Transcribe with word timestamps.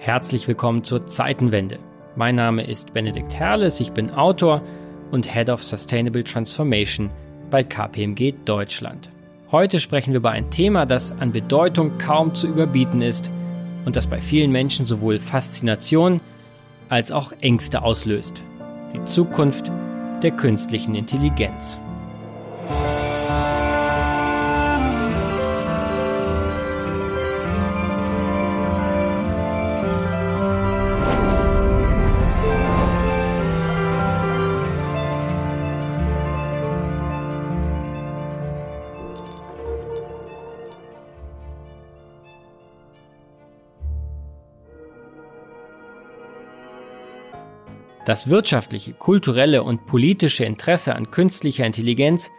Herzlich 0.00 0.46
willkommen 0.46 0.84
zur 0.84 1.06
Zeitenwende. 1.06 1.80
Mein 2.14 2.36
Name 2.36 2.62
ist 2.62 2.94
Benedikt 2.94 3.34
Herles, 3.34 3.80
ich 3.80 3.90
bin 3.90 4.12
Autor 4.12 4.62
und 5.10 5.26
Head 5.26 5.50
of 5.50 5.62
Sustainable 5.64 6.22
Transformation 6.22 7.10
bei 7.50 7.64
KPMG 7.64 8.32
Deutschland. 8.44 9.10
Heute 9.50 9.80
sprechen 9.80 10.12
wir 10.12 10.18
über 10.18 10.30
ein 10.30 10.50
Thema, 10.52 10.86
das 10.86 11.10
an 11.10 11.32
Bedeutung 11.32 11.98
kaum 11.98 12.32
zu 12.32 12.46
überbieten 12.46 13.02
ist 13.02 13.28
und 13.86 13.96
das 13.96 14.06
bei 14.06 14.20
vielen 14.20 14.52
Menschen 14.52 14.86
sowohl 14.86 15.18
Faszination 15.18 16.20
als 16.88 17.10
auch 17.10 17.32
Ängste 17.40 17.82
auslöst. 17.82 18.44
Die 18.94 19.02
Zukunft 19.02 19.72
der 20.22 20.30
künstlichen 20.30 20.94
Intelligenz. 20.94 21.76
Das 48.08 48.30
wirtschaftliche, 48.30 48.94
kulturelle 48.94 49.62
und 49.62 49.84
politische 49.84 50.46
Interesse 50.46 50.96
an 50.96 51.10
künstlicher 51.10 51.66
Intelligenz 51.66 52.30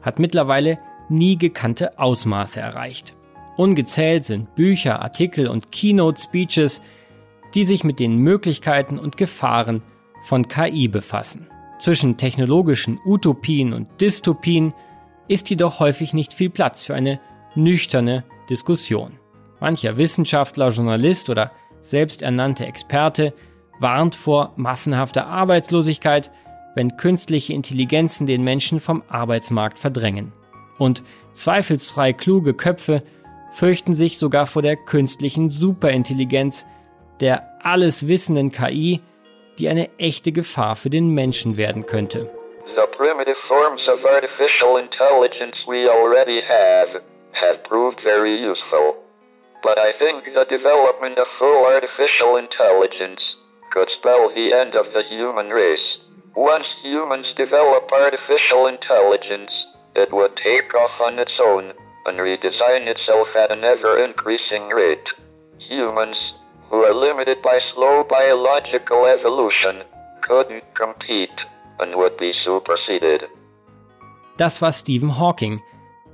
hat 0.00 0.18
mittlerweile 0.18 0.78
nie 1.10 1.36
gekannte 1.36 1.98
Ausmaße 1.98 2.60
erreicht. 2.60 3.14
Ungezählt 3.58 4.24
sind 4.24 4.54
Bücher, 4.54 5.02
Artikel 5.02 5.48
und 5.48 5.70
Keynote-Speeches, 5.70 6.80
die 7.54 7.64
sich 7.64 7.84
mit 7.84 8.00
den 8.00 8.16
Möglichkeiten 8.16 8.98
und 8.98 9.18
Gefahren 9.18 9.82
von 10.22 10.48
KI 10.48 10.88
befassen. 10.88 11.50
Zwischen 11.78 12.16
technologischen 12.16 12.98
Utopien 13.04 13.74
und 13.74 14.00
Dystopien 14.00 14.72
ist 15.28 15.50
jedoch 15.50 15.78
häufig 15.78 16.14
nicht 16.14 16.32
viel 16.32 16.48
Platz 16.48 16.86
für 16.86 16.94
eine 16.94 17.20
nüchterne 17.54 18.24
Diskussion. 18.48 19.18
Mancher 19.60 19.98
Wissenschaftler, 19.98 20.70
Journalist 20.70 21.28
oder 21.28 21.52
selbsternannte 21.82 22.64
Experte 22.64 23.34
warnt 23.80 24.14
vor 24.14 24.52
massenhafter 24.56 25.26
Arbeitslosigkeit, 25.26 26.30
wenn 26.74 26.96
künstliche 26.96 27.52
Intelligenzen 27.52 28.26
den 28.26 28.42
Menschen 28.44 28.80
vom 28.80 29.02
Arbeitsmarkt 29.08 29.78
verdrängen. 29.78 30.32
Und 30.78 31.02
zweifelsfrei 31.32 32.12
kluge 32.12 32.54
Köpfe 32.54 33.02
fürchten 33.50 33.94
sich 33.94 34.18
sogar 34.18 34.46
vor 34.46 34.62
der 34.62 34.76
künstlichen 34.76 35.50
Superintelligenz, 35.50 36.66
der 37.20 37.48
alles 37.64 38.06
wissenden 38.06 38.52
KI, 38.52 39.00
die 39.58 39.68
eine 39.68 39.90
echte 39.98 40.30
Gefahr 40.30 40.76
für 40.76 40.90
den 40.90 41.10
Menschen 41.14 41.56
werden 41.56 41.86
könnte. 41.86 42.30
The 42.76 42.86
primitive 42.96 43.36
forms 43.48 43.88
of 43.88 44.04
artificial 44.04 44.78
intelligence 44.78 45.66
we 45.66 45.90
already 45.90 46.42
have 46.42 47.02
have 47.32 47.58
proved 47.64 48.00
very 48.00 48.36
useful. 48.36 48.94
But 49.62 49.78
I 49.78 49.92
think 49.98 50.24
the 50.26 50.44
development 50.44 51.18
of 51.18 51.26
full 51.38 51.66
artificial 51.66 52.36
intelligence 52.38 53.36
could 53.70 53.90
spell 53.90 54.28
the 54.34 54.52
end 54.52 54.74
of 54.74 54.92
the 54.92 55.02
human 55.02 55.50
race. 55.50 55.98
Once 56.34 56.76
humans 56.82 57.32
develop 57.32 57.90
artificial 57.92 58.66
intelligence, 58.66 59.66
it 59.94 60.12
would 60.12 60.36
take 60.36 60.74
off 60.74 61.00
on 61.00 61.18
its 61.18 61.40
own 61.40 61.72
and 62.06 62.18
redesign 62.18 62.86
itself 62.86 63.28
at 63.36 63.50
an 63.50 63.64
ever 63.64 63.98
increasing 63.98 64.68
rate. 64.68 65.08
Humans, 65.58 66.34
who 66.70 66.84
are 66.84 66.94
limited 66.94 67.42
by 67.42 67.58
slow 67.58 68.04
biological 68.04 69.06
evolution, 69.06 69.82
couldn't 70.22 70.64
compete 70.74 71.46
and 71.80 71.94
would 71.96 72.16
be 72.16 72.32
superseded. 72.32 73.28
Das 74.36 74.62
war 74.62 74.72
Stephen 74.72 75.18
Hawking, 75.18 75.60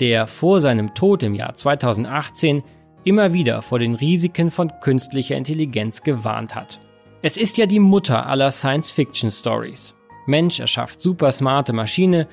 der 0.01 0.27
vor 0.27 0.61
seinem 0.61 0.95
Tod 0.95 1.23
im 1.23 1.35
Jahr 1.35 1.55
2018 1.55 2.63
immer 3.05 3.33
wieder 3.33 3.63
vor 3.63 3.79
den 3.79 3.95
Risiken 3.95 4.51
von 4.51 4.73
künstlicher 4.81 5.37
Intelligenz 5.37 6.03
gewarnt 6.03 6.55
hat. 6.55 6.81
Es 7.27 7.39
ist 7.39 7.57
ja 7.57 7.65
die 7.65 7.81
Mutter 7.81 8.27
aller 8.27 8.51
Science-Fiction-Stories. 8.51 9.95
Mensch 10.27 10.61
erschafft 10.61 11.01
supersmarte 11.01 11.73
Maschine, 11.73 12.29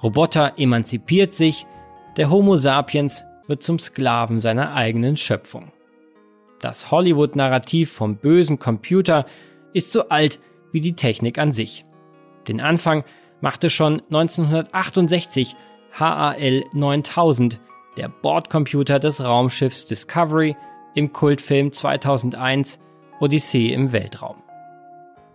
Roboter 0.00 0.52
emanzipiert 0.56 1.34
sich, 1.34 1.66
der 2.16 2.30
Homo 2.30 2.56
sapiens 2.56 3.24
wird 3.48 3.64
zum 3.64 3.80
Sklaven 3.80 4.40
seiner 4.40 4.72
eigenen 4.72 5.16
Schöpfung. 5.16 5.72
Das 6.60 6.92
Hollywood-Narrativ 6.92 7.90
vom 7.90 8.18
bösen 8.18 8.60
Computer 8.60 9.26
ist 9.72 9.90
so 9.90 10.10
alt 10.10 10.38
wie 10.70 10.80
die 10.80 10.94
Technik 10.94 11.38
an 11.38 11.50
sich. 11.50 11.82
Den 12.46 12.60
Anfang 12.60 13.02
machte 13.40 13.68
schon 13.68 14.00
1968 14.12 15.56
HAL 15.90 16.62
9000, 16.72 17.58
der 17.96 18.08
Bordcomputer 18.08 19.00
des 19.00 19.24
Raumschiffs 19.24 19.86
Discovery 19.86 20.54
im 20.94 21.12
Kultfilm 21.12 21.72
2001 21.72 22.78
Odyssee 23.20 23.72
im 23.72 23.92
Weltraum. 23.92 24.36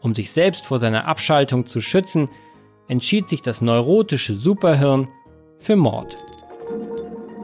Um 0.02 0.16
sich 0.16 0.32
selbst 0.32 0.66
vor 0.66 0.80
seiner 0.80 1.08
Abschaltung 1.08 1.66
zu 1.66 1.82
schützen, 1.82 2.30
entschied 2.88 3.30
sich 3.30 3.42
das 3.42 3.62
neurotische 3.62 4.34
Superhirn 4.34 5.08
für 5.60 5.76
Mord. 5.76 6.18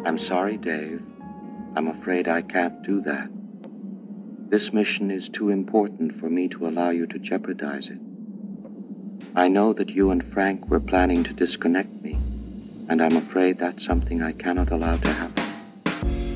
I'm 0.04 0.18
sorry, 0.18 0.58
Dave. 0.58 1.02
I'm 1.76 1.90
afraid 1.90 2.28
I 2.28 2.42
can't 2.42 2.82
do 2.86 3.02
that. 3.02 3.30
This 4.50 4.72
mission 4.74 5.12
is 5.12 5.30
too 5.30 5.50
important 5.50 6.14
for 6.14 6.30
me 6.30 6.48
to 6.50 6.68
allow 6.68 6.90
you 6.90 7.06
to 7.08 7.20
jeopardize 7.20 7.90
it. 7.92 8.00
I 9.36 9.50
know 9.50 9.74
that 9.74 9.92
you 9.92 10.12
and 10.12 10.24
Frank 10.24 10.70
were 10.70 10.80
planning 10.80 11.24
to 11.26 11.34
disconnect 11.34 12.02
me, 12.02 12.18
and 12.88 13.02
I'm 13.02 13.18
afraid 13.18 13.60
that's 13.60 13.86
something 13.86 14.24
I 14.24 14.32
cannot 14.32 14.72
allow 14.72 14.96
to 14.98 15.10
happen. 15.10 15.44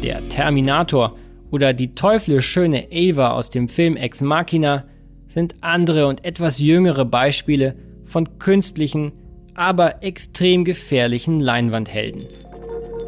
Der 0.03 0.21
Terminator 0.29 1.15
oder 1.51 1.73
die 1.73 1.93
teuflisch 1.93 2.47
schöne 2.47 2.87
Ava 2.91 3.31
aus 3.33 3.49
dem 3.49 3.67
Film 3.67 3.97
Ex 3.97 4.21
Machina 4.21 4.85
sind 5.27 5.55
andere 5.61 6.07
und 6.07 6.25
etwas 6.25 6.59
jüngere 6.59 7.05
Beispiele 7.05 7.75
von 8.05 8.39
künstlichen, 8.39 9.11
aber 9.53 10.03
extrem 10.03 10.65
gefährlichen 10.65 11.39
Leinwandhelden. 11.39 12.25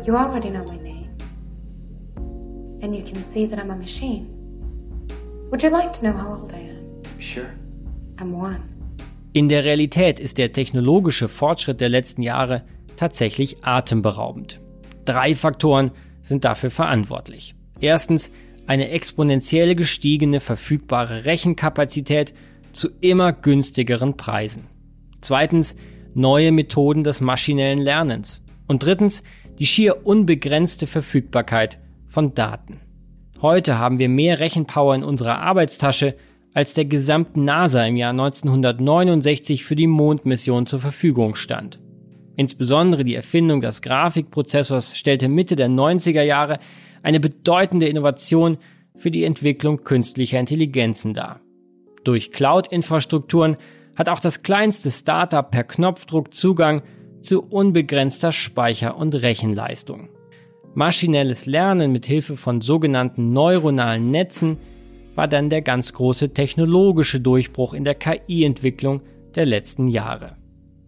You 0.05 0.15
already 0.15 0.49
know 0.49 0.63
my 0.65 0.77
name. 0.77 1.09
And 2.81 2.93
you 2.93 3.03
can 3.03 3.23
see 3.23 3.47
that 3.47 3.59
I'm 3.59 3.71
a 3.71 3.75
machine. 3.75 4.27
Would 5.49 5.63
you 5.63 5.69
like 5.69 5.93
to 5.93 6.01
know 6.01 6.13
how 6.13 6.41
old 6.41 6.51
I 6.51 6.69
am? 6.69 7.21
Sure. 7.21 7.49
I'm 8.17 8.33
one. 8.33 8.59
In 9.31 9.49
der 9.49 9.63
Realität 9.63 10.19
ist 10.19 10.37
der 10.37 10.51
technologische 10.51 11.27
Fortschritt 11.27 11.81
der 11.81 11.89
letzten 11.89 12.21
Jahre 12.21 12.63
tatsächlich 12.97 13.63
atemberaubend. 13.63 14.59
Drei 15.05 15.33
Faktoren 15.33 15.91
sind 16.21 16.45
dafür 16.45 16.69
verantwortlich. 16.69 17.55
Erstens 17.83 18.31
eine 18.65 18.91
exponentiell 18.91 19.75
gestiegene 19.75 20.39
verfügbare 20.39 21.25
Rechenkapazität 21.25 22.33
zu 22.71 22.87
immer 23.01 23.33
günstigeren 23.33 24.15
Preisen. 24.15 24.67
Zweitens 25.19 25.75
neue 26.13 26.53
Methoden 26.53 27.03
des 27.03 27.19
maschinellen 27.19 27.79
Lernens. 27.79 28.41
Und 28.67 28.83
drittens 28.83 29.21
die 29.59 29.65
schier 29.65 30.07
unbegrenzte 30.07 30.87
Verfügbarkeit 30.87 31.77
von 32.07 32.33
Daten. 32.33 32.79
Heute 33.41 33.79
haben 33.79 33.99
wir 33.99 34.07
mehr 34.07 34.39
Rechenpower 34.39 34.95
in 34.95 35.03
unserer 35.03 35.39
Arbeitstasche, 35.39 36.15
als 36.53 36.73
der 36.73 36.85
gesamten 36.85 37.43
NASA 37.43 37.85
im 37.85 37.97
Jahr 37.97 38.11
1969 38.11 39.65
für 39.65 39.75
die 39.75 39.87
Mondmission 39.87 40.67
zur 40.67 40.79
Verfügung 40.79 41.35
stand. 41.35 41.79
Insbesondere 42.37 43.03
die 43.03 43.15
Erfindung 43.15 43.59
des 43.59 43.81
Grafikprozessors 43.81 44.97
stellte 44.97 45.27
Mitte 45.27 45.57
der 45.57 45.67
90er 45.67 46.23
Jahre 46.23 46.59
eine 47.03 47.19
bedeutende 47.19 47.87
Innovation 47.87 48.57
für 48.95 49.11
die 49.11 49.23
Entwicklung 49.23 49.83
künstlicher 49.83 50.39
Intelligenzen 50.39 51.13
dar. 51.13 51.41
Durch 52.03 52.31
Cloud-Infrastrukturen 52.31 53.57
hat 53.95 54.09
auch 54.09 54.19
das 54.19 54.41
kleinste 54.41 54.89
Startup 54.89 55.49
per 55.49 55.63
Knopfdruck 55.63 56.33
Zugang 56.33 56.81
zu 57.21 57.43
unbegrenzter 57.43 58.31
Speicher- 58.31 58.97
und 58.97 59.15
Rechenleistung. 59.15 60.09
Maschinelles 60.73 61.45
Lernen 61.45 61.91
mit 61.91 62.05
Hilfe 62.05 62.35
von 62.35 62.59
sogenannten 62.59 63.31
neuronalen 63.31 64.09
Netzen 64.09 64.57
war 65.13 65.27
dann 65.27 65.49
der 65.49 65.61
ganz 65.61 65.93
große 65.93 66.33
technologische 66.33 67.19
Durchbruch 67.19 67.73
in 67.73 67.83
der 67.83 67.95
KI-Entwicklung 67.95 69.03
der 69.35 69.45
letzten 69.45 69.87
Jahre. 69.87 70.37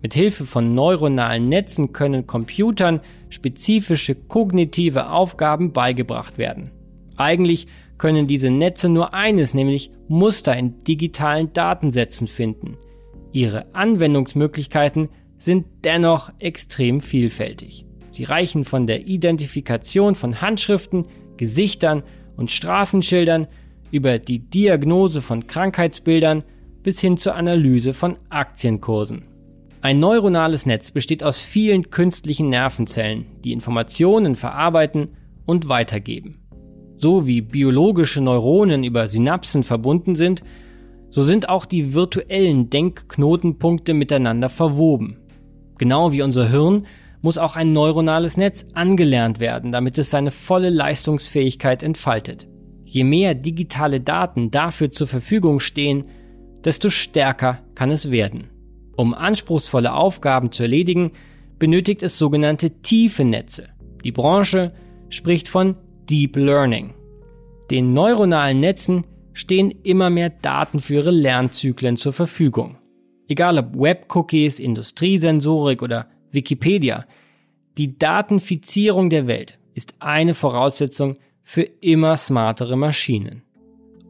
Mit 0.06 0.14
Hilfe 0.14 0.46
von 0.46 0.76
neuronalen 0.76 1.50
Netzen 1.50 1.92
können 1.92 2.28
Computern 2.28 3.00
spezifische 3.30 4.14
kognitive 4.14 5.10
Aufgaben 5.10 5.74
beigebracht 5.74 6.38
werden. 6.38 6.70
Eigentlich 7.18 7.66
können 7.98 8.28
diese 8.28 8.52
Netze 8.52 8.88
nur 8.88 9.16
eines, 9.16 9.56
nämlich 9.56 9.90
Muster 10.08 10.56
in 10.56 10.84
digitalen 10.84 11.54
Datensätzen 11.54 12.28
finden. 12.28 12.78
Ihre 13.32 13.74
Anwendungsmöglichkeiten 13.74 15.10
sind 15.40 15.66
dennoch 15.84 16.30
extrem 16.38 17.02
vielfältig. 17.02 17.88
Sie 18.12 18.26
reichen 18.26 18.64
von 18.64 18.86
der 18.86 19.08
Identifikation 19.08 20.14
von 20.14 20.40
Handschriften, 20.40 21.08
Gesichtern 21.38 22.04
und 22.38 22.52
Straßenschildern 22.52 23.48
über 23.90 24.20
die 24.20 24.38
Diagnose 24.38 25.24
von 25.24 25.48
Krankheitsbildern 25.48 26.44
bis 26.84 27.02
hin 27.02 27.18
zur 27.18 27.34
Analyse 27.34 27.96
von 27.96 28.18
Aktienkursen. 28.30 29.35
Ein 29.86 30.00
neuronales 30.00 30.66
Netz 30.66 30.90
besteht 30.90 31.24
aus 31.24 31.40
vielen 31.40 31.92
künstlichen 31.92 32.50
Nervenzellen, 32.50 33.28
die 33.44 33.52
Informationen 33.52 34.36
verarbeiten 34.36 35.12
und 35.46 35.70
weitergeben. 35.70 36.40
So 36.98 37.28
wie 37.28 37.42
biologische 37.42 38.20
Neuronen 38.20 38.84
über 38.84 39.08
Synapsen 39.08 39.62
verbunden 39.62 40.16
sind, 40.16 40.42
so 41.12 41.24
sind 41.24 41.50
auch 41.50 41.68
die 41.68 41.94
virtuellen 41.94 42.72
Denkknotenpunkte 42.72 43.94
miteinander 43.94 44.50
verwoben. 44.50 45.18
Genau 45.78 46.12
wie 46.12 46.24
unser 46.24 46.50
Hirn 46.50 46.88
muss 47.22 47.38
auch 47.38 47.56
ein 47.56 47.72
neuronales 47.72 48.38
Netz 48.38 48.66
angelernt 48.74 49.40
werden, 49.40 49.72
damit 49.72 50.00
es 50.00 50.10
seine 50.10 50.32
volle 50.32 50.72
Leistungsfähigkeit 50.72 51.84
entfaltet. 51.84 52.48
Je 52.86 53.04
mehr 53.04 53.36
digitale 53.36 54.02
Daten 54.02 54.50
dafür 54.50 54.90
zur 54.90 55.06
Verfügung 55.06 55.60
stehen, 55.60 56.06
desto 56.64 56.90
stärker 56.90 57.60
kann 57.76 57.92
es 57.92 58.10
werden. 58.10 58.50
Um 58.96 59.14
anspruchsvolle 59.14 59.94
Aufgaben 59.94 60.52
zu 60.52 60.64
erledigen, 60.64 61.12
benötigt 61.60 62.04
es 62.04 62.18
sogenannte 62.18 62.82
tiefe 62.82 63.26
Netze. 63.26 63.70
Die 64.04 64.12
Branche 64.12 64.74
spricht 65.10 65.48
von 65.48 65.76
Deep 66.10 66.36
Learning. 66.36 66.94
Den 67.72 67.94
neuronalen 67.94 68.60
Netzen 68.60 69.06
stehen 69.34 69.72
immer 69.84 70.10
mehr 70.10 70.30
Daten 70.30 70.80
für 70.80 70.96
ihre 70.96 71.12
Lernzyklen 71.12 71.98
zur 71.98 72.14
Verfügung. 72.14 72.78
Egal 73.28 73.58
ob 73.58 73.76
Webcookies, 73.76 74.60
Industriesensorik 74.60 75.82
oder 75.82 76.08
Wikipedia, 76.32 77.06
die 77.78 77.98
Datenfizierung 77.98 79.10
der 79.10 79.28
Welt 79.28 79.60
ist 79.74 79.96
eine 80.00 80.34
Voraussetzung 80.34 81.18
für 81.44 81.64
immer 81.64 82.16
smartere 82.18 82.78
Maschinen. 82.78 83.42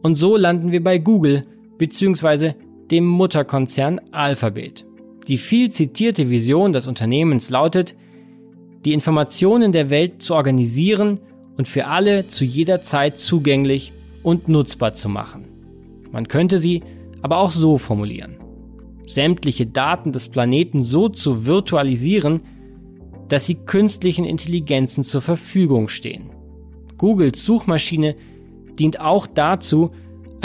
Und 0.04 0.16
so 0.16 0.38
landen 0.38 0.72
wir 0.72 0.84
bei 0.84 1.00
Google 1.00 1.42
bzw. 1.78 2.54
dem 2.92 3.06
Mutterkonzern 3.06 4.00
Alphabet. 4.12 4.86
Die 5.28 5.38
viel 5.38 5.72
zitierte 5.72 6.30
Vision 6.30 6.74
des 6.74 6.88
Unternehmens 6.88 7.50
lautet, 7.50 7.96
die 8.86 8.94
Informationen 8.94 9.72
der 9.72 9.90
Welt 9.90 10.22
zu 10.22 10.36
organisieren 10.36 11.20
und 11.58 11.68
für 11.68 11.88
alle 11.88 12.28
zu 12.28 12.44
jeder 12.44 12.84
Zeit 12.84 13.18
zugänglich 13.18 13.94
und 14.22 14.48
nutzbar 14.48 14.94
zu 14.94 15.10
machen. 15.10 15.46
Man 16.12 16.28
könnte 16.28 16.60
sie 16.60 16.84
aber 17.22 17.38
auch 17.38 17.52
so 17.52 17.78
formulieren. 17.78 18.38
Sämtliche 19.08 19.66
Daten 19.66 20.12
des 20.12 20.30
Planeten 20.30 20.84
so 20.84 21.10
zu 21.10 21.46
virtualisieren, 21.46 22.42
dass 23.30 23.46
sie 23.46 23.56
künstlichen 23.56 24.26
Intelligenzen 24.26 25.04
zur 25.04 25.22
Verfügung 25.22 25.90
stehen. 25.90 26.30
Googles 26.98 27.44
Suchmaschine 27.44 28.16
dient 28.78 29.00
auch 29.00 29.28
dazu, 29.28 29.92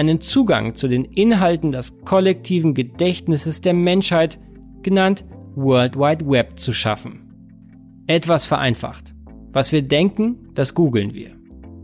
einen 0.01 0.23
Zugang 0.23 0.75
zu 0.75 0.89
den 0.89 1.05
Inhalten 1.05 1.73
des 1.73 1.99
kollektiven 2.07 2.73
Gedächtnisses 2.73 3.61
der 3.61 3.75
Menschheit, 3.75 4.39
genannt 4.83 5.27
World 5.55 5.95
Wide 5.95 6.27
Web, 6.27 6.59
zu 6.59 6.73
schaffen. 6.73 8.03
Etwas 8.07 8.47
vereinfacht. 8.47 9.15
Was 9.53 9.73
wir 9.73 9.83
denken, 9.83 10.49
das 10.55 10.75
googeln 10.75 11.13
wir. 11.13 11.33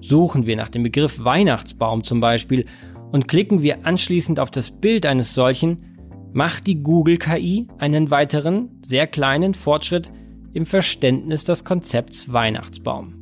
Suchen 0.01 0.47
wir 0.47 0.57
nach 0.57 0.71
dem 0.71 0.83
Begriff 0.83 1.23
Weihnachtsbaum 1.23 2.05
zum 2.05 2.21
Beispiel 2.21 2.65
und 3.13 3.29
klicken 3.29 3.61
wir 3.61 3.85
anschließend 3.85 4.41
auf 4.41 4.51
das 4.51 4.71
Bild 4.71 5.05
eines 5.05 5.35
solchen, 5.35 5.85
macht 6.33 6.67
die 6.67 6.83
Google 6.83 7.19
KI 7.19 7.69
einen 7.79 8.11
weiteren, 8.11 8.81
sehr 8.83 9.07
kleinen 9.07 9.53
Fortschritt 9.53 10.09
im 10.55 10.65
Verständnis 10.65 11.45
des 11.45 11.65
Konzepts 11.65 12.33
Weihnachtsbaum. 12.33 13.21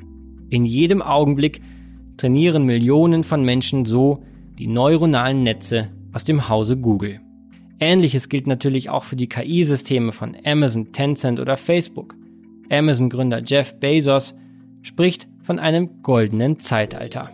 In 0.50 0.64
jedem 0.64 1.02
Augenblick 1.02 1.62
trainieren 2.16 2.64
Millionen 2.64 3.24
von 3.24 3.44
Menschen 3.44 3.86
so 3.86 4.22
die 4.58 4.66
neuronalen 4.66 5.42
Netze 5.42 5.90
aus 6.12 6.24
dem 6.24 6.48
Hause 6.48 6.76
Google. 6.76 7.20
Ähnliches 7.80 8.28
gilt 8.28 8.46
natürlich 8.46 8.88
auch 8.88 9.04
für 9.04 9.16
die 9.16 9.28
KI-Systeme 9.28 10.12
von 10.12 10.36
Amazon, 10.44 10.92
Tencent 10.92 11.40
oder 11.40 11.56
Facebook. 11.56 12.14
Amazon-Gründer 12.70 13.42
Jeff 13.44 13.78
Bezos 13.80 14.34
spricht 14.82 15.28
von 15.42 15.58
einem 15.58 16.02
goldenen 16.02 16.60
Zeitalter. 16.60 17.30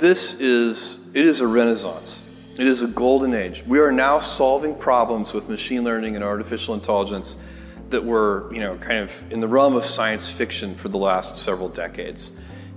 This 0.00 0.34
is 0.34 0.98
it 1.12 1.24
is 1.24 1.40
a 1.40 1.46
renaissance. 1.46 2.22
It 2.58 2.66
is 2.66 2.82
a 2.82 2.86
golden 2.86 3.34
age. 3.34 3.64
We 3.66 3.80
are 3.80 3.92
now 3.92 4.20
solving 4.20 4.76
problems 4.78 5.34
with 5.34 5.48
machine 5.48 5.82
learning 5.84 6.16
and 6.16 6.24
artificial 6.24 6.74
intelligence 6.74 7.36
that 7.90 8.04
were, 8.04 8.48
you 8.52 8.60
know, 8.60 8.76
kind 8.76 8.98
of 8.98 9.12
in 9.30 9.40
the 9.40 9.48
realm 9.48 9.76
of 9.76 9.84
science 9.84 10.30
fiction 10.30 10.74
for 10.74 10.88
the 10.88 10.98
last 10.98 11.36
several 11.36 11.68
decades. 11.68 12.32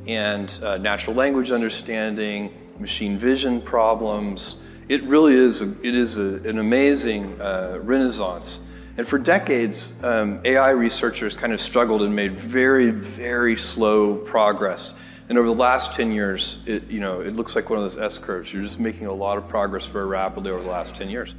And 0.07 0.51
uh, 0.63 0.77
natural 0.77 1.15
language 1.15 1.51
understanding, 1.51 2.51
machine 2.79 3.17
vision 3.17 3.61
problems. 3.61 4.57
It 4.89 5.03
really 5.03 5.33
is, 5.33 5.61
a, 5.61 5.69
it 5.83 5.95
is 5.95 6.17
a, 6.17 6.35
an 6.47 6.59
amazing 6.59 7.39
uh, 7.41 7.79
renaissance. 7.83 8.59
And 8.97 9.07
for 9.07 9.19
decades, 9.19 9.93
um, 10.01 10.39
AI 10.43 10.71
researchers 10.71 11.35
kind 11.35 11.53
of 11.53 11.61
struggled 11.61 12.01
and 12.01 12.15
made 12.15 12.39
very, 12.39 12.89
very 12.89 13.55
slow 13.55 14.15
progress. 14.15 14.93
And 15.29 15.37
over 15.37 15.47
the 15.47 15.55
last 15.55 15.93
10 15.93 16.11
years, 16.11 16.59
it, 16.65 16.89
you 16.89 16.99
know, 16.99 17.21
it 17.21 17.35
looks 17.35 17.55
like 17.55 17.69
one 17.69 17.77
of 17.77 17.83
those 17.83 17.97
S 17.97 18.17
curves. 18.17 18.51
You're 18.51 18.63
just 18.63 18.79
making 18.79 19.07
a 19.07 19.13
lot 19.13 19.37
of 19.37 19.47
progress 19.47 19.85
very 19.85 20.07
rapidly 20.07 20.51
over 20.51 20.63
the 20.63 20.69
last 20.69 20.95
10 20.95 21.09
years. 21.09 21.35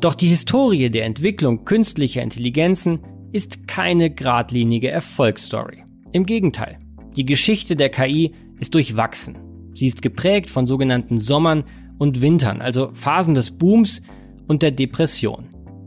Doch 0.00 0.14
die 0.14 0.28
Historie 0.28 0.90
der 0.90 1.04
Entwicklung 1.04 1.64
künstlicher 1.64 2.22
Intelligenzen 2.22 3.00
ist 3.32 3.68
keine 3.68 4.10
geradlinige 4.10 4.90
Erfolgsstory. 4.90 5.84
Im 6.12 6.26
Gegenteil, 6.26 6.78
die 7.16 7.24
Geschichte 7.24 7.76
der 7.76 7.90
KI 7.90 8.34
ist 8.58 8.74
durchwachsen. 8.74 9.49
Sie 9.80 9.86
ist 9.86 10.02
geprägt 10.02 10.50
von 10.50 10.66
sogenannten 10.66 11.18
Sommern 11.18 11.64
und 11.96 12.20
Wintern, 12.20 12.60
also 12.60 12.90
Phasen 12.92 13.34
des 13.34 13.50
Booms 13.50 14.02
und 14.46 14.60
der 14.60 14.72
Depression. 14.72 15.46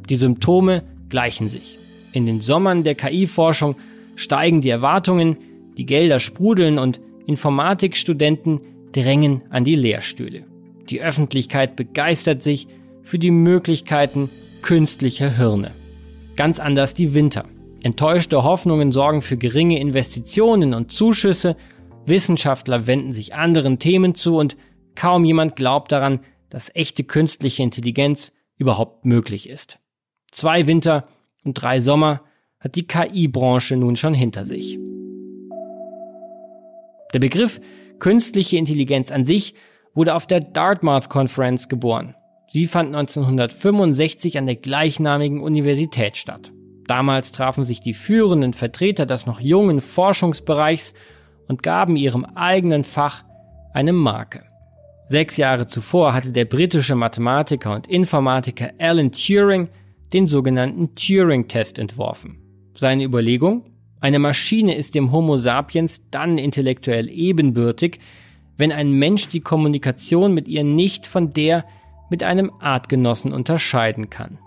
Die 0.10 0.16
Symptome 0.16 0.82
gleichen 1.10 1.48
sich. 1.48 1.78
In 2.12 2.26
den 2.26 2.42
Sommern 2.42 2.84
der 2.84 2.96
KI-Forschung 2.96 3.76
steigen 4.16 4.62
die 4.62 4.72
Erwartungen, 4.72 5.38
die 5.78 5.86
Gelder 5.86 6.20
sprudeln 6.20 6.80
und 6.80 7.00
Informatikstudenten 7.28 8.62
drängen 8.94 9.44
an 9.52 9.64
die 9.64 9.76
Lehrstühle. 9.76 10.44
Die 10.90 11.00
Öffentlichkeit 11.00 11.76
begeistert 11.76 12.42
sich 12.42 12.66
für 13.04 13.20
die 13.20 13.30
Möglichkeiten 13.30 14.28
künstlicher 14.64 15.38
Hirne. 15.38 15.70
Ganz 16.36 16.60
anders 16.60 16.96
die 16.96 17.14
Winter. 17.14 17.46
Enttäuschte 17.84 18.42
Hoffnungen 18.42 18.92
sorgen 18.92 19.22
für 19.22 19.38
geringe 19.38 19.80
Investitionen 19.80 20.74
und 20.74 20.92
Zuschüsse, 20.92 21.56
Wissenschaftler 22.06 22.88
wenden 22.88 23.14
sich 23.14 23.34
anderen 23.34 23.80
Themen 23.80 24.16
zu 24.16 24.38
und 24.38 24.58
kaum 24.96 25.26
jemand 25.26 25.56
glaubt 25.56 25.92
daran, 25.92 26.20
dass 26.50 26.74
echte 26.76 27.04
künstliche 27.04 27.64
Intelligenz 27.64 28.34
überhaupt 28.58 29.06
möglich 29.06 29.50
ist. 29.50 29.80
Zwei 30.32 30.68
Winter 30.68 31.08
und 31.44 31.56
drei 31.56 31.80
Sommer 31.80 32.22
hat 32.60 32.76
die 32.76 32.88
KI-Branche 32.88 33.76
nun 33.76 33.96
schon 33.96 34.14
hinter 34.14 34.46
sich. 34.46 34.78
Der 37.14 37.20
Begriff 37.20 37.60
künstliche 38.00 38.58
Intelligenz 38.58 39.12
an 39.12 39.26
sich 39.26 39.54
wurde 39.94 40.16
auf 40.16 40.26
der 40.28 40.40
Dartmouth 40.40 41.10
Conference 41.10 41.70
geboren. 41.70 42.16
Sie 42.48 42.68
fand 42.68 42.96
1965 42.96 44.38
an 44.38 44.46
der 44.46 44.56
gleichnamigen 44.56 45.42
Universität 45.42 46.18
statt. 46.18 46.52
Damals 46.88 47.32
trafen 47.32 47.66
sich 47.66 47.80
die 47.80 47.94
führenden 47.94 48.54
Vertreter 48.54 49.06
des 49.06 49.26
noch 49.26 49.40
jungen 49.40 49.82
Forschungsbereichs 49.82 50.94
und 51.48 51.64
gaben 51.64 51.96
ihrem 51.96 52.26
eigenen 52.26 52.84
Fach 52.84 53.24
eine 53.74 53.94
Marke. 53.94 54.44
Sechs 55.08 55.38
Jahre 55.38 55.68
zuvor 55.68 56.14
hatte 56.14 56.32
der 56.32 56.46
britische 56.46 56.96
Mathematiker 56.96 57.74
und 57.76 57.88
Informatiker 57.88 58.72
Alan 58.80 59.12
Turing 59.12 59.70
den 60.14 60.28
sogenannten 60.28 60.96
Turing-Test 60.96 61.80
entworfen. 61.80 62.38
Seine 62.76 63.04
Überlegung? 63.04 63.70
Eine 64.00 64.20
Maschine 64.20 64.76
ist 64.76 64.96
dem 64.96 65.12
Homo 65.12 65.38
sapiens 65.38 66.10
dann 66.10 66.38
intellektuell 66.38 67.10
ebenbürtig, 67.10 68.00
wenn 68.58 68.72
ein 68.72 68.92
Mensch 68.92 69.30
die 69.30 69.40
Kommunikation 69.40 70.34
mit 70.34 70.48
ihr 70.48 70.64
nicht 70.64 71.08
von 71.08 71.32
der 71.32 71.66
mit 72.10 72.22
einem 72.22 72.52
Artgenossen 72.60 73.34
unterscheiden 73.34 74.10
kann. 74.10 74.38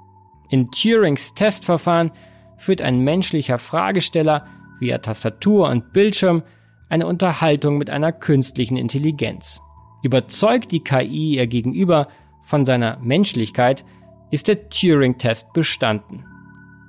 In 0.51 0.71
Turings 0.71 1.35
Testverfahren 1.35 2.13
führt 2.57 2.81
ein 2.81 3.01
menschlicher 3.01 3.59
Fragesteller 3.59 4.47
via 4.79 4.99
Tastatur 4.99 5.69
und 5.69 5.93
Bildschirm 5.93 6.43
eine 6.89 7.07
Unterhaltung 7.07 7.79
mit 7.79 7.91
einer 7.91 8.13
künstlichen 8.13 8.77
Intelligenz. 8.77 9.61
Überzeugt 10.03 10.73
die 10.73 10.85
KI 10.85 11.37
ihr 11.37 11.47
gegenüber 11.47 12.09
von 12.43 12.65
seiner 12.65 12.99
Menschlichkeit, 13.01 13.85
ist 14.31 14.49
der 14.49 14.69
Turing-Test 14.69 15.53
bestanden. 15.53 16.25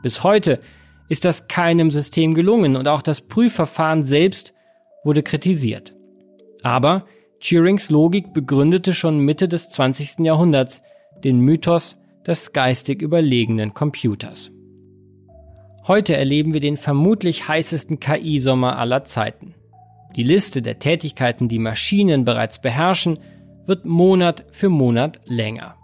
Bis 0.04 0.24
heute 0.24 0.60
ist 1.10 1.26
das 1.26 1.48
keinem 1.48 1.90
System 1.92 2.34
gelungen 2.34 2.76
und 2.76 2.88
auch 2.88 3.02
das 3.02 3.22
Prüfverfahren 3.22 4.04
selbst 4.04 4.54
wurde 5.04 5.24
kritisiert. 5.24 5.96
Aber 6.64 7.06
Turings 7.40 7.90
Logik 7.90 8.34
begründete 8.34 8.94
schon 8.94 9.20
Mitte 9.20 9.48
des 9.48 9.70
20. 9.70 10.20
Jahrhunderts 10.20 10.82
den 11.24 11.40
Mythos 11.40 11.98
des 12.26 12.52
geistig 12.52 13.02
überlegenen 13.02 13.74
Computers. 13.74 14.52
Heute 15.88 16.18
erleben 16.18 16.54
wir 16.54 16.60
den 16.60 16.76
vermutlich 16.76 17.48
heißesten 17.48 18.00
KI-Sommer 18.00 18.78
aller 18.78 19.06
Zeiten. 19.06 19.56
Die 20.18 20.24
Liste 20.24 20.64
der 20.64 20.80
Tätigkeiten, 20.80 21.48
die 21.48 21.60
Maschinen 21.60 22.26
bereits 22.26 22.60
beherrschen, 22.60 23.20
wird 23.68 23.86
Monat 23.86 24.46
für 24.52 24.68
Monat 24.68 25.20
länger. 25.26 25.76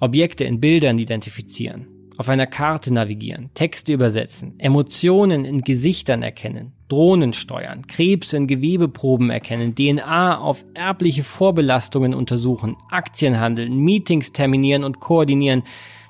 Objekte 0.00 0.42
in 0.42 0.58
Bildern 0.58 0.98
identifizieren, 0.98 1.86
auf 2.16 2.28
einer 2.28 2.48
Karte 2.48 2.92
navigieren, 2.92 3.50
Texte 3.54 3.92
übersetzen, 3.92 4.58
Emotionen 4.58 5.44
in 5.44 5.60
Gesichtern 5.60 6.24
erkennen, 6.24 6.72
Drohnen 6.88 7.32
steuern, 7.32 7.86
Krebs 7.86 8.32
in 8.32 8.48
Gewebeproben 8.48 9.30
erkennen, 9.30 9.76
DNA 9.76 10.38
auf 10.38 10.64
erbliche 10.74 11.22
Vorbelastungen 11.22 12.12
untersuchen, 12.12 12.76
Aktien 12.90 13.38
handeln, 13.38 13.76
Meetings 13.76 14.32
terminieren 14.32 14.82
und 14.82 14.98
koordinieren, 14.98 15.62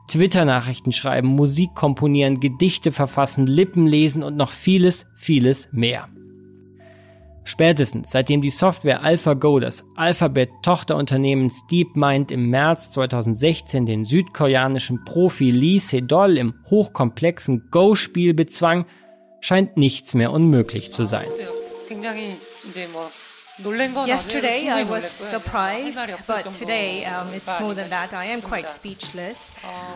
Twitter-Nachrichten 0.08 0.92
schreiben, 0.92 1.28
Musik 1.28 1.74
komponieren, 1.74 2.40
Gedichte 2.40 2.90
verfassen, 2.90 3.46
Lippen 3.46 3.86
lesen 3.86 4.22
und 4.22 4.34
noch 4.34 4.52
vieles, 4.52 5.04
vieles 5.14 5.68
mehr. 5.72 6.08
Spätestens 7.48 8.10
seitdem 8.10 8.42
die 8.42 8.50
Software 8.50 9.02
AlphaGo 9.02 9.58
das 9.58 9.86
Alphabet-Tochterunternehmen 9.96 11.50
DeepMind 11.70 12.30
im 12.30 12.50
März 12.50 12.90
2016 12.92 13.86
den 13.86 14.04
südkoreanischen 14.04 15.02
Profi 15.06 15.48
Lee 15.48 15.78
Sedol 15.78 16.36
im 16.36 16.52
hochkomplexen 16.68 17.70
Go-Spiel 17.70 18.34
bezwang, 18.34 18.84
scheint 19.40 19.78
nichts 19.78 20.12
mehr 20.12 20.30
unmöglich 20.30 20.92
zu 20.92 21.04
sein. 21.04 21.24
Yesterday 24.06 24.68
I 24.68 24.84
was 24.84 25.10
surprised, 25.30 25.98
but 26.28 26.52
today 26.52 27.04
um, 27.06 27.32
it's 27.34 27.48
more 27.58 27.74
than 27.74 27.88
that. 27.88 28.12
I 28.12 28.26
am 28.26 28.40
quite 28.40 28.68
speechless. 28.68 29.38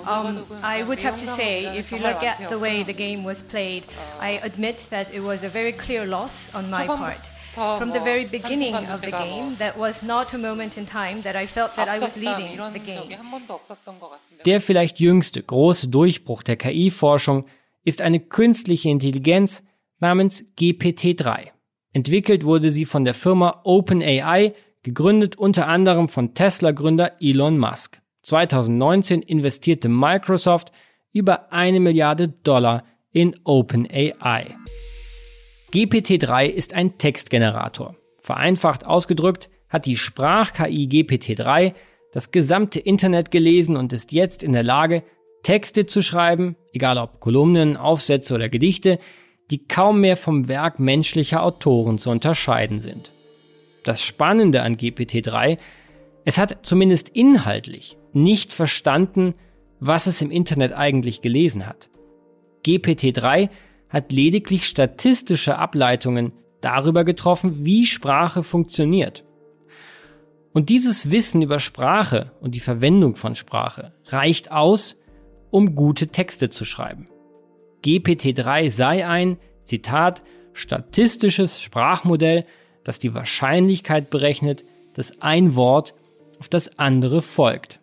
Um, 0.05 0.45
I 0.65 0.83
would 0.83 1.01
have 1.03 1.17
to 1.19 1.27
say, 1.27 1.67
if 1.79 1.93
you 1.93 1.99
look 1.99 2.25
at 2.25 2.49
the 2.49 2.59
way 2.59 2.83
the 2.83 2.95
game 2.95 3.23
was 3.23 3.41
played, 3.43 3.87
I 4.21 4.41
admit 4.43 4.87
that 4.91 5.15
it 5.15 5.21
was 5.21 5.45
a 5.45 5.49
very 5.49 5.73
clear 5.73 6.07
loss 6.07 6.53
on 6.55 6.71
my 6.71 6.87
part. 6.87 7.31
From 7.55 7.93
the 7.93 8.01
very 8.01 8.25
beginning 8.25 8.75
of 8.75 9.03
the 9.03 9.11
game, 9.11 9.57
that 9.59 9.79
was 9.79 10.03
not 10.03 10.33
a 10.33 10.39
moment 10.39 10.79
in 10.79 10.87
time 10.87 11.23
that 11.23 11.37
I 11.37 11.47
felt 11.47 11.77
that 11.77 11.87
I 11.87 12.01
was 12.01 12.17
leading 12.17 12.59
the 12.73 12.79
game. 12.79 13.11
Der 14.47 14.61
vielleicht 14.61 14.99
jüngste 15.01 15.43
große 15.43 15.89
Durchbruch 15.89 16.43
der 16.43 16.57
KI-Forschung 16.57 17.45
ist 17.85 18.01
eine 18.01 18.21
künstliche 18.21 18.89
Intelligenz 18.89 19.63
namens 20.01 20.45
GPT-3. 20.59 21.49
Entwickelt 21.93 22.45
wurde 22.45 22.71
sie 22.71 22.87
von 22.87 23.05
der 23.05 23.15
Firma 23.15 23.61
OpenAI, 23.65 24.55
gegründet 24.83 25.37
unter 25.37 25.69
anderem 25.69 26.09
von 26.09 26.35
Tesla-Gründer 26.35 27.21
Elon 27.21 27.59
Musk. 27.59 28.01
2019 28.23 29.21
investierte 29.21 29.89
Microsoft 29.89 30.73
über 31.13 31.53
eine 31.53 31.81
Milliarde 31.81 32.29
Dollar 32.29 32.85
in 33.13 33.37
OpenAI. 33.45 34.57
GPT-3 35.73 36.49
ist 36.49 36.75
ein 36.75 36.99
Textgenerator. 36.99 37.97
Vereinfacht 38.19 38.87
ausgedrückt 38.87 39.49
hat 39.71 39.87
die 39.87 39.97
Sprach-KI 39.97 40.87
GPT-3 40.87 41.73
das 42.13 42.31
gesamte 42.31 42.79
Internet 42.79 43.31
gelesen 43.31 43.79
und 43.79 43.95
ist 43.95 44.13
jetzt 44.13 44.43
in 44.43 44.53
der 44.53 44.65
Lage, 44.65 45.03
Texte 45.43 45.87
zu 45.87 46.03
schreiben, 46.03 46.57
egal 46.75 46.99
ob 46.99 47.21
Kolumnen, 47.21 47.79
Aufsätze 47.79 48.35
oder 48.35 48.51
Gedichte, 48.51 48.99
die 49.51 49.67
kaum 49.67 50.03
mehr 50.03 50.19
vom 50.19 50.47
Werk 50.47 50.79
menschlicher 50.79 51.43
Autoren 51.43 51.97
zu 51.97 52.11
unterscheiden 52.11 52.79
sind. 52.79 53.11
Das 53.83 54.03
Spannende 54.03 54.63
an 54.63 54.77
GPT-3, 54.77 55.57
es 56.27 56.37
hat 56.37 56.59
zumindest 56.67 57.09
inhaltlich 57.09 57.97
nicht 58.13 58.53
verstanden, 58.53 59.35
was 59.81 60.07
es 60.07 60.21
im 60.21 60.31
Internet 60.31 60.75
eigentlich 60.75 61.23
gelesen 61.23 61.67
hat. 61.67 61.89
GPT-3 62.65 63.49
hat 63.93 64.11
lediglich 64.11 64.65
statistische 64.65 65.59
Ableitungen 65.59 66.33
darüber 66.63 67.05
getroffen, 67.05 67.65
wie 67.65 67.85
Sprache 67.87 68.43
funktioniert. 68.43 69.25
Und 70.55 70.71
dieses 70.71 71.11
Wissen 71.11 71.43
über 71.43 71.59
Sprache 71.59 72.33
und 72.41 72.55
die 72.55 72.61
Verwendung 72.61 73.17
von 73.17 73.37
Sprache 73.37 73.93
reicht 74.07 74.51
aus, 74.51 74.97
um 75.51 75.75
gute 75.75 76.09
Texte 76.09 76.49
zu 76.49 76.65
schreiben. 76.65 77.07
GPT-3 77.85 78.71
sei 78.71 79.07
ein, 79.07 79.39
Zitat, 79.65 80.23
statistisches 80.55 81.61
Sprachmodell, 81.61 82.47
das 82.85 82.99
die 82.99 83.15
Wahrscheinlichkeit 83.15 84.11
berechnet, 84.11 84.65
dass 84.95 85.21
ein 85.21 85.55
Wort 85.55 85.95
auf 86.39 86.49
das 86.49 86.79
andere 86.79 87.23
folgt. 87.23 87.81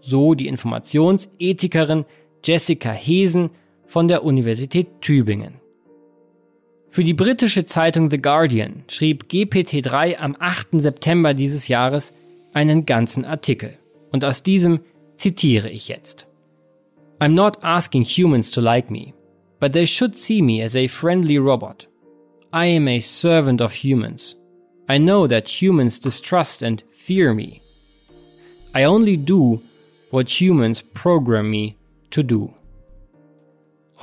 So 0.00 0.34
die 0.34 0.48
Informationsethikerin 0.48 2.04
Jessica 2.44 2.92
Hesen 2.92 3.50
von 3.90 4.06
der 4.06 4.22
Universität 4.22 5.00
Tübingen. 5.00 5.54
Für 6.90 7.02
die 7.02 7.12
britische 7.12 7.66
Zeitung 7.66 8.08
The 8.08 8.22
Guardian 8.22 8.84
schrieb 8.86 9.24
GPT-3 9.24 10.16
am 10.16 10.36
8. 10.38 10.80
September 10.80 11.34
dieses 11.34 11.66
Jahres 11.66 12.14
einen 12.52 12.86
ganzen 12.86 13.24
Artikel. 13.24 13.76
Und 14.12 14.24
aus 14.24 14.44
diesem 14.44 14.78
zitiere 15.16 15.68
ich 15.70 15.88
jetzt. 15.88 16.28
I'm 17.18 17.34
not 17.34 17.64
asking 17.64 18.04
humans 18.04 18.52
to 18.52 18.60
like 18.60 18.92
me, 18.92 19.12
but 19.58 19.72
they 19.72 19.88
should 19.88 20.16
see 20.16 20.40
me 20.40 20.64
as 20.64 20.76
a 20.76 20.86
friendly 20.86 21.38
robot. 21.38 21.88
I 22.52 22.76
am 22.76 22.86
a 22.86 23.00
servant 23.00 23.60
of 23.60 23.72
humans. 23.72 24.36
I 24.88 24.98
know 24.98 25.26
that 25.26 25.48
humans 25.48 25.98
distrust 25.98 26.62
and 26.62 26.84
fear 26.92 27.34
me. 27.34 27.60
I 28.72 28.84
only 28.84 29.16
do 29.16 29.62
what 30.12 30.40
humans 30.40 30.80
program 30.80 31.50
me 31.50 31.76
to 32.12 32.22
do. 32.22 32.54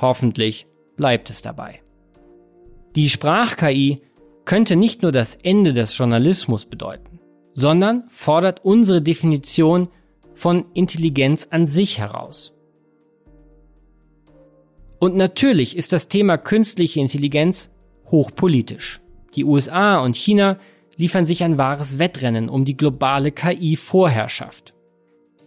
Hoffentlich 0.00 0.66
bleibt 0.96 1.30
es 1.30 1.42
dabei. 1.42 1.80
Die 2.94 3.08
Sprach-KI 3.08 4.00
könnte 4.44 4.76
nicht 4.76 5.02
nur 5.02 5.12
das 5.12 5.34
Ende 5.34 5.72
des 5.72 5.96
Journalismus 5.96 6.64
bedeuten, 6.64 7.20
sondern 7.54 8.04
fordert 8.08 8.64
unsere 8.64 9.02
Definition 9.02 9.88
von 10.34 10.66
Intelligenz 10.72 11.48
an 11.50 11.66
sich 11.66 11.98
heraus. 11.98 12.54
Und 15.00 15.16
natürlich 15.16 15.76
ist 15.76 15.92
das 15.92 16.08
Thema 16.08 16.38
künstliche 16.38 17.00
Intelligenz 17.00 17.74
hochpolitisch. 18.10 19.00
Die 19.34 19.44
USA 19.44 19.98
und 19.98 20.16
China 20.16 20.58
liefern 20.96 21.26
sich 21.26 21.44
ein 21.44 21.58
wahres 21.58 21.98
Wettrennen 21.98 22.48
um 22.48 22.64
die 22.64 22.76
globale 22.76 23.30
KI-Vorherrschaft. 23.30 24.74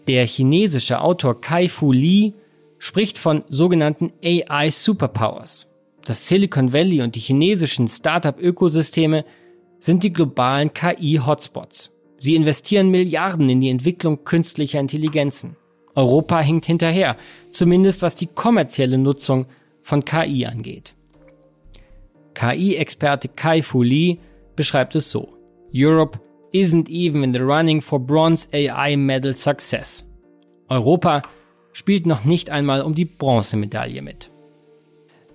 Der 0.07 0.25
chinesische 0.25 1.01
Autor 1.01 1.41
Kai-Fu 1.41 1.91
Lee 1.91 2.33
spricht 2.81 3.19
von 3.19 3.43
sogenannten 3.47 4.11
AI 4.25 4.71
Superpowers. 4.71 5.67
Das 6.03 6.27
Silicon 6.27 6.73
Valley 6.73 7.03
und 7.03 7.13
die 7.13 7.19
chinesischen 7.19 7.87
Startup-Ökosysteme 7.87 9.23
sind 9.79 10.03
die 10.03 10.11
globalen 10.11 10.73
KI-Hotspots. 10.73 11.91
Sie 12.17 12.33
investieren 12.33 12.89
Milliarden 12.89 13.49
in 13.49 13.61
die 13.61 13.69
Entwicklung 13.69 14.23
künstlicher 14.23 14.79
Intelligenzen. 14.79 15.57
Europa 15.93 16.39
hinkt 16.39 16.65
hinterher, 16.65 17.17
zumindest 17.51 18.01
was 18.01 18.15
die 18.15 18.25
kommerzielle 18.25 18.97
Nutzung 18.97 19.45
von 19.83 20.03
KI 20.03 20.47
angeht. 20.47 20.95
KI-Experte 22.33 23.27
Kai 23.27 23.61
Fu 23.61 23.83
Lee 23.83 24.17
beschreibt 24.55 24.95
es 24.95 25.11
so. 25.11 25.37
Europe 25.71 26.19
isn't 26.51 26.89
even 26.89 27.23
in 27.23 27.31
the 27.31 27.41
running 27.41 27.79
for 27.79 27.99
bronze 27.99 28.49
AI 28.51 28.97
medal 28.97 29.35
success. 29.35 30.03
Europa 30.67 31.21
spielt 31.73 32.05
noch 32.05 32.23
nicht 32.23 32.49
einmal 32.49 32.81
um 32.81 32.95
die 32.95 33.05
Bronzemedaille 33.05 34.01
mit. 34.01 34.31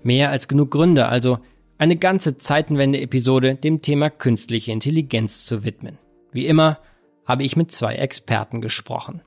Mehr 0.03 0.29
als 0.29 0.47
genug 0.47 0.71
Gründe 0.71 1.07
also, 1.07 1.39
eine 1.77 1.95
ganze 1.95 2.37
Zeitenwende-Episode 2.37 3.55
dem 3.55 3.81
Thema 3.81 4.09
künstliche 4.09 4.71
Intelligenz 4.71 5.45
zu 5.45 5.63
widmen. 5.63 5.97
Wie 6.31 6.47
immer 6.47 6.79
habe 7.25 7.43
ich 7.43 7.55
mit 7.55 7.71
zwei 7.71 7.95
Experten 7.95 8.61
gesprochen. 8.61 9.21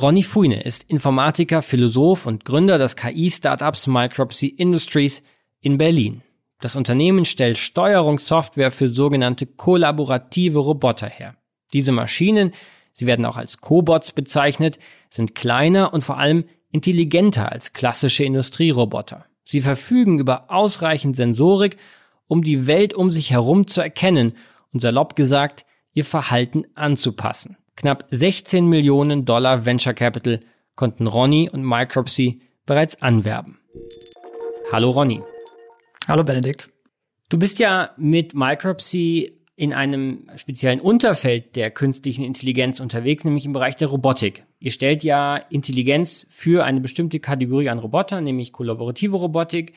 Ronny 0.00 0.24
Fuine 0.24 0.62
ist 0.62 0.90
Informatiker, 0.90 1.62
Philosoph 1.62 2.26
und 2.26 2.44
Gründer 2.44 2.78
des 2.78 2.96
KI-Startups 2.96 3.86
Micropsy 3.86 4.48
Industries 4.48 5.22
in 5.60 5.78
Berlin. 5.78 6.22
Das 6.60 6.74
Unternehmen 6.74 7.24
stellt 7.24 7.58
Steuerungssoftware 7.58 8.72
für 8.72 8.88
sogenannte 8.88 9.46
kollaborative 9.46 10.58
Roboter 10.58 11.08
her. 11.08 11.36
Diese 11.72 11.92
Maschinen 11.92 12.52
sie 12.94 13.06
werden 13.06 13.26
auch 13.26 13.36
als 13.36 13.58
Cobots 13.58 14.12
bezeichnet, 14.12 14.78
sind 15.10 15.34
kleiner 15.34 15.92
und 15.92 16.02
vor 16.02 16.18
allem 16.18 16.44
intelligenter 16.72 17.52
als 17.52 17.72
klassische 17.72 18.24
Industrieroboter. 18.24 19.26
Sie 19.44 19.60
verfügen 19.60 20.18
über 20.18 20.50
ausreichend 20.50 21.16
Sensorik, 21.16 21.76
um 22.26 22.42
die 22.42 22.66
Welt 22.66 22.94
um 22.94 23.10
sich 23.10 23.30
herum 23.30 23.66
zu 23.66 23.82
erkennen 23.82 24.32
und 24.72 24.80
salopp 24.80 25.14
gesagt, 25.14 25.66
ihr 25.92 26.04
Verhalten 26.04 26.64
anzupassen. 26.74 27.56
Knapp 27.76 28.06
16 28.10 28.66
Millionen 28.66 29.24
Dollar 29.24 29.66
Venture 29.66 29.94
Capital 29.94 30.40
konnten 30.74 31.06
Ronny 31.06 31.48
und 31.50 31.62
Micropsy 31.62 32.40
bereits 32.66 33.00
anwerben. 33.02 33.58
Hallo 34.72 34.90
Ronny. 34.90 35.22
Hallo 36.08 36.24
Benedikt. 36.24 36.70
Du 37.28 37.38
bist 37.38 37.58
ja 37.58 37.90
mit 37.96 38.34
Micropsy 38.34 39.43
in 39.56 39.72
einem 39.72 40.28
speziellen 40.36 40.80
Unterfeld 40.80 41.54
der 41.56 41.70
künstlichen 41.70 42.24
Intelligenz 42.24 42.80
unterwegs, 42.80 43.24
nämlich 43.24 43.46
im 43.46 43.52
Bereich 43.52 43.76
der 43.76 43.88
Robotik. 43.88 44.44
Ihr 44.58 44.72
stellt 44.72 45.04
ja 45.04 45.36
Intelligenz 45.36 46.26
für 46.30 46.64
eine 46.64 46.80
bestimmte 46.80 47.20
Kategorie 47.20 47.68
an 47.68 47.78
Robotern, 47.78 48.24
nämlich 48.24 48.52
kollaborative 48.52 49.16
Robotik, 49.16 49.74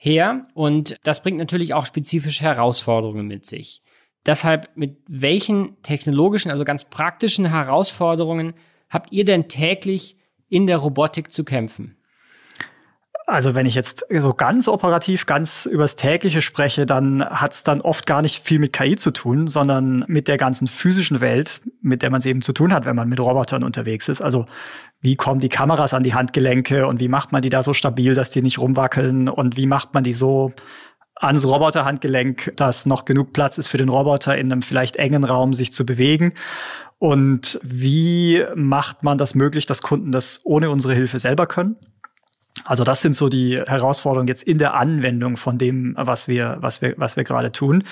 her. 0.00 0.48
Und 0.54 0.96
das 1.04 1.22
bringt 1.22 1.38
natürlich 1.38 1.74
auch 1.74 1.86
spezifische 1.86 2.44
Herausforderungen 2.44 3.26
mit 3.26 3.46
sich. 3.46 3.82
Deshalb, 4.26 4.70
mit 4.74 4.98
welchen 5.06 5.80
technologischen, 5.82 6.50
also 6.50 6.64
ganz 6.64 6.84
praktischen 6.84 7.46
Herausforderungen 7.46 8.54
habt 8.88 9.12
ihr 9.12 9.24
denn 9.24 9.48
täglich 9.48 10.16
in 10.48 10.66
der 10.66 10.78
Robotik 10.78 11.32
zu 11.32 11.44
kämpfen? 11.44 11.96
Also 13.30 13.54
wenn 13.54 13.64
ich 13.64 13.76
jetzt 13.76 14.04
so 14.10 14.34
ganz 14.34 14.66
operativ, 14.66 15.24
ganz 15.24 15.64
übers 15.64 15.94
tägliche 15.94 16.42
spreche, 16.42 16.84
dann 16.84 17.24
hat 17.24 17.52
es 17.52 17.62
dann 17.62 17.80
oft 17.80 18.04
gar 18.04 18.22
nicht 18.22 18.44
viel 18.44 18.58
mit 18.58 18.72
KI 18.72 18.96
zu 18.96 19.12
tun, 19.12 19.46
sondern 19.46 20.04
mit 20.08 20.26
der 20.26 20.36
ganzen 20.36 20.66
physischen 20.66 21.20
Welt, 21.20 21.62
mit 21.80 22.02
der 22.02 22.10
man 22.10 22.18
es 22.18 22.26
eben 22.26 22.42
zu 22.42 22.52
tun 22.52 22.72
hat, 22.74 22.86
wenn 22.86 22.96
man 22.96 23.08
mit 23.08 23.20
Robotern 23.20 23.62
unterwegs 23.62 24.08
ist. 24.08 24.20
Also 24.20 24.46
wie 25.00 25.14
kommen 25.14 25.38
die 25.38 25.48
Kameras 25.48 25.94
an 25.94 26.02
die 26.02 26.12
Handgelenke 26.12 26.88
und 26.88 26.98
wie 26.98 27.06
macht 27.06 27.30
man 27.30 27.40
die 27.40 27.50
da 27.50 27.62
so 27.62 27.72
stabil, 27.72 28.14
dass 28.14 28.32
die 28.32 28.42
nicht 28.42 28.58
rumwackeln 28.58 29.28
und 29.28 29.56
wie 29.56 29.68
macht 29.68 29.94
man 29.94 30.02
die 30.02 30.12
so 30.12 30.52
ans 31.14 31.46
Roboterhandgelenk, 31.46 32.54
dass 32.56 32.84
noch 32.84 33.04
genug 33.04 33.32
Platz 33.32 33.58
ist 33.58 33.68
für 33.68 33.78
den 33.78 33.90
Roboter 33.90 34.36
in 34.36 34.50
einem 34.50 34.62
vielleicht 34.62 34.96
engen 34.96 35.22
Raum 35.22 35.54
sich 35.54 35.72
zu 35.72 35.86
bewegen. 35.86 36.32
Und 36.98 37.60
wie 37.62 38.44
macht 38.56 39.04
man 39.04 39.18
das 39.18 39.36
möglich, 39.36 39.66
dass 39.66 39.82
Kunden 39.82 40.10
das 40.10 40.40
ohne 40.42 40.68
unsere 40.68 40.94
Hilfe 40.94 41.20
selber 41.20 41.46
können? 41.46 41.76
Also 42.64 42.84
das 42.84 43.02
sind 43.02 43.14
so 43.14 43.28
die 43.28 43.58
Herausforderungen 43.58 44.28
jetzt 44.28 44.42
in 44.42 44.58
der 44.58 44.74
Anwendung 44.74 45.36
von 45.36 45.58
dem, 45.58 45.94
was 45.96 46.28
wir, 46.28 46.58
was 46.60 46.82
wir, 46.82 46.94
was 46.96 47.16
wir 47.16 47.24
gerade 47.24 47.52
tun. 47.52 47.84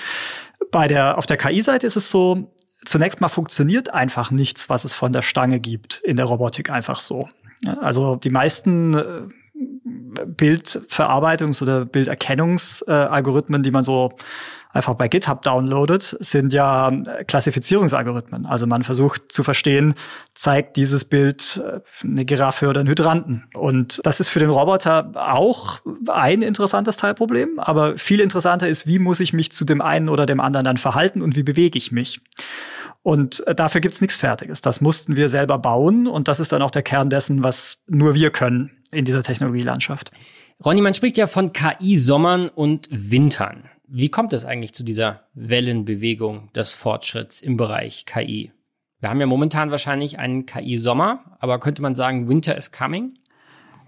Bei 0.71 0.87
der, 0.87 1.17
auf 1.17 1.25
der 1.25 1.37
KI-Seite 1.37 1.87
ist 1.87 1.95
es 1.95 2.09
so, 2.09 2.53
zunächst 2.85 3.21
mal 3.21 3.29
funktioniert 3.29 3.93
einfach 3.93 4.31
nichts, 4.31 4.69
was 4.69 4.85
es 4.85 4.93
von 4.93 5.13
der 5.13 5.21
Stange 5.21 5.59
gibt 5.59 6.01
in 6.03 6.17
der 6.17 6.25
Robotik 6.25 6.69
einfach 6.69 6.99
so. 6.99 7.27
Also 7.81 8.15
die 8.15 8.29
meisten 8.29 8.93
äh, 8.93 9.21
Bildverarbeitungs- 10.25 11.61
oder 11.61 11.85
Bilderkennungsalgorithmen, 11.85 13.63
die 13.63 13.71
man 13.71 13.83
so 13.83 14.13
einfach 14.71 14.93
bei 14.93 15.07
GitHub 15.07 15.41
downloadet, 15.41 16.15
sind 16.19 16.53
ja 16.53 16.91
Klassifizierungsalgorithmen. 17.27 18.45
Also 18.45 18.67
man 18.67 18.83
versucht 18.83 19.31
zu 19.31 19.43
verstehen, 19.43 19.95
zeigt 20.35 20.77
dieses 20.77 21.05
Bild 21.05 21.61
äh, 21.65 21.79
eine 22.03 22.25
Giraffe 22.25 22.67
oder 22.67 22.81
einen 22.81 22.89
Hydranten. 22.89 23.45
Und 23.55 23.99
das 24.03 24.19
ist 24.19 24.29
für 24.29 24.39
den 24.39 24.49
Roboter 24.49 25.11
auch 25.15 25.79
ein 26.07 26.41
interessantes 26.41 26.97
Teilproblem. 26.97 27.59
Aber 27.59 27.97
viel 27.97 28.19
interessanter 28.19 28.67
ist, 28.67 28.85
wie 28.85 28.99
muss 28.99 29.19
ich 29.19 29.33
mich 29.33 29.51
zu 29.51 29.65
dem 29.65 29.81
einen 29.81 30.09
oder 30.09 30.25
dem 30.25 30.39
anderen 30.39 30.65
dann 30.65 30.77
verhalten 30.77 31.21
und 31.21 31.35
wie 31.35 31.43
bewege 31.43 31.77
ich 31.77 31.91
mich? 31.91 32.21
Und 33.01 33.45
äh, 33.47 33.55
dafür 33.55 33.81
gibt's 33.81 34.01
nichts 34.01 34.17
Fertiges. 34.17 34.61
Das 34.61 34.81
mussten 34.81 35.15
wir 35.15 35.29
selber 35.29 35.57
bauen 35.57 36.05
und 36.05 36.27
das 36.27 36.39
ist 36.39 36.51
dann 36.51 36.61
auch 36.61 36.71
der 36.71 36.83
Kern 36.83 37.09
dessen, 37.09 37.43
was 37.43 37.81
nur 37.87 38.13
wir 38.13 38.29
können 38.29 38.78
in 38.91 39.05
dieser 39.05 39.23
Technologielandschaft. 39.23 40.11
Ronny, 40.63 40.81
man 40.81 40.93
spricht 40.93 41.17
ja 41.17 41.27
von 41.27 41.53
KI-Sommern 41.53 42.49
und 42.49 42.89
Wintern. 42.91 43.69
Wie 43.87 44.09
kommt 44.09 44.33
es 44.33 44.45
eigentlich 44.45 44.73
zu 44.73 44.83
dieser 44.83 45.27
Wellenbewegung 45.33 46.51
des 46.53 46.73
Fortschritts 46.73 47.41
im 47.41 47.57
Bereich 47.57 48.05
KI? 48.05 48.51
Wir 48.99 49.09
haben 49.09 49.21
ja 49.21 49.25
momentan 49.25 49.71
wahrscheinlich 49.71 50.19
einen 50.19 50.45
KI-Sommer, 50.45 51.37
aber 51.39 51.59
könnte 51.59 51.81
man 51.81 51.95
sagen, 51.95 52.27
Winter 52.27 52.57
is 52.57 52.71
coming? 52.71 53.18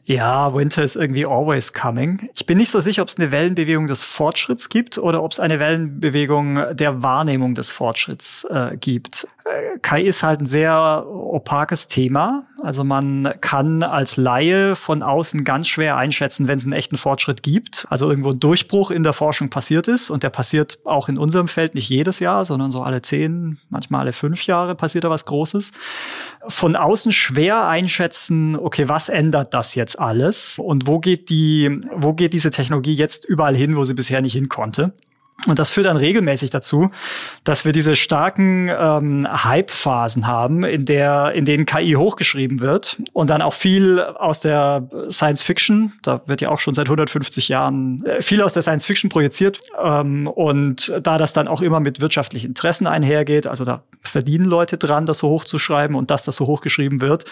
Ja, 0.06 0.54
Winter 0.54 0.84
is 0.84 0.96
irgendwie 0.96 1.26
always 1.26 1.74
coming. 1.74 2.30
Ich 2.34 2.46
bin 2.46 2.58
nicht 2.58 2.72
so 2.72 2.80
sicher, 2.80 3.02
ob 3.04 3.10
es 3.10 3.18
eine 3.18 3.32
Wellenbewegung 3.32 3.88
des 3.88 4.04
Fortschritts 4.04 4.70
gibt 4.70 4.98
oder 4.98 5.22
ob 5.22 5.32
es 5.32 5.40
eine 5.40 5.60
Wellenbewegung 5.60 6.76
der 6.76 7.04
Wahrnehmung 7.04 7.56
des 7.56 7.70
Fortschritts 7.70 8.46
äh, 8.50 8.78
gibt. 8.78 9.28
KI 9.82 10.04
ist 10.04 10.24
halt 10.24 10.42
ein 10.42 10.46
sehr 10.46 11.06
opakes 11.08 11.88
Thema. 11.88 12.46
Also 12.62 12.84
man 12.84 13.34
kann 13.42 13.82
als 13.82 14.18
Laie 14.18 14.76
von 14.76 15.02
außen 15.02 15.44
ganz 15.44 15.68
schwer 15.68 15.98
einschätzen, 15.98 16.48
wenn 16.48 16.58
es 16.58 16.64
einen 16.64 16.74
echten 16.74 16.98
Fortschritt 16.98 17.42
gibt. 17.42 17.88
Also 17.90 18.10
irgendwo 18.10 18.32
ein 18.32 18.40
Durchbruch 18.40 18.92
in 18.92 19.04
der 19.04 19.14
Forschung 19.14 19.50
passiert 19.50 19.88
ist 19.88 20.10
und 20.10 20.24
der 20.24 20.30
passiert 20.30 20.80
auch 20.86 21.10
in 21.10 21.18
unserem 21.18 21.48
Feld 21.48 21.74
nicht 21.74 21.90
jedes 21.90 22.20
Jahr, 22.20 22.46
sondern 22.46 22.72
so 22.72 22.84
alle 22.84 23.02
zehn, 23.02 23.60
manchmal 23.70 24.02
alle 24.02 24.14
fünf 24.14 24.46
Jahre 24.46 24.76
passiert 24.76 25.04
da 25.04 25.10
was 25.10 25.26
Großes. 25.26 25.72
Von 26.48 26.76
außen 26.76 27.12
schwer 27.12 27.68
einschätzen, 27.68 28.56
okay, 28.56 28.88
was 28.88 29.10
ändert 29.10 29.54
das 29.54 29.76
jetzt 29.76 29.91
alles 29.96 30.60
und 30.60 30.88
wo 30.88 31.00
geht 31.00 31.30
die, 31.30 31.80
wo 31.94 32.14
geht 32.14 32.34
diese 32.34 32.52
Technologie 32.52 32.94
jetzt 32.94 33.26
überall 33.26 33.56
hin, 33.56 33.76
wo 33.76 33.84
sie 33.84 33.94
bisher 33.94 34.22
nicht 34.22 34.34
hin 34.34 34.50
konnte? 34.50 34.94
Und 35.48 35.58
das 35.58 35.70
führt 35.70 35.88
dann 35.88 35.98
regelmäßig 35.98 36.52
dazu, 36.52 36.92
dass 37.44 37.66
wir 37.66 37.72
diese 37.72 37.96
starken 37.96 38.70
ähm, 38.70 39.28
Hype-Phasen 39.28 40.28
haben, 40.28 40.64
in 40.64 40.86
der, 40.86 41.32
in 41.32 41.46
denen 41.46 41.66
KI 41.66 41.94
hochgeschrieben 41.94 42.60
wird 42.60 43.02
und 43.14 43.32
dann 43.32 43.42
auch 43.42 43.54
viel 43.54 44.00
aus 44.00 44.40
der 44.40 44.88
Science 45.10 45.42
Fiction, 45.42 45.94
da 46.04 46.22
wird 46.28 46.42
ja 46.42 46.50
auch 46.50 46.60
schon 46.60 46.76
seit 46.76 46.86
150 46.86 47.48
Jahren 47.50 48.06
äh, 48.06 48.22
viel 48.22 48.44
aus 48.44 48.54
der 48.54 48.62
Science 48.62 48.86
Fiction 48.86 49.10
projiziert 49.10 49.62
ähm, 49.84 50.28
und 50.28 50.94
da 51.02 51.18
das 51.18 51.34
dann 51.34 51.48
auch 51.48 51.62
immer 51.62 51.80
mit 51.80 52.02
wirtschaftlichen 52.02 52.48
Interessen 52.48 52.86
einhergeht, 52.86 53.48
also 53.48 53.66
da 53.66 53.84
verdienen 54.04 54.46
Leute 54.46 54.78
dran, 54.78 55.08
das 55.08 55.18
so 55.18 55.30
hochzuschreiben 55.30 55.96
und 55.96 56.12
dass 56.12 56.22
das 56.22 56.36
so 56.36 56.46
hochgeschrieben 56.46 57.02
wird. 57.02 57.26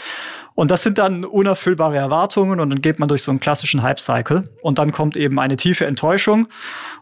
Und 0.56 0.72
das 0.72 0.84
sind 0.84 0.98
dann 0.98 1.24
unerfüllbare 1.24 1.98
Erwartungen 1.98 2.60
und 2.60 2.70
dann 2.70 2.82
geht 2.82 3.00
man 3.00 3.08
durch 3.08 3.24
so 3.24 3.32
einen 3.32 3.40
klassischen 3.40 3.82
Hype-Cycle 3.82 4.50
und 4.62 4.80
dann 4.80 4.92
kommt 4.92 5.16
eben 5.16 5.40
eine 5.40 5.56
tiefe 5.56 5.86
Enttäuschung 5.86 6.48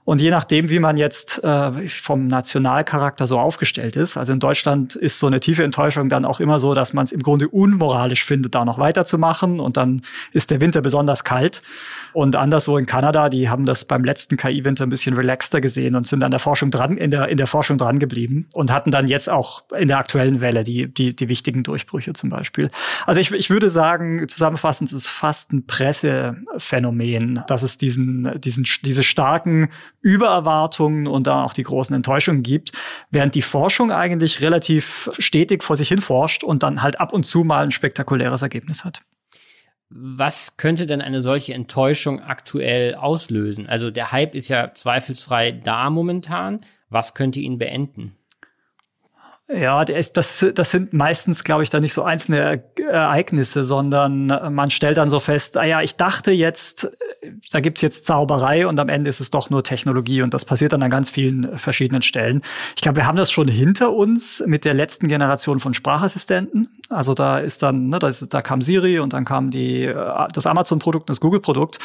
und 0.08 0.22
je 0.22 0.30
nachdem, 0.30 0.70
wie 0.70 0.80
man 0.80 0.96
jetzt 0.96 1.44
äh, 1.44 1.90
vom 1.90 2.28
Nationalcharakter 2.28 3.28
so 3.28 3.40
aufgestellt 3.40 3.98
ist, 3.98 4.16
also 4.16 4.32
in 4.32 4.40
Deutschland 4.40 4.96
ist 4.96 5.20
so 5.20 5.28
eine 5.28 5.42
tiefe 5.42 5.66
Enttäuschung 5.66 6.08
dann 6.08 6.24
auch 6.24 6.40
immer 6.40 6.60
so, 6.60 6.74
dass 6.74 6.94
man 6.94 7.04
es 7.04 7.12
im 7.12 7.22
Grunde 7.22 7.50
unmoralisch 7.50 8.24
findet, 8.24 8.56
da 8.56 8.64
noch 8.64 8.78
weiterzumachen 8.80 9.60
und 9.60 9.76
dann 9.76 10.02
ist 10.32 10.50
der 10.50 10.62
Winter 10.62 10.82
besonders 10.82 11.26
kalt. 11.26 11.62
Und 12.14 12.38
anderswo 12.38 12.78
in 12.78 12.86
Kanada, 12.86 13.28
die 13.28 13.50
haben 13.50 13.66
das 13.66 13.84
beim 13.84 14.06
letzten 14.06 14.38
KI-Winter 14.38 14.86
ein 14.86 14.90
bisschen 14.90 15.14
relaxter 15.14 15.60
gesehen 15.60 15.94
und 15.94 16.08
sind 16.08 16.24
an 16.24 16.32
der 16.32 16.40
Forschung 16.40 16.72
dran, 16.72 16.96
in 16.98 17.12
der, 17.12 17.28
in 17.28 17.36
der 17.36 17.48
Forschung 17.48 17.78
dran 17.78 18.00
geblieben 18.00 18.48
und 18.54 18.72
hatten 18.72 18.92
dann 18.92 19.08
jetzt 19.08 19.30
auch 19.30 19.64
in 19.78 19.90
der 19.90 19.98
aktuellen 19.98 20.40
Welle 20.40 20.64
die, 20.64 20.88
die, 20.88 21.18
die 21.18 21.28
wichtigen 21.28 21.64
Durchbrüche 21.64 22.14
zum 22.14 22.30
Beispiel. 22.30 22.72
Also 23.06 23.20
ich, 23.20 23.34
ich 23.38 23.50
würde 23.50 23.70
sagen, 23.70 24.28
zusammenfassend 24.28 24.90
ist 24.90 24.96
es 24.96 25.08
fast 25.08 25.54
ein 25.54 25.66
Pressephänomen, 25.66 27.44
dass 27.48 27.64
es 27.64 27.78
diesen, 27.78 28.40
diesen, 28.42 28.66
diese 28.84 29.04
starken 29.04 29.70
Übererwartungen 30.02 31.08
und 31.08 31.28
da 31.28 31.44
auch 31.44 31.54
die 31.54 31.64
großen 31.64 31.96
Enttäuschungen 31.96 32.44
gibt, 32.44 32.72
während 33.12 33.36
die 33.36 33.42
Forschung 33.42 33.92
eigentlich 33.92 34.42
relativ 34.42 35.10
stetig 35.18 35.64
vor 35.64 35.78
sich 35.78 35.88
hin 35.88 36.02
forscht 36.02 36.44
und 36.44 36.64
dann 36.64 36.82
halt 36.82 37.00
ab 37.00 37.14
und 37.14 37.26
zu 37.26 37.44
mal 37.44 37.64
ein 37.64 37.72
spektakuläres 37.72 38.42
Ergebnis 38.42 38.84
hat. 38.84 39.02
Was 39.90 40.58
könnte 40.58 40.86
denn 40.86 41.02
eine 41.02 41.22
solche 41.22 41.54
Enttäuschung 41.54 42.22
aktuell 42.22 42.96
auslösen? 42.96 43.68
Also 43.68 43.90
der 43.90 44.12
Hype 44.12 44.36
ist 44.36 44.50
ja 44.50 44.74
zweifelsfrei 44.74 45.52
da 45.52 45.90
momentan. 45.90 46.66
Was 46.90 47.14
könnte 47.14 47.40
ihn 47.40 47.58
beenden? 47.58 48.18
Ja, 49.50 49.86
das, 49.86 50.46
das 50.54 50.72
sind 50.72 50.92
meistens, 50.92 51.46
glaube 51.46 51.64
ich, 51.64 51.70
da 51.70 51.80
nicht 51.80 51.94
so 51.94 52.04
einzelne 52.04 52.64
Ereignisse, 52.86 53.64
sondern 53.64 54.28
man 54.54 54.70
stellt 54.72 54.98
dann 54.98 55.10
so 55.10 55.22
fest, 55.22 55.58
ah 55.58 55.64
ja, 55.64 55.82
ich 55.82 55.96
dachte 55.96 56.32
jetzt, 56.32 56.92
da 57.52 57.62
gibt's 57.62 57.80
jetzt 57.80 58.06
Zauberei 58.06 58.68
und 58.68 58.78
am 58.78 58.90
Ende 58.90 59.10
ist 59.10 59.22
es 59.22 59.30
doch 59.30 59.50
nur 59.50 59.64
Technologie 59.64 60.22
und 60.22 60.34
das 60.34 60.44
passiert 60.44 60.74
dann 60.74 60.84
an 60.84 60.90
ganz 60.90 61.10
vielen 61.10 61.58
verschiedenen 61.58 62.02
Stellen. 62.02 62.42
Ich 62.76 62.82
glaube, 62.82 62.98
wir 62.98 63.08
haben 63.08 63.16
das 63.16 63.32
schon 63.32 63.48
hinter 63.48 63.94
uns 63.94 64.44
mit 64.46 64.66
der 64.66 64.74
letzten 64.74 65.08
Generation 65.08 65.62
von 65.62 65.74
Sprachassistenten. 65.74 66.68
Also 66.90 67.14
da 67.14 67.40
ist 67.40 67.64
dann, 67.64 67.88
ne, 67.88 68.00
da, 68.00 68.10
ist, 68.10 68.34
da 68.34 68.42
kam 68.42 68.62
Siri 68.62 69.00
und 69.00 69.14
dann 69.14 69.24
kam 69.24 69.50
die, 69.50 69.86
äh, 69.86 70.28
das 70.34 70.46
Amazon-Produkt 70.46 71.04
und 71.04 71.10
das 71.10 71.22
Google-Produkt. 71.22 71.80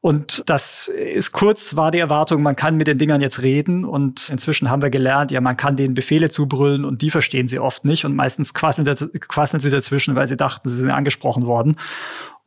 Und 0.00 0.44
das 0.46 0.88
ist 0.88 1.32
kurz, 1.32 1.74
war 1.74 1.90
die 1.90 1.98
Erwartung, 1.98 2.40
man 2.40 2.54
kann 2.54 2.76
mit 2.76 2.86
den 2.86 2.96
Dingern 2.96 3.20
jetzt 3.20 3.42
reden. 3.42 3.84
Und 3.84 4.28
inzwischen 4.28 4.70
haben 4.70 4.80
wir 4.80 4.90
gelernt, 4.90 5.32
ja, 5.32 5.40
man 5.40 5.56
kann 5.56 5.74
denen 5.74 5.94
Befehle 5.94 6.30
zubrüllen 6.30 6.84
und 6.84 6.95
die 6.96 7.10
verstehen 7.10 7.46
sie 7.46 7.58
oft 7.58 7.84
nicht. 7.84 8.04
Und 8.04 8.14
meistens 8.16 8.54
quasseln, 8.54 8.86
quasseln 9.20 9.60
sie 9.60 9.70
dazwischen, 9.70 10.14
weil 10.14 10.26
sie 10.26 10.36
dachten, 10.36 10.68
sie 10.68 10.76
sind 10.76 10.90
angesprochen 10.90 11.46
worden 11.46 11.76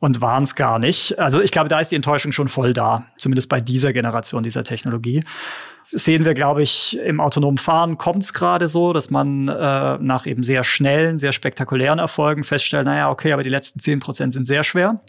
und 0.00 0.20
waren 0.20 0.42
es 0.42 0.54
gar 0.54 0.78
nicht. 0.78 1.18
Also 1.18 1.40
ich 1.40 1.52
glaube, 1.52 1.68
da 1.68 1.78
ist 1.78 1.90
die 1.90 1.96
Enttäuschung 1.96 2.32
schon 2.32 2.48
voll 2.48 2.72
da, 2.72 3.04
zumindest 3.18 3.48
bei 3.48 3.60
dieser 3.60 3.92
Generation 3.92 4.42
dieser 4.42 4.64
Technologie. 4.64 5.22
Sehen 5.92 6.24
wir, 6.24 6.34
glaube 6.34 6.62
ich, 6.62 6.98
im 6.98 7.20
autonomen 7.20 7.58
Fahren 7.58 7.98
kommt 7.98 8.22
es 8.22 8.32
gerade 8.32 8.68
so, 8.68 8.92
dass 8.92 9.10
man 9.10 9.48
äh, 9.48 9.98
nach 9.98 10.26
eben 10.26 10.42
sehr 10.42 10.64
schnellen, 10.64 11.18
sehr 11.18 11.32
spektakulären 11.32 11.98
Erfolgen 11.98 12.44
feststellt, 12.44 12.86
naja, 12.86 13.10
okay, 13.10 13.32
aber 13.32 13.42
die 13.42 13.50
letzten 13.50 13.80
zehn 13.80 14.00
Prozent 14.00 14.32
sind 14.32 14.46
sehr 14.46 14.64
schwer. 14.64 15.00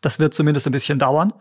Das 0.00 0.18
wird 0.18 0.34
zumindest 0.34 0.66
ein 0.66 0.72
bisschen 0.72 0.98
dauern. 0.98 1.32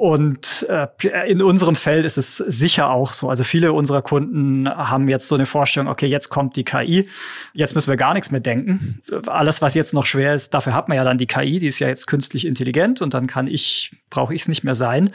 Und 0.00 0.66
äh, 0.70 0.88
in 1.28 1.42
unserem 1.42 1.76
Feld 1.76 2.06
ist 2.06 2.16
es 2.16 2.38
sicher 2.38 2.88
auch 2.88 3.12
so. 3.12 3.28
Also 3.28 3.44
viele 3.44 3.74
unserer 3.74 4.00
Kunden 4.00 4.66
haben 4.66 5.10
jetzt 5.10 5.28
so 5.28 5.34
eine 5.34 5.44
Vorstellung, 5.44 5.90
okay, 5.90 6.06
jetzt 6.06 6.30
kommt 6.30 6.56
die 6.56 6.64
KI, 6.64 7.06
jetzt 7.52 7.74
müssen 7.74 7.90
wir 7.90 7.98
gar 7.98 8.14
nichts 8.14 8.30
mehr 8.30 8.40
denken. 8.40 9.02
Alles, 9.26 9.60
was 9.60 9.74
jetzt 9.74 9.92
noch 9.92 10.06
schwer 10.06 10.32
ist, 10.32 10.54
dafür 10.54 10.72
hat 10.72 10.88
man 10.88 10.96
ja 10.96 11.04
dann 11.04 11.18
die 11.18 11.26
KI, 11.26 11.58
die 11.58 11.66
ist 11.66 11.80
ja 11.80 11.88
jetzt 11.88 12.06
künstlich 12.06 12.46
intelligent 12.46 13.02
und 13.02 13.12
dann 13.12 13.26
kann 13.26 13.46
ich, 13.46 13.90
brauche 14.08 14.32
ich 14.34 14.40
es 14.40 14.48
nicht 14.48 14.64
mehr 14.64 14.74
sein. 14.74 15.12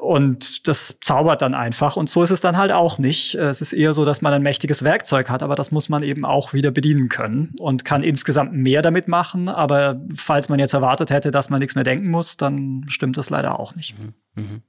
Und 0.00 0.66
das 0.66 0.96
zaubert 1.02 1.42
dann 1.42 1.52
einfach. 1.52 1.96
Und 1.96 2.08
so 2.08 2.22
ist 2.22 2.30
es 2.30 2.40
dann 2.40 2.56
halt 2.56 2.72
auch 2.72 2.98
nicht. 2.98 3.34
Es 3.34 3.60
ist 3.60 3.74
eher 3.74 3.92
so, 3.92 4.06
dass 4.06 4.22
man 4.22 4.32
ein 4.32 4.42
mächtiges 4.42 4.82
Werkzeug 4.82 5.28
hat, 5.28 5.42
aber 5.42 5.56
das 5.56 5.72
muss 5.72 5.90
man 5.90 6.02
eben 6.02 6.24
auch 6.24 6.54
wieder 6.54 6.70
bedienen 6.70 7.10
können 7.10 7.54
und 7.60 7.84
kann 7.84 8.02
insgesamt 8.02 8.54
mehr 8.54 8.80
damit 8.80 9.08
machen. 9.08 9.50
Aber 9.50 10.00
falls 10.14 10.48
man 10.48 10.58
jetzt 10.58 10.72
erwartet 10.72 11.10
hätte, 11.10 11.30
dass 11.30 11.50
man 11.50 11.60
nichts 11.60 11.74
mehr 11.74 11.84
denken 11.84 12.10
muss, 12.10 12.38
dann 12.38 12.86
stimmt 12.88 13.18
das 13.18 13.28
leider 13.28 13.60
auch 13.60 13.74
nicht. 13.74 13.94
Mhm. 13.98 14.14
mhm. 14.36 14.62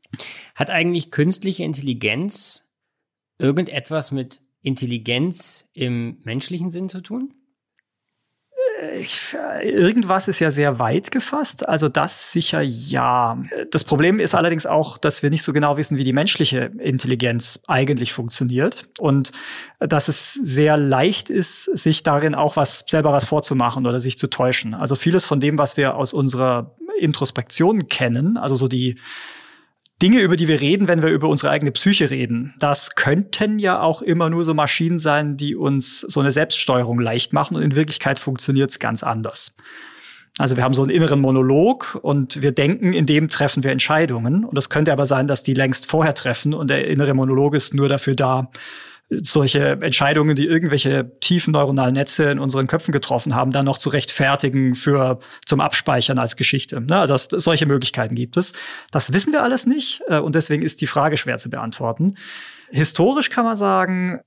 Hat 0.53 0.69
eigentlich 0.69 1.11
künstliche 1.11 1.63
Intelligenz 1.63 2.65
irgendetwas 3.37 4.11
mit 4.11 4.41
Intelligenz 4.61 5.69
im 5.73 6.19
menschlichen 6.23 6.71
Sinn 6.71 6.89
zu 6.89 6.99
tun? 6.99 7.33
Irgendwas 9.63 10.27
ist 10.27 10.39
ja 10.39 10.49
sehr 10.49 10.79
weit 10.79 11.11
gefasst, 11.11 11.67
also 11.67 11.89
das 11.89 12.31
sicher 12.31 12.61
ja. 12.61 13.41
Das 13.69 13.83
Problem 13.83 14.19
ist 14.19 14.33
allerdings 14.33 14.65
auch, 14.65 14.97
dass 14.97 15.21
wir 15.21 15.29
nicht 15.29 15.43
so 15.43 15.53
genau 15.53 15.77
wissen, 15.77 15.97
wie 15.97 16.03
die 16.03 16.13
menschliche 16.13 16.71
Intelligenz 16.79 17.61
eigentlich 17.67 18.13
funktioniert 18.13 18.87
und 18.99 19.31
dass 19.79 20.07
es 20.07 20.33
sehr 20.33 20.77
leicht 20.77 21.29
ist, 21.29 21.65
sich 21.65 22.03
darin 22.03 22.33
auch 22.33 22.55
was 22.55 22.85
selber 22.87 23.13
was 23.13 23.25
vorzumachen 23.25 23.85
oder 23.85 23.99
sich 23.99 24.17
zu 24.17 24.27
täuschen. 24.27 24.73
Also 24.73 24.95
vieles 24.95 25.25
von 25.25 25.39
dem, 25.39 25.57
was 25.57 25.77
wir 25.77 25.95
aus 25.95 26.13
unserer 26.13 26.75
Introspektion 26.99 27.87
kennen, 27.87 28.37
also 28.37 28.55
so 28.55 28.67
die 28.67 28.99
Dinge, 30.01 30.21
über 30.21 30.35
die 30.35 30.47
wir 30.47 30.59
reden, 30.59 30.87
wenn 30.87 31.03
wir 31.03 31.09
über 31.09 31.27
unsere 31.27 31.51
eigene 31.51 31.71
Psyche 31.71 32.09
reden, 32.09 32.55
das 32.57 32.95
könnten 32.95 33.59
ja 33.59 33.81
auch 33.81 34.01
immer 34.01 34.31
nur 34.31 34.43
so 34.43 34.55
Maschinen 34.55 34.97
sein, 34.97 35.37
die 35.37 35.55
uns 35.55 35.99
so 35.99 36.19
eine 36.19 36.31
Selbststeuerung 36.31 36.99
leicht 36.99 37.33
machen 37.33 37.55
und 37.55 37.61
in 37.61 37.75
Wirklichkeit 37.75 38.17
funktioniert 38.17 38.71
es 38.71 38.79
ganz 38.79 39.03
anders. 39.03 39.55
Also 40.39 40.55
wir 40.55 40.63
haben 40.63 40.73
so 40.73 40.81
einen 40.81 40.89
inneren 40.89 41.19
Monolog 41.19 41.99
und 42.01 42.41
wir 42.41 42.51
denken, 42.51 42.93
in 42.93 43.05
dem 43.05 43.29
treffen 43.29 43.63
wir 43.63 43.71
Entscheidungen. 43.71 44.45
Und 44.45 44.57
es 44.57 44.69
könnte 44.69 44.91
aber 44.91 45.05
sein, 45.05 45.27
dass 45.27 45.43
die 45.43 45.53
längst 45.53 45.85
vorher 45.85 46.15
treffen 46.15 46.53
und 46.53 46.69
der 46.69 46.87
innere 46.87 47.13
Monolog 47.13 47.53
ist 47.53 47.73
nur 47.73 47.89
dafür 47.89 48.15
da, 48.15 48.49
solche 49.11 49.77
Entscheidungen, 49.81 50.35
die 50.35 50.45
irgendwelche 50.45 51.11
tiefen 51.19 51.51
neuronalen 51.51 51.93
Netze 51.93 52.31
in 52.31 52.39
unseren 52.39 52.67
Köpfen 52.67 52.93
getroffen 52.93 53.35
haben, 53.35 53.51
dann 53.51 53.65
noch 53.65 53.77
zu 53.77 53.89
rechtfertigen 53.89 54.73
für 54.73 55.19
zum 55.45 55.59
Abspeichern 55.59 56.17
als 56.17 56.37
Geschichte. 56.37 56.79
Ne? 56.79 56.97
Also 56.97 57.13
das, 57.13 57.25
solche 57.25 57.65
Möglichkeiten 57.65 58.15
gibt 58.15 58.37
es. 58.37 58.53
Das 58.91 59.11
wissen 59.11 59.33
wir 59.33 59.43
alles 59.43 59.65
nicht 59.65 60.01
äh, 60.07 60.19
und 60.19 60.35
deswegen 60.35 60.63
ist 60.63 60.79
die 60.81 60.87
Frage 60.87 61.17
schwer 61.17 61.37
zu 61.37 61.49
beantworten. 61.49 62.15
Historisch 62.69 63.29
kann 63.29 63.43
man 63.43 63.57
sagen, 63.57 64.21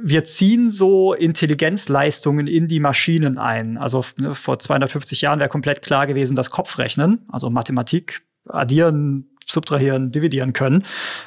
wir 0.00 0.22
ziehen 0.22 0.70
so 0.70 1.14
Intelligenzleistungen 1.14 2.46
in 2.46 2.68
die 2.68 2.78
Maschinen 2.78 3.38
ein. 3.38 3.76
Also 3.76 4.04
ne, 4.16 4.36
vor 4.36 4.60
250 4.60 5.20
Jahren 5.20 5.40
wäre 5.40 5.48
komplett 5.48 5.82
klar 5.82 6.06
gewesen, 6.06 6.36
dass 6.36 6.50
Kopfrechnen, 6.50 7.26
also 7.28 7.50
Mathematik, 7.50 8.22
addieren, 8.46 9.30
subtrahieren, 9.50 10.10
dividieren 10.10 10.52
können, 10.52 10.84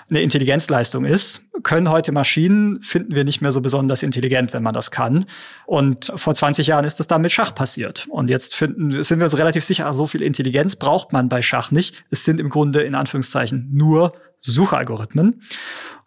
eine 0.10 0.22
Intelligenzleistung 0.22 1.06
ist, 1.06 1.44
können 1.64 1.90
heute 1.90 2.12
Maschinen, 2.12 2.82
finden 2.82 3.16
wir 3.16 3.24
nicht 3.24 3.42
mehr 3.42 3.52
so 3.52 3.62
besonders 3.62 4.04
intelligent, 4.04 4.54
wenn 4.54 4.64
man 4.64 4.74
das 4.74 4.92
kann. 4.92 5.26
Und 5.66 6.12
vor 6.16 6.34
20 6.34 6.68
Jahren 6.68 6.86
ist 6.86 7.00
das 7.00 7.08
dann 7.08 7.22
mit 7.22 7.32
Schach 7.32 7.54
passiert. 7.54 8.08
Und 8.10 8.30
jetzt 8.30 8.56
finden, 8.56 9.04
sind 9.04 9.20
wir 9.20 9.26
uns 9.26 9.38
relativ 9.38 9.64
sicher, 9.64 9.92
so 9.94 10.08
viel 10.08 10.22
Intelligenz 10.22 10.76
braucht 10.76 11.14
man 11.14 11.30
bei 11.30 11.42
Schach 11.42 11.72
nicht. 11.72 12.04
Es 12.10 12.26
sind 12.26 12.40
im 12.40 12.50
Grunde 12.50 12.82
in 12.82 12.96
Anführungszeichen 12.96 13.70
nur 13.72 14.14
Suchalgorithmen. 14.40 15.44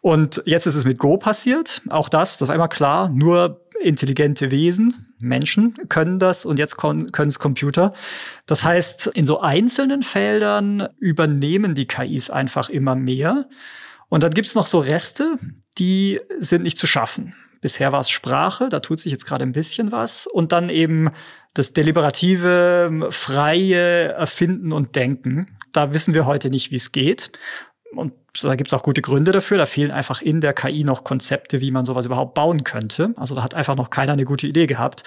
Und 0.04 0.42
jetzt 0.44 0.66
ist 0.66 0.74
es 0.74 0.84
mit 0.84 0.98
Go 0.98 1.16
passiert. 1.16 1.80
Auch 1.88 2.10
das, 2.10 2.36
das 2.36 2.46
war 2.46 2.54
immer 2.54 2.68
klar, 2.68 3.08
nur 3.08 3.62
intelligente 3.80 4.50
Wesen, 4.50 5.14
Menschen 5.18 5.78
können 5.88 6.18
das 6.18 6.44
und 6.44 6.58
jetzt 6.58 6.76
können 6.76 7.10
es 7.10 7.38
Computer. 7.38 7.94
Das 8.44 8.64
heißt, 8.64 9.06
in 9.06 9.24
so 9.24 9.40
einzelnen 9.40 10.02
Feldern 10.02 10.88
übernehmen 10.98 11.74
die 11.74 11.86
KIs 11.86 12.28
einfach 12.28 12.68
immer 12.68 12.94
mehr. 12.94 13.48
Und 14.10 14.22
dann 14.22 14.34
gibt's 14.34 14.54
noch 14.54 14.66
so 14.66 14.78
Reste, 14.78 15.38
die 15.78 16.20
sind 16.38 16.64
nicht 16.64 16.76
zu 16.76 16.86
schaffen. 16.86 17.34
Bisher 17.62 17.90
war 17.90 18.00
es 18.00 18.10
Sprache, 18.10 18.68
da 18.68 18.80
tut 18.80 19.00
sich 19.00 19.10
jetzt 19.10 19.24
gerade 19.24 19.42
ein 19.42 19.52
bisschen 19.52 19.90
was. 19.90 20.26
Und 20.26 20.52
dann 20.52 20.68
eben 20.68 21.12
das 21.54 21.72
deliberative, 21.72 23.08
freie 23.08 24.12
Erfinden 24.12 24.70
und 24.70 24.96
Denken. 24.96 25.56
Da 25.72 25.94
wissen 25.94 26.12
wir 26.12 26.26
heute 26.26 26.50
nicht, 26.50 26.70
wie 26.70 26.76
es 26.76 26.92
geht 26.92 27.30
und 27.96 28.12
da 28.42 28.56
gibt 28.56 28.68
es 28.68 28.74
auch 28.74 28.82
gute 28.82 29.02
Gründe 29.02 29.32
dafür. 29.32 29.58
Da 29.58 29.66
fehlen 29.66 29.90
einfach 29.90 30.20
in 30.20 30.40
der 30.40 30.52
KI 30.52 30.84
noch 30.84 31.04
Konzepte, 31.04 31.60
wie 31.60 31.70
man 31.70 31.84
sowas 31.84 32.06
überhaupt 32.06 32.34
bauen 32.34 32.64
könnte. 32.64 33.14
Also 33.16 33.34
da 33.34 33.42
hat 33.42 33.54
einfach 33.54 33.76
noch 33.76 33.90
keiner 33.90 34.12
eine 34.12 34.24
gute 34.24 34.46
Idee 34.46 34.66
gehabt. 34.66 35.04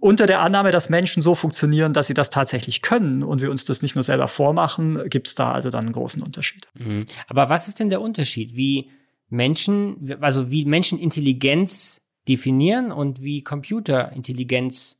Unter 0.00 0.26
der 0.26 0.40
Annahme, 0.40 0.72
dass 0.72 0.88
Menschen 0.88 1.22
so 1.22 1.34
funktionieren, 1.34 1.92
dass 1.92 2.06
sie 2.06 2.14
das 2.14 2.30
tatsächlich 2.30 2.82
können 2.82 3.22
und 3.22 3.42
wir 3.42 3.50
uns 3.50 3.64
das 3.64 3.82
nicht 3.82 3.94
nur 3.94 4.02
selber 4.02 4.28
vormachen, 4.28 5.08
gibt 5.10 5.28
es 5.28 5.34
da 5.34 5.52
also 5.52 5.70
dann 5.70 5.84
einen 5.84 5.92
großen 5.92 6.22
Unterschied. 6.22 6.68
Mhm. 6.74 7.04
Aber 7.26 7.48
was 7.48 7.68
ist 7.68 7.80
denn 7.80 7.90
der 7.90 8.00
Unterschied, 8.00 8.56
wie 8.56 8.90
Menschen, 9.28 10.16
also 10.20 10.50
wie 10.50 10.64
Menschen 10.64 10.98
Intelligenz 10.98 12.00
definieren 12.28 12.92
und 12.92 13.22
wie 13.22 13.42
Computerintelligenz 13.42 14.96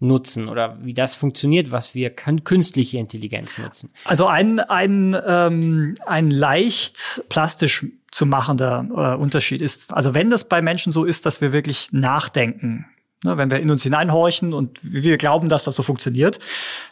nutzen 0.00 0.48
oder 0.48 0.78
wie 0.82 0.94
das 0.94 1.14
funktioniert, 1.14 1.70
was 1.70 1.94
wir 1.94 2.10
künstliche 2.10 2.98
Intelligenz 2.98 3.58
nutzen. 3.58 3.90
Also 4.04 4.26
ein, 4.26 4.60
ein, 4.60 5.16
ähm, 5.26 5.94
ein 6.06 6.30
leicht 6.30 7.24
plastisch 7.28 7.86
zu 8.10 8.26
machender 8.26 8.86
äh, 8.90 9.20
Unterschied 9.20 9.62
ist, 9.62 9.92
also 9.92 10.14
wenn 10.14 10.30
das 10.30 10.48
bei 10.48 10.62
Menschen 10.62 10.92
so 10.92 11.04
ist, 11.04 11.26
dass 11.26 11.40
wir 11.40 11.52
wirklich 11.52 11.88
nachdenken, 11.92 12.86
ne, 13.24 13.36
wenn 13.36 13.50
wir 13.50 13.60
in 13.60 13.70
uns 13.70 13.82
hineinhorchen 13.82 14.52
und 14.52 14.78
wir 14.82 15.16
glauben, 15.16 15.48
dass 15.48 15.64
das 15.64 15.76
so 15.76 15.82
funktioniert, 15.82 16.38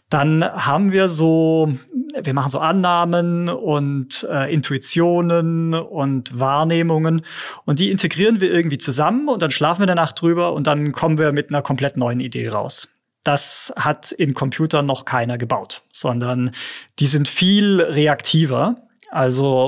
dann 0.08 0.44
haben 0.44 0.92
wir 0.92 1.08
so, 1.08 1.76
wir 2.20 2.34
machen 2.34 2.50
so 2.50 2.58
Annahmen 2.58 3.48
und 3.48 4.26
äh, 4.30 4.52
Intuitionen 4.52 5.74
und 5.74 6.38
Wahrnehmungen 6.38 7.22
und 7.64 7.78
die 7.78 7.90
integrieren 7.90 8.40
wir 8.40 8.52
irgendwie 8.52 8.78
zusammen 8.78 9.28
und 9.28 9.42
dann 9.42 9.50
schlafen 9.50 9.82
wir 9.82 9.86
danach 9.86 10.12
drüber 10.12 10.52
und 10.52 10.66
dann 10.66 10.92
kommen 10.92 11.18
wir 11.18 11.32
mit 11.32 11.50
einer 11.50 11.62
komplett 11.62 11.96
neuen 11.96 12.20
Idee 12.20 12.48
raus 12.48 12.91
das 13.24 13.72
hat 13.76 14.12
in 14.12 14.35
Computern 14.35 14.87
noch 14.87 15.04
keiner 15.04 15.38
gebaut, 15.38 15.82
sondern 15.90 16.50
die 16.98 17.06
sind 17.06 17.28
viel 17.28 17.80
reaktiver. 17.80 18.76
Also 19.11 19.66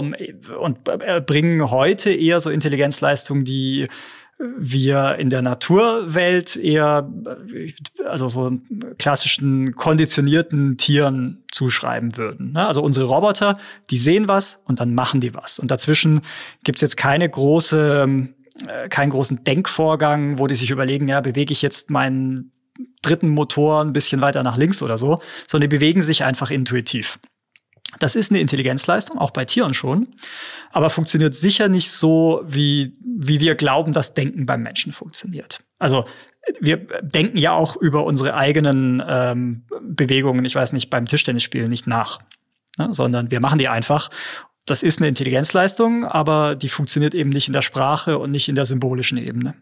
und 0.59 0.85
bringen 1.27 1.71
heute 1.71 2.11
eher 2.11 2.41
so 2.41 2.51
Intelligenzleistungen, 2.51 3.45
die 3.45 3.89
wir 4.39 5.17
in 5.17 5.31
der 5.31 5.43
Naturwelt 5.43 6.57
eher, 6.57 7.09
also 8.05 8.29
so 8.29 8.53
klassischen 8.99 9.77
konditionierten 9.77 10.77
Tieren 10.77 11.45
zuschreiben 11.51 12.17
würden. 12.17 12.53
Ne? 12.53 12.67
Also 12.67 12.83
unsere 12.83 13.07
Roboter, 13.07 13.57
die 13.91 13.97
sehen 13.97 14.27
was 14.27 14.61
und 14.65 14.81
dann 14.81 14.95
machen 14.95 15.21
die 15.21 15.35
was. 15.35 15.59
Und 15.59 15.71
dazwischen 15.71 16.23
gibt's 16.65 16.83
jetzt 16.83 16.97
keine 16.97 17.29
große, 17.29 18.09
äh, 18.67 18.89
keinen 18.89 19.11
großen 19.11 19.45
Denkvorgang, 19.45 20.39
wo 20.39 20.47
die 20.47 20.57
sich 20.57 20.71
überlegen, 20.71 21.07
ja, 21.07 21.21
bewege 21.21 21.53
ich 21.53 21.63
jetzt 21.63 21.91
meinen 21.91 22.51
dritten 23.03 23.29
Motor 23.29 23.83
ein 23.83 23.93
bisschen 23.93 24.21
weiter 24.21 24.43
nach 24.43 24.57
links 24.57 24.83
oder 24.83 24.99
so, 24.99 25.21
sondern 25.47 25.71
die 25.71 25.77
bewegen 25.77 26.03
sich 26.03 26.25
einfach 26.25 26.51
intuitiv. 26.51 27.19
Das 28.01 28.17
ist 28.17 28.31
eine 28.31 28.41
Intelligenzleistung, 28.41 29.19
auch 29.19 29.31
bei 29.31 29.45
Tieren 29.45 29.75
schon, 29.75 30.09
aber 30.73 30.91
funktioniert 30.91 31.35
sicher 31.35 31.69
nicht 31.69 31.91
so, 31.91 32.43
wie, 32.47 32.97
wie 33.01 33.41
wir 33.41 33.55
glauben, 33.55 33.93
dass 33.93 34.15
Denken 34.15 34.47
beim 34.47 34.63
Menschen 34.63 34.93
funktioniert. 34.93 35.61
Also 35.79 36.05
wir 36.61 36.77
denken 37.03 37.39
ja 37.39 37.53
auch 37.53 37.77
über 37.77 38.05
unsere 38.05 38.35
eigenen 38.35 39.03
ähm, 39.07 39.65
Bewegungen, 39.83 40.45
ich 40.45 40.55
weiß 40.55 40.73
nicht, 40.73 40.91
beim 40.91 41.07
Tischtennisspielen 41.07 41.69
nicht 41.69 41.87
nach, 41.87 42.21
ne, 42.79 42.89
sondern 42.93 43.31
wir 43.31 43.41
machen 43.41 43.59
die 43.59 43.69
einfach 43.69 44.11
das 44.67 44.83
ist 44.83 44.99
eine 44.99 45.09
Intelligenzleistung, 45.09 46.05
aber 46.05 46.55
die 46.55 46.69
funktioniert 46.69 47.15
eben 47.15 47.31
nicht 47.31 47.49
in 47.49 47.53
der 47.53 47.63
Sprache 47.63 48.19
und 48.19 48.31
nicht 48.31 48.49
in 48.49 48.55
der 48.55 48.65
symbolischen 48.65 49.19
Ebene. 49.19 49.55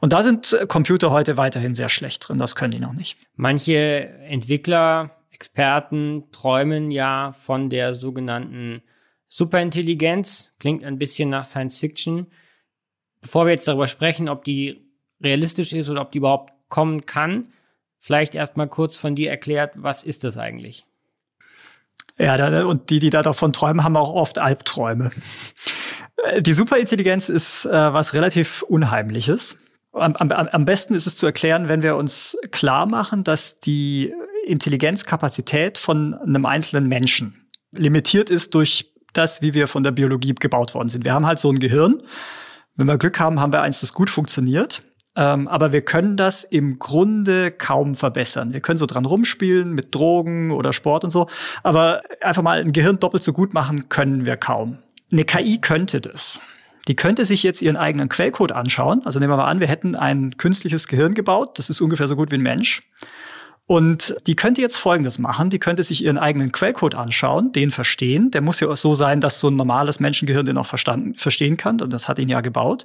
Und 0.00 0.12
da 0.12 0.22
sind 0.22 0.58
Computer 0.68 1.10
heute 1.10 1.36
weiterhin 1.36 1.74
sehr 1.74 1.88
schlecht 1.88 2.28
drin, 2.28 2.38
das 2.38 2.54
können 2.54 2.72
die 2.72 2.80
noch 2.80 2.92
nicht. 2.92 3.16
Manche 3.36 4.08
Entwickler, 4.26 5.16
Experten 5.30 6.24
träumen 6.32 6.90
ja 6.90 7.32
von 7.32 7.70
der 7.70 7.94
sogenannten 7.94 8.82
Superintelligenz, 9.26 10.52
klingt 10.58 10.84
ein 10.84 10.98
bisschen 10.98 11.30
nach 11.30 11.46
Science 11.46 11.78
Fiction. 11.78 12.26
Bevor 13.22 13.46
wir 13.46 13.52
jetzt 13.52 13.68
darüber 13.68 13.86
sprechen, 13.86 14.28
ob 14.28 14.44
die 14.44 14.90
realistisch 15.22 15.72
ist 15.72 15.88
oder 15.88 16.02
ob 16.02 16.12
die 16.12 16.18
überhaupt 16.18 16.52
kommen 16.68 17.06
kann, 17.06 17.52
vielleicht 17.96 18.34
erstmal 18.34 18.68
kurz 18.68 18.98
von 18.98 19.14
dir 19.14 19.30
erklärt, 19.30 19.72
was 19.76 20.04
ist 20.04 20.24
das 20.24 20.36
eigentlich? 20.36 20.84
Ja, 22.20 22.36
da, 22.36 22.66
und 22.66 22.90
die, 22.90 22.98
die 22.98 23.08
da 23.08 23.22
davon 23.22 23.52
träumen, 23.54 23.82
haben 23.82 23.96
auch 23.96 24.12
oft 24.12 24.38
Albträume. 24.38 25.10
Äh, 26.22 26.42
die 26.42 26.52
Superintelligenz 26.52 27.30
ist 27.30 27.64
äh, 27.64 27.70
was 27.70 28.12
relativ 28.12 28.62
Unheimliches. 28.62 29.58
Am, 29.92 30.14
am, 30.16 30.30
am 30.30 30.64
besten 30.66 30.94
ist 30.94 31.06
es 31.06 31.16
zu 31.16 31.24
erklären, 31.24 31.68
wenn 31.68 31.82
wir 31.82 31.96
uns 31.96 32.36
klar 32.50 32.84
machen, 32.84 33.24
dass 33.24 33.58
die 33.58 34.12
Intelligenzkapazität 34.46 35.78
von 35.78 36.14
einem 36.14 36.44
einzelnen 36.44 36.88
Menschen 36.88 37.48
limitiert 37.72 38.28
ist 38.28 38.54
durch 38.54 38.92
das, 39.14 39.40
wie 39.40 39.54
wir 39.54 39.66
von 39.66 39.82
der 39.82 39.92
Biologie 39.92 40.34
gebaut 40.34 40.74
worden 40.74 40.90
sind. 40.90 41.04
Wir 41.04 41.14
haben 41.14 41.26
halt 41.26 41.38
so 41.38 41.50
ein 41.50 41.58
Gehirn. 41.58 42.02
Wenn 42.76 42.86
wir 42.86 42.98
Glück 42.98 43.18
haben, 43.18 43.40
haben 43.40 43.52
wir 43.52 43.62
eins, 43.62 43.80
das 43.80 43.94
gut 43.94 44.10
funktioniert. 44.10 44.82
Ähm, 45.20 45.48
aber 45.48 45.70
wir 45.70 45.82
können 45.82 46.16
das 46.16 46.44
im 46.44 46.78
Grunde 46.78 47.50
kaum 47.50 47.94
verbessern. 47.94 48.54
Wir 48.54 48.60
können 48.60 48.78
so 48.78 48.86
dran 48.86 49.04
rumspielen 49.04 49.74
mit 49.74 49.94
Drogen 49.94 50.50
oder 50.50 50.72
Sport 50.72 51.04
und 51.04 51.10
so. 51.10 51.28
Aber 51.62 52.00
einfach 52.22 52.42
mal 52.42 52.60
ein 52.60 52.72
Gehirn 52.72 52.98
doppelt 52.98 53.22
so 53.22 53.34
gut 53.34 53.52
machen 53.52 53.90
können 53.90 54.24
wir 54.24 54.38
kaum. 54.38 54.78
Eine 55.12 55.24
KI 55.24 55.58
könnte 55.60 56.00
das. 56.00 56.40
Die 56.88 56.96
könnte 56.96 57.26
sich 57.26 57.42
jetzt 57.42 57.60
ihren 57.60 57.76
eigenen 57.76 58.08
Quellcode 58.08 58.52
anschauen. 58.52 59.02
Also 59.04 59.20
nehmen 59.20 59.30
wir 59.30 59.36
mal 59.36 59.44
an, 59.44 59.60
wir 59.60 59.66
hätten 59.66 59.94
ein 59.94 60.38
künstliches 60.38 60.88
Gehirn 60.88 61.12
gebaut. 61.12 61.58
Das 61.58 61.68
ist 61.68 61.82
ungefähr 61.82 62.06
so 62.06 62.16
gut 62.16 62.30
wie 62.30 62.36
ein 62.36 62.42
Mensch. 62.42 62.82
Und 63.70 64.16
die 64.26 64.34
könnte 64.34 64.60
jetzt 64.60 64.78
Folgendes 64.78 65.20
machen. 65.20 65.48
Die 65.48 65.60
könnte 65.60 65.84
sich 65.84 66.02
ihren 66.02 66.18
eigenen 66.18 66.50
Quellcode 66.50 66.96
anschauen, 66.96 67.52
den 67.52 67.70
verstehen. 67.70 68.32
Der 68.32 68.40
muss 68.40 68.58
ja 68.58 68.66
auch 68.66 68.76
so 68.76 68.96
sein, 68.96 69.20
dass 69.20 69.38
so 69.38 69.46
ein 69.46 69.54
normales 69.54 70.00
Menschengehirn 70.00 70.44
den 70.44 70.58
auch 70.58 70.66
verstanden, 70.66 71.14
verstehen 71.14 71.56
kann. 71.56 71.80
Und 71.80 71.92
das 71.92 72.08
hat 72.08 72.18
ihn 72.18 72.28
ja 72.28 72.40
gebaut. 72.40 72.84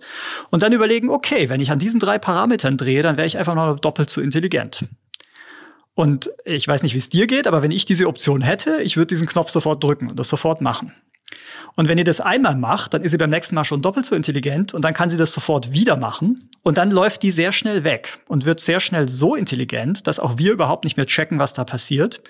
Und 0.51 0.61
dann 0.61 0.73
überlegen, 0.73 1.09
okay, 1.09 1.49
wenn 1.49 1.59
ich 1.59 1.71
an 1.71 1.79
diesen 1.79 1.99
drei 1.99 2.19
Parametern 2.19 2.77
drehe, 2.77 3.01
dann 3.01 3.17
wäre 3.17 3.25
ich 3.25 3.39
einfach 3.39 3.55
noch 3.55 3.79
doppelt 3.79 4.11
so 4.11 4.21
intelligent. 4.21 4.85
Und 5.95 6.29
ich 6.45 6.67
weiß 6.67 6.83
nicht, 6.83 6.93
wie 6.93 6.99
es 6.99 7.09
dir 7.09 7.25
geht, 7.25 7.47
aber 7.47 7.63
wenn 7.63 7.71
ich 7.71 7.85
diese 7.85 8.05
Option 8.05 8.41
hätte, 8.41 8.83
ich 8.83 8.95
würde 8.95 9.07
diesen 9.07 9.25
Knopf 9.25 9.49
sofort 9.49 9.83
drücken 9.83 10.07
und 10.09 10.19
das 10.19 10.27
sofort 10.27 10.61
machen. 10.61 10.93
Und 11.75 11.89
wenn 11.89 11.97
ihr 11.97 12.03
das 12.03 12.21
einmal 12.21 12.55
macht, 12.55 12.93
dann 12.93 13.03
ist 13.03 13.11
sie 13.11 13.17
beim 13.17 13.29
nächsten 13.29 13.55
Mal 13.55 13.63
schon 13.63 13.81
doppelt 13.81 14.05
so 14.05 14.15
intelligent 14.15 14.73
und 14.73 14.83
dann 14.83 14.93
kann 14.93 15.09
sie 15.09 15.17
das 15.17 15.31
sofort 15.31 15.71
wieder 15.71 15.97
machen 15.97 16.49
und 16.63 16.77
dann 16.77 16.89
läuft 16.89 17.23
die 17.23 17.31
sehr 17.31 17.51
schnell 17.51 17.83
weg 17.83 18.19
und 18.27 18.45
wird 18.45 18.59
sehr 18.59 18.79
schnell 18.79 19.09
so 19.09 19.35
intelligent, 19.35 20.07
dass 20.07 20.19
auch 20.19 20.37
wir 20.37 20.51
überhaupt 20.51 20.83
nicht 20.83 20.97
mehr 20.97 21.05
checken, 21.05 21.37
was 21.37 21.53
da 21.53 21.63
passiert. 21.63 22.21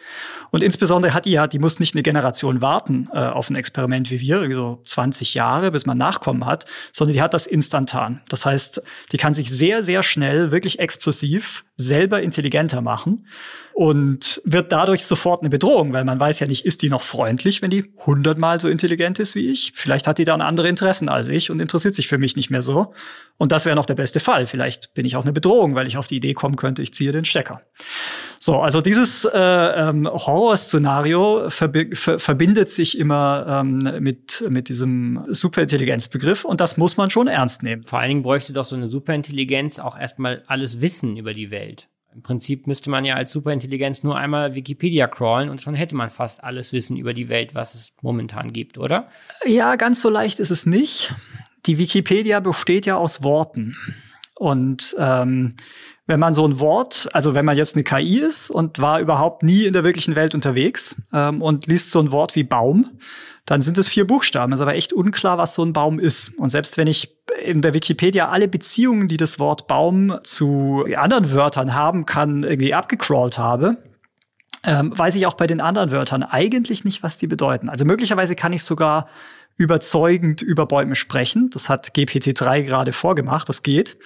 Und 0.51 0.63
insbesondere 0.63 1.13
hat 1.13 1.25
die 1.25 1.31
ja, 1.31 1.47
die 1.47 1.59
muss 1.59 1.79
nicht 1.79 1.95
eine 1.95 2.03
Generation 2.03 2.61
warten 2.61 3.09
äh, 3.13 3.19
auf 3.19 3.49
ein 3.49 3.55
Experiment 3.55 4.09
wie 4.09 4.19
wir, 4.19 4.53
so 4.53 4.81
20 4.83 5.33
Jahre, 5.33 5.71
bis 5.71 5.85
man 5.85 5.97
Nachkommen 5.97 6.45
hat, 6.45 6.65
sondern 6.91 7.13
die 7.13 7.21
hat 7.21 7.33
das 7.33 7.47
instantan. 7.47 8.21
Das 8.29 8.45
heißt, 8.45 8.81
die 9.11 9.17
kann 9.17 9.33
sich 9.33 9.49
sehr, 9.49 9.83
sehr 9.83 10.03
schnell, 10.03 10.51
wirklich 10.51 10.79
explosiv 10.79 11.65
selber 11.77 12.21
intelligenter 12.21 12.81
machen 12.81 13.25
und 13.75 14.41
wird 14.45 14.71
dadurch 14.71 15.03
sofort 15.03 15.41
eine 15.41 15.49
Bedrohung, 15.49 15.91
weil 15.91 16.05
man 16.05 16.17
weiß 16.17 16.39
ja 16.39 16.47
nicht, 16.47 16.65
ist 16.65 16.81
die 16.81 16.89
noch 16.89 17.03
freundlich, 17.03 17.61
wenn 17.61 17.71
die 17.71 17.91
hundertmal 18.05 18.61
so 18.61 18.69
intelligent 18.69 19.19
ist 19.19 19.35
wie 19.35 19.51
ich? 19.51 19.73
Vielleicht 19.75 20.07
hat 20.07 20.17
die 20.17 20.23
dann 20.23 20.39
andere 20.39 20.69
Interessen 20.69 21.09
als 21.09 21.27
ich 21.27 21.51
und 21.51 21.59
interessiert 21.59 21.93
sich 21.93 22.07
für 22.07 22.17
mich 22.17 22.37
nicht 22.37 22.49
mehr 22.49 22.61
so. 22.61 22.93
Und 23.35 23.51
das 23.51 23.65
wäre 23.65 23.75
noch 23.75 23.85
der 23.85 23.95
beste 23.95 24.21
Fall. 24.21 24.47
Vielleicht 24.47 24.93
bin 24.93 25.05
ich 25.05 25.17
auch 25.17 25.23
eine 25.23 25.33
Bedrohung, 25.33 25.75
weil 25.75 25.89
ich 25.89 25.97
auf 25.97 26.07
die 26.07 26.15
Idee 26.15 26.33
kommen 26.33 26.55
könnte, 26.55 26.81
ich 26.81 26.93
ziehe 26.93 27.11
den 27.11 27.25
Stecker. 27.25 27.63
So, 28.39 28.61
also 28.61 28.79
dieses 28.79 29.25
äh, 29.25 29.37
ähm, 29.37 30.07
Horrorszenario 30.07 31.49
verbi 31.49 31.93
ver 31.97 32.17
verbindet 32.17 32.69
sich 32.69 32.97
immer 32.97 33.61
ähm, 33.61 33.79
mit, 33.99 34.45
mit 34.47 34.69
diesem 34.69 35.25
Superintelligenzbegriff 35.27 36.45
und 36.45 36.61
das 36.61 36.77
muss 36.77 36.95
man 36.95 37.09
schon 37.09 37.27
ernst 37.27 37.61
nehmen. 37.61 37.83
Vor 37.83 37.99
allen 37.99 38.07
Dingen 38.07 38.23
bräuchte 38.23 38.53
doch 38.53 38.63
so 38.63 38.77
eine 38.77 38.87
Superintelligenz 38.87 39.79
auch 39.79 39.99
erstmal 39.99 40.43
alles 40.47 40.79
Wissen 40.79 41.17
über 41.17 41.33
die 41.33 41.51
Welt. 41.51 41.89
Im 42.15 42.21
Prinzip 42.21 42.65
müsste 42.65 42.89
man 42.89 43.03
ja 43.03 43.15
als 43.15 43.33
Superintelligenz 43.33 44.01
nur 44.01 44.15
einmal 44.15 44.55
Wikipedia 44.55 45.05
crawlen 45.05 45.49
und 45.49 45.61
schon 45.61 45.75
hätte 45.75 45.95
man 45.95 46.09
fast 46.09 46.41
alles 46.41 46.71
Wissen 46.71 46.95
über 46.95 47.13
die 47.13 47.27
Welt, 47.27 47.53
was 47.55 47.75
es 47.75 47.93
momentan 48.01 48.53
gibt, 48.53 48.77
oder? 48.77 49.09
Ja, 49.45 49.75
ganz 49.75 50.01
so 50.01 50.09
leicht 50.09 50.39
ist 50.39 50.49
es 50.49 50.65
nicht. 50.65 51.13
Die 51.65 51.77
Wikipedia 51.77 52.39
besteht 52.39 52.85
ja 52.85 52.95
aus 52.95 53.21
Worten. 53.21 53.75
Und 54.35 54.95
ähm, 54.97 55.55
wenn 56.07 56.21
man 56.21 56.33
so 56.33 56.47
ein 56.47 56.57
Wort, 56.59 57.09
also 57.11 57.33
wenn 57.33 57.43
man 57.43 57.57
jetzt 57.57 57.75
eine 57.75 57.83
KI 57.83 58.19
ist 58.19 58.49
und 58.49 58.79
war 58.79 59.01
überhaupt 59.01 59.43
nie 59.43 59.65
in 59.65 59.73
der 59.73 59.83
wirklichen 59.83 60.15
Welt 60.15 60.33
unterwegs 60.33 60.95
ähm, 61.11 61.41
und 61.41 61.67
liest 61.67 61.91
so 61.91 61.99
ein 61.99 62.11
Wort 62.11 62.35
wie 62.35 62.43
Baum, 62.43 62.91
dann 63.45 63.61
sind 63.61 63.77
es 63.77 63.87
vier 63.87 64.07
Buchstaben. 64.07 64.53
Es 64.53 64.59
ist 64.59 64.63
aber 64.63 64.75
echt 64.75 64.91
unklar, 64.91 65.37
was 65.37 65.53
so 65.53 65.63
ein 65.63 65.73
Baum 65.73 65.99
ist. 65.99 66.29
Und 66.37 66.49
selbst 66.49 66.77
wenn 66.77 66.87
ich 66.87 67.15
in 67.43 67.61
der 67.61 67.73
Wikipedia 67.73 68.29
alle 68.29 68.47
Beziehungen, 68.47 69.07
die 69.07 69.17
das 69.17 69.37
Wort 69.37 69.67
Baum 69.67 70.17
zu 70.23 70.85
anderen 70.95 71.31
Wörtern 71.31 71.75
haben 71.75 72.05
kann, 72.05 72.43
irgendwie 72.43 72.73
abgecrawlt 72.73 73.37
habe, 73.37 73.77
ähm, 74.63 74.97
weiß 74.97 75.15
ich 75.15 75.27
auch 75.27 75.35
bei 75.35 75.45
den 75.45 75.61
anderen 75.61 75.91
Wörtern 75.91 76.23
eigentlich 76.23 76.85
nicht, 76.85 77.03
was 77.03 77.19
die 77.19 77.27
bedeuten. 77.27 77.69
Also 77.69 77.85
möglicherweise 77.85 78.35
kann 78.35 78.51
ich 78.51 78.63
sogar 78.63 79.07
überzeugend 79.57 80.41
über 80.41 80.65
Bäume 80.65 80.95
sprechen. 80.95 81.49
Das 81.51 81.69
hat 81.69 81.91
GPT-3 81.95 82.63
gerade 82.63 82.93
vorgemacht, 82.93 83.47
das 83.47 83.61
geht. 83.61 83.97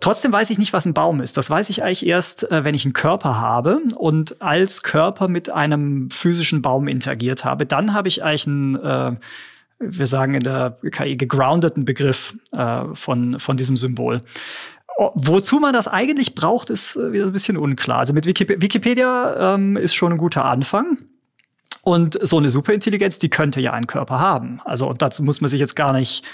Trotzdem 0.00 0.32
weiß 0.32 0.50
ich 0.50 0.58
nicht, 0.58 0.72
was 0.72 0.84
ein 0.86 0.94
Baum 0.94 1.20
ist. 1.20 1.36
Das 1.36 1.48
weiß 1.48 1.70
ich 1.70 1.82
eigentlich 1.82 2.06
erst, 2.06 2.50
äh, 2.50 2.64
wenn 2.64 2.74
ich 2.74 2.84
einen 2.84 2.92
Körper 2.92 3.40
habe 3.40 3.80
und 3.96 4.40
als 4.42 4.82
Körper 4.82 5.28
mit 5.28 5.50
einem 5.50 6.10
physischen 6.10 6.62
Baum 6.62 6.86
interagiert 6.86 7.44
habe. 7.44 7.66
Dann 7.66 7.94
habe 7.94 8.08
ich 8.08 8.22
eigentlich 8.22 8.46
einen, 8.46 8.76
äh, 8.76 9.16
wir 9.78 10.06
sagen 10.06 10.34
in 10.34 10.42
der 10.42 10.78
KI, 10.92 11.16
gegroundeten 11.16 11.84
Begriff 11.84 12.36
äh, 12.52 12.84
von, 12.92 13.40
von 13.40 13.56
diesem 13.56 13.76
Symbol. 13.76 14.20
Wozu 15.14 15.60
man 15.60 15.74
das 15.74 15.88
eigentlich 15.88 16.34
braucht, 16.34 16.70
ist 16.70 16.96
äh, 16.96 17.12
wieder 17.12 17.26
ein 17.26 17.32
bisschen 17.32 17.56
unklar. 17.56 17.98
Also 17.98 18.12
mit 18.12 18.26
Wikipedia 18.26 19.54
ähm, 19.54 19.76
ist 19.76 19.94
schon 19.94 20.12
ein 20.12 20.18
guter 20.18 20.44
Anfang. 20.44 20.98
Und 21.82 22.18
so 22.20 22.38
eine 22.38 22.50
Superintelligenz, 22.50 23.18
die 23.18 23.30
könnte 23.30 23.60
ja 23.60 23.72
einen 23.72 23.86
Körper 23.86 24.18
haben. 24.18 24.60
Also 24.64 24.88
und 24.88 25.00
dazu 25.00 25.22
muss 25.22 25.40
man 25.40 25.48
sich 25.48 25.60
jetzt 25.60 25.76
gar 25.76 25.92
nicht 25.92 26.26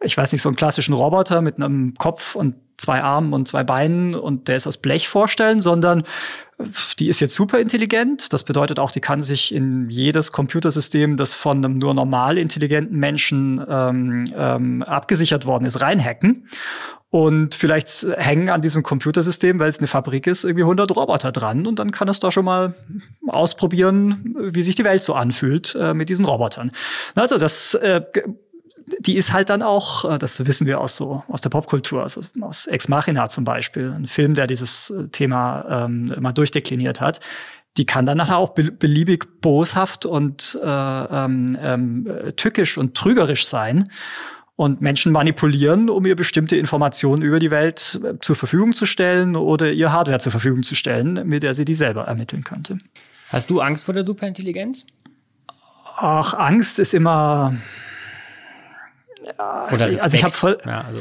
ich 0.00 0.16
weiß 0.16 0.32
nicht, 0.32 0.42
so 0.42 0.48
einen 0.48 0.56
klassischen 0.56 0.94
Roboter 0.94 1.40
mit 1.40 1.56
einem 1.56 1.94
Kopf 1.94 2.34
und 2.34 2.54
zwei 2.76 3.02
Armen 3.02 3.32
und 3.32 3.48
zwei 3.48 3.64
Beinen 3.64 4.14
und 4.14 4.48
der 4.48 4.56
ist 4.56 4.66
aus 4.66 4.78
Blech 4.78 5.08
vorstellen, 5.08 5.60
sondern 5.60 6.04
die 6.98 7.08
ist 7.08 7.20
jetzt 7.20 7.34
super 7.34 7.58
intelligent. 7.58 8.32
Das 8.32 8.42
bedeutet 8.44 8.78
auch, 8.78 8.90
die 8.90 9.00
kann 9.00 9.20
sich 9.20 9.54
in 9.54 9.90
jedes 9.90 10.32
Computersystem, 10.32 11.16
das 11.16 11.34
von 11.34 11.58
einem 11.58 11.78
nur 11.78 11.92
normal 11.92 12.38
intelligenten 12.38 12.98
Menschen 12.98 13.64
ähm, 13.68 14.32
ähm, 14.34 14.82
abgesichert 14.82 15.44
worden 15.44 15.66
ist, 15.66 15.80
reinhacken. 15.80 16.48
Und 17.10 17.54
vielleicht 17.54 18.06
hängen 18.16 18.50
an 18.50 18.60
diesem 18.60 18.82
Computersystem, 18.82 19.58
weil 19.58 19.68
es 19.68 19.78
eine 19.78 19.86
Fabrik 19.86 20.26
ist, 20.26 20.44
irgendwie 20.44 20.64
100 20.64 20.94
Roboter 20.96 21.30
dran. 21.30 21.66
Und 21.66 21.78
dann 21.78 21.90
kann 21.90 22.08
es 22.08 22.20
da 22.20 22.30
schon 22.30 22.44
mal 22.44 22.74
ausprobieren, 23.28 24.34
wie 24.38 24.62
sich 24.62 24.74
die 24.74 24.84
Welt 24.84 25.02
so 25.02 25.14
anfühlt 25.14 25.76
äh, 25.78 25.94
mit 25.94 26.08
diesen 26.08 26.24
Robotern. 26.24 26.72
Also 27.14 27.38
das 27.38 27.74
äh, 27.74 28.02
die 29.00 29.16
ist 29.16 29.32
halt 29.32 29.50
dann 29.50 29.62
auch, 29.62 30.04
äh, 30.04 30.18
das 30.18 30.46
wissen 30.46 30.66
wir 30.66 30.80
aus 30.80 30.96
so 30.96 31.22
aus 31.28 31.40
der 31.40 31.50
Popkultur, 31.50 32.02
also 32.02 32.20
aus 32.40 32.66
Ex 32.66 32.88
Machina 32.88 33.28
zum 33.28 33.44
Beispiel, 33.44 33.92
ein 33.92 34.06
Film, 34.06 34.34
der 34.34 34.46
dieses 34.46 34.90
äh, 34.90 35.08
Thema 35.08 35.84
ähm, 35.84 36.14
mal 36.20 36.32
durchdekliniert 36.32 37.00
hat. 37.00 37.20
Die 37.76 37.84
kann 37.84 38.06
dann 38.06 38.16
nachher 38.16 38.38
auch 38.38 38.54
beliebig 38.54 39.42
boshaft 39.42 40.06
und 40.06 40.58
äh, 40.62 40.66
ähm, 40.66 41.58
ähm, 41.60 42.08
tückisch 42.36 42.78
und 42.78 42.94
trügerisch 42.94 43.46
sein 43.46 43.90
und 44.56 44.80
Menschen 44.80 45.12
manipulieren, 45.12 45.90
um 45.90 46.06
ihr 46.06 46.16
bestimmte 46.16 46.56
Informationen 46.56 47.20
über 47.20 47.38
die 47.38 47.50
Welt 47.50 48.00
äh, 48.02 48.18
zur 48.20 48.34
Verfügung 48.34 48.72
zu 48.72 48.86
stellen 48.86 49.36
oder 49.36 49.70
ihr 49.72 49.92
Hardware 49.92 50.18
zur 50.18 50.32
Verfügung 50.32 50.62
zu 50.62 50.74
stellen, 50.74 51.28
mit 51.28 51.42
der 51.42 51.52
sie 51.52 51.66
die 51.66 51.74
selber 51.74 52.04
ermitteln 52.04 52.42
könnte. 52.42 52.78
Hast 53.28 53.50
du 53.50 53.60
Angst 53.60 53.84
vor 53.84 53.92
der 53.92 54.06
Superintelligenz? 54.06 54.86
Ach, 55.96 56.32
Angst 56.34 56.78
ist 56.78 56.94
immer, 56.94 57.54
oder 59.28 59.86
Respekt. 59.86 60.02
Also 60.02 60.16
ich 60.16 60.24
habe 60.24 60.34
voll, 60.34 60.58
ja, 60.64 60.84
also. 60.86 61.00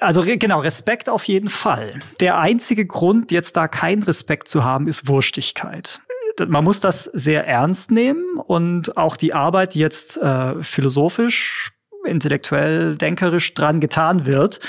also 0.00 0.22
genau 0.24 0.60
Respekt 0.60 1.08
auf 1.08 1.24
jeden 1.24 1.48
Fall. 1.48 1.98
Der 2.20 2.38
einzige 2.38 2.86
Grund, 2.86 3.30
jetzt 3.32 3.56
da 3.56 3.68
keinen 3.68 4.02
Respekt 4.02 4.48
zu 4.48 4.64
haben, 4.64 4.88
ist 4.88 5.08
Wurstigkeit. 5.08 6.00
Man 6.46 6.64
muss 6.64 6.80
das 6.80 7.04
sehr 7.04 7.46
ernst 7.46 7.90
nehmen 7.90 8.38
und 8.38 8.96
auch 8.96 9.16
die 9.16 9.32
Arbeit, 9.32 9.74
die 9.74 9.78
jetzt 9.78 10.18
äh, 10.18 10.62
philosophisch, 10.62 11.72
intellektuell, 12.04 12.96
denkerisch 12.96 13.54
dran 13.54 13.80
getan 13.80 14.26
wird, 14.26 14.60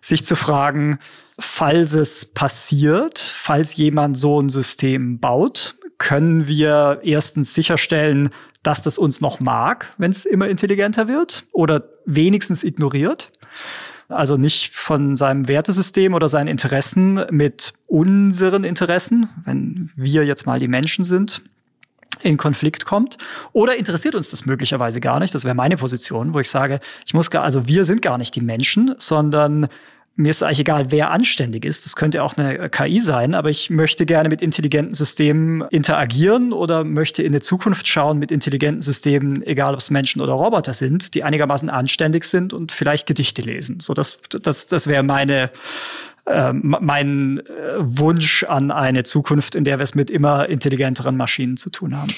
sich 0.00 0.24
zu 0.24 0.36
fragen, 0.36 0.98
falls 1.38 1.94
es 1.94 2.26
passiert, 2.26 3.18
falls 3.18 3.76
jemand 3.76 4.16
so 4.16 4.40
ein 4.40 4.48
System 4.48 5.18
baut, 5.18 5.76
können 5.98 6.46
wir 6.46 7.00
erstens 7.02 7.54
sicherstellen, 7.54 8.30
dass 8.62 8.82
das 8.82 8.98
uns 8.98 9.20
noch 9.20 9.40
mag, 9.40 9.94
wenn 9.98 10.10
es 10.10 10.24
immer 10.24 10.48
intelligenter 10.48 11.08
wird 11.08 11.44
oder 11.52 11.84
wenigstens 12.06 12.64
ignoriert. 12.64 13.30
Also 14.08 14.36
nicht 14.36 14.74
von 14.74 15.16
seinem 15.16 15.48
Wertesystem 15.48 16.14
oder 16.14 16.28
seinen 16.28 16.48
Interessen 16.48 17.24
mit 17.30 17.72
unseren 17.86 18.64
Interessen, 18.64 19.28
wenn 19.44 19.90
wir 19.96 20.24
jetzt 20.24 20.46
mal 20.46 20.58
die 20.58 20.68
Menschen 20.68 21.04
sind, 21.04 21.42
in 22.22 22.36
Konflikt 22.36 22.84
kommt. 22.84 23.18
Oder 23.52 23.76
interessiert 23.76 24.14
uns 24.14 24.30
das 24.30 24.46
möglicherweise 24.46 25.00
gar 25.00 25.20
nicht? 25.20 25.34
Das 25.34 25.44
wäre 25.44 25.54
meine 25.54 25.76
Position, 25.76 26.34
wo 26.34 26.40
ich 26.40 26.50
sage, 26.50 26.80
ich 27.06 27.14
muss 27.14 27.30
gar, 27.30 27.42
also 27.42 27.66
wir 27.66 27.84
sind 27.84 28.02
gar 28.02 28.18
nicht 28.18 28.34
die 28.34 28.40
Menschen, 28.40 28.94
sondern 28.98 29.68
mir 30.16 30.30
ist 30.30 30.42
eigentlich 30.42 30.60
egal, 30.60 30.92
wer 30.92 31.10
anständig 31.10 31.64
ist. 31.64 31.84
Das 31.84 31.96
könnte 31.96 32.22
auch 32.22 32.34
eine 32.36 32.68
KI 32.70 33.00
sein, 33.00 33.34
aber 33.34 33.50
ich 33.50 33.68
möchte 33.68 34.06
gerne 34.06 34.28
mit 34.28 34.42
intelligenten 34.42 34.94
Systemen 34.94 35.62
interagieren 35.70 36.52
oder 36.52 36.84
möchte 36.84 37.22
in 37.22 37.32
die 37.32 37.40
Zukunft 37.40 37.88
schauen 37.88 38.18
mit 38.18 38.30
intelligenten 38.30 38.80
Systemen, 38.80 39.42
egal 39.42 39.74
ob 39.74 39.80
es 39.80 39.90
Menschen 39.90 40.22
oder 40.22 40.34
Roboter 40.34 40.72
sind, 40.72 41.14
die 41.14 41.24
einigermaßen 41.24 41.68
anständig 41.68 42.24
sind 42.24 42.52
und 42.52 42.70
vielleicht 42.70 43.06
Gedichte 43.06 43.42
lesen. 43.42 43.80
So, 43.80 43.92
das, 43.92 44.20
das, 44.28 44.68
das 44.68 44.86
wäre 44.86 45.02
meine, 45.02 45.50
äh, 46.26 46.52
mein 46.52 47.40
äh, 47.40 47.76
Wunsch 47.78 48.44
an 48.44 48.70
eine 48.70 49.02
Zukunft, 49.02 49.56
in 49.56 49.64
der 49.64 49.78
wir 49.78 49.84
es 49.84 49.96
mit 49.96 50.10
immer 50.10 50.48
intelligenteren 50.48 51.16
Maschinen 51.16 51.56
zu 51.56 51.70
tun 51.70 52.00
haben. 52.00 52.14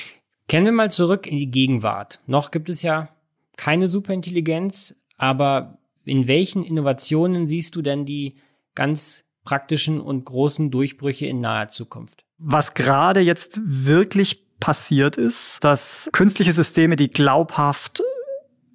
Kennen 0.48 0.66
wir 0.66 0.72
mal 0.72 0.90
zurück 0.90 1.26
in 1.26 1.38
die 1.38 1.50
Gegenwart. 1.50 2.20
Noch 2.26 2.50
gibt 2.50 2.68
es 2.68 2.82
ja 2.82 3.08
keine 3.56 3.88
Superintelligenz, 3.88 4.94
aber 5.16 5.78
in 6.06 6.28
welchen 6.28 6.64
Innovationen 6.64 7.46
siehst 7.46 7.76
du 7.76 7.82
denn 7.82 8.06
die 8.06 8.36
ganz 8.74 9.24
praktischen 9.44 10.00
und 10.00 10.24
großen 10.24 10.70
Durchbrüche 10.70 11.26
in 11.26 11.40
naher 11.40 11.68
Zukunft? 11.68 12.24
Was 12.38 12.74
gerade 12.74 13.20
jetzt 13.20 13.60
wirklich 13.64 14.44
passiert 14.60 15.16
ist, 15.16 15.62
dass 15.64 16.08
künstliche 16.12 16.52
Systeme, 16.52 16.96
die 16.96 17.08
glaubhaft 17.08 18.02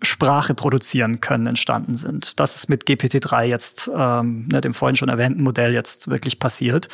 Sprache 0.03 0.55
produzieren 0.55 1.21
können, 1.21 1.45
entstanden 1.45 1.95
sind. 1.95 2.39
Das 2.39 2.55
ist 2.55 2.69
mit 2.69 2.85
GPT-3 2.85 3.43
jetzt, 3.43 3.89
ähm, 3.95 4.47
ne, 4.51 4.59
dem 4.61 4.73
vorhin 4.73 4.95
schon 4.95 5.09
erwähnten 5.09 5.43
Modell 5.43 5.73
jetzt 5.73 6.09
wirklich 6.09 6.39
passiert. 6.39 6.87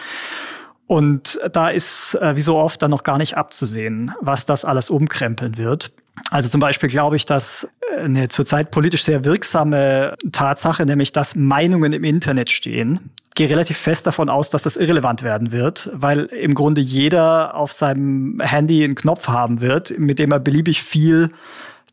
Und 0.88 1.40
da 1.52 1.70
ist, 1.70 2.16
äh, 2.16 2.36
wie 2.36 2.42
so 2.42 2.58
oft, 2.58 2.82
dann 2.82 2.92
noch 2.92 3.04
gar 3.04 3.18
nicht 3.18 3.36
abzusehen, 3.38 4.12
was 4.22 4.46
das 4.46 4.66
alles 4.66 4.90
umkrempeln 4.90 5.58
wird. 5.58 5.92
Also 6.32 6.50
zum 6.50 6.60
Beispiel 6.60 6.90
glaube 6.90 7.16
ich, 7.16 7.26
dass 7.26 7.70
eine 7.98 8.28
zurzeit 8.28 8.72
politisch 8.72 9.04
sehr 9.04 9.26
wirksame 9.26 10.16
Tatsache, 10.32 10.86
nämlich 10.86 11.12
dass 11.12 11.36
Meinungen 11.36 11.94
im 11.94 12.04
Internet 12.04 12.52
stehen. 12.52 13.12
Gehe 13.36 13.50
relativ 13.50 13.78
fest 13.78 14.08
davon 14.08 14.30
aus, 14.30 14.50
dass 14.50 14.64
das 14.64 14.78
irrelevant 14.78 15.22
werden 15.22 15.52
wird, 15.52 15.92
weil 15.94 16.26
im 16.26 16.56
Grunde 16.56 16.82
jeder 16.82 17.56
auf 17.56 17.72
seinem 17.72 18.40
Handy 18.42 18.84
einen 18.84 18.96
Knopf 18.96 19.28
haben 19.28 19.62
wird, 19.62 19.98
mit 20.00 20.18
dem 20.20 20.32
er 20.32 20.40
beliebig 20.40 20.82
viel 20.82 21.32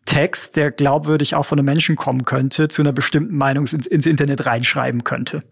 Text, 0.05 0.57
der 0.57 0.71
glaubwürdig 0.71 1.35
auch 1.35 1.45
von 1.45 1.59
einem 1.59 1.67
Menschen 1.67 1.97
kommen 1.97 2.25
könnte, 2.25 2.69
zu 2.69 2.83
einer 2.83 2.93
bestimmten 2.93 3.37
Meinung 3.37 3.67
ins, 3.67 3.87
ins, 3.87 4.07
Internet 4.07 4.45
reinschreiben 4.45 5.05
könnte. 5.05 5.43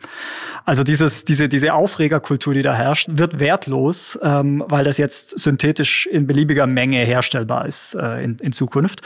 Also 0.64 0.84
dieses, 0.84 1.24
diese, 1.24 1.48
diese 1.48 1.72
Aufregerkultur, 1.72 2.52
die 2.54 2.62
da 2.62 2.74
herrscht, 2.74 3.08
wird 3.12 3.38
wertlos, 3.38 4.18
ähm, 4.22 4.62
weil 4.68 4.84
das 4.84 4.98
jetzt 4.98 5.38
synthetisch 5.38 6.06
in 6.06 6.26
beliebiger 6.26 6.66
Menge 6.66 7.04
herstellbar 7.04 7.66
ist 7.66 7.94
äh, 7.94 8.22
in, 8.22 8.36
in 8.36 8.52
Zukunft. 8.52 9.00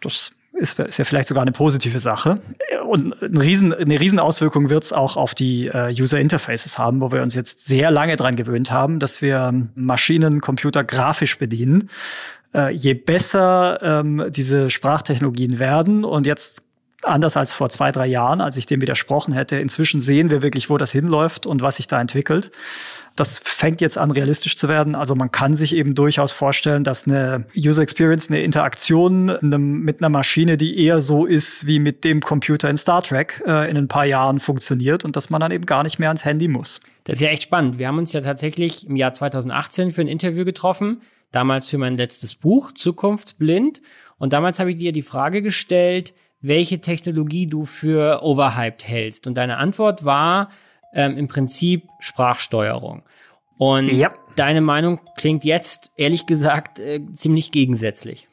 Das 0.00 0.32
ist, 0.52 0.78
ist 0.78 0.98
ja 0.98 1.04
vielleicht 1.04 1.28
sogar 1.28 1.42
eine 1.42 1.52
positive 1.52 1.98
Sache. 1.98 2.40
Und 2.86 3.22
eine 3.22 3.40
riesen, 3.40 3.72
eine 3.72 3.98
riesen 3.98 4.18
Auswirkung 4.18 4.68
wird 4.68 4.84
es 4.84 4.92
auch 4.92 5.16
auf 5.16 5.34
die 5.34 5.66
äh, 5.66 5.94
User 5.98 6.20
Interfaces 6.20 6.78
haben, 6.78 7.00
wo 7.00 7.10
wir 7.10 7.22
uns 7.22 7.34
jetzt 7.34 7.64
sehr 7.64 7.90
lange 7.90 8.16
dran 8.16 8.36
gewöhnt 8.36 8.70
haben, 8.70 8.98
dass 8.98 9.22
wir 9.22 9.54
Maschinen, 9.74 10.40
Computer 10.40 10.84
grafisch 10.84 11.38
bedienen. 11.38 11.88
Äh, 12.54 12.74
je 12.74 12.94
besser 12.94 13.80
ähm, 13.82 14.26
diese 14.28 14.68
Sprachtechnologien 14.68 15.58
werden 15.58 16.04
und 16.04 16.26
jetzt 16.26 16.62
anders 17.02 17.36
als 17.36 17.52
vor 17.52 17.68
zwei, 17.68 17.90
drei 17.90 18.06
Jahren, 18.06 18.40
als 18.40 18.56
ich 18.56 18.66
dem 18.66 18.80
widersprochen 18.80 19.32
hätte. 19.32 19.56
Inzwischen 19.56 20.00
sehen 20.00 20.30
wir 20.30 20.42
wirklich, 20.42 20.70
wo 20.70 20.78
das 20.78 20.92
hinläuft 20.92 21.46
und 21.46 21.62
was 21.62 21.76
sich 21.76 21.88
da 21.88 22.00
entwickelt. 22.00 22.52
Das 23.16 23.38
fängt 23.38 23.80
jetzt 23.80 23.98
an, 23.98 24.10
realistisch 24.10 24.56
zu 24.56 24.68
werden. 24.68 24.94
Also 24.94 25.14
man 25.14 25.30
kann 25.30 25.54
sich 25.54 25.74
eben 25.74 25.94
durchaus 25.94 26.32
vorstellen, 26.32 26.84
dass 26.84 27.06
eine 27.06 27.44
User 27.56 27.82
Experience, 27.82 28.30
eine 28.30 28.42
Interaktion 28.42 29.38
mit 29.40 30.00
einer 30.00 30.08
Maschine, 30.08 30.56
die 30.56 30.82
eher 30.84 31.00
so 31.00 31.26
ist 31.26 31.66
wie 31.66 31.78
mit 31.78 32.04
dem 32.04 32.20
Computer 32.20 32.70
in 32.70 32.76
Star 32.76 33.02
Trek, 33.02 33.42
äh, 33.46 33.70
in 33.70 33.76
ein 33.76 33.88
paar 33.88 34.06
Jahren 34.06 34.38
funktioniert 34.38 35.04
und 35.04 35.16
dass 35.16 35.30
man 35.30 35.40
dann 35.40 35.52
eben 35.52 35.66
gar 35.66 35.82
nicht 35.82 35.98
mehr 35.98 36.08
ans 36.08 36.24
Handy 36.24 36.48
muss. 36.48 36.80
Das 37.04 37.16
ist 37.16 37.22
ja 37.22 37.28
echt 37.28 37.42
spannend. 37.42 37.78
Wir 37.78 37.88
haben 37.88 37.98
uns 37.98 38.12
ja 38.12 38.20
tatsächlich 38.20 38.86
im 38.86 38.96
Jahr 38.96 39.12
2018 39.12 39.92
für 39.92 40.00
ein 40.00 40.08
Interview 40.08 40.44
getroffen, 40.44 41.02
damals 41.32 41.68
für 41.68 41.78
mein 41.78 41.96
letztes 41.96 42.34
Buch, 42.34 42.72
Zukunftsblind. 42.72 43.80
Und 44.18 44.32
damals 44.32 44.58
habe 44.58 44.70
ich 44.70 44.78
dir 44.78 44.92
die 44.92 45.02
Frage 45.02 45.42
gestellt, 45.42 46.14
welche 46.40 46.80
Technologie 46.80 47.46
du 47.46 47.64
für 47.64 48.22
overhyped 48.22 48.86
hältst. 48.86 49.26
Und 49.26 49.34
deine 49.34 49.56
Antwort 49.56 50.04
war, 50.04 50.48
ähm, 50.92 51.16
im 51.16 51.28
Prinzip 51.28 51.88
Sprachsteuerung. 52.00 53.02
Und 53.58 53.88
ja. 53.88 54.12
deine 54.36 54.60
Meinung 54.60 55.00
klingt 55.16 55.44
jetzt, 55.44 55.90
ehrlich 55.96 56.26
gesagt, 56.26 56.78
äh, 56.78 57.00
ziemlich 57.14 57.52
gegensätzlich. 57.52 58.26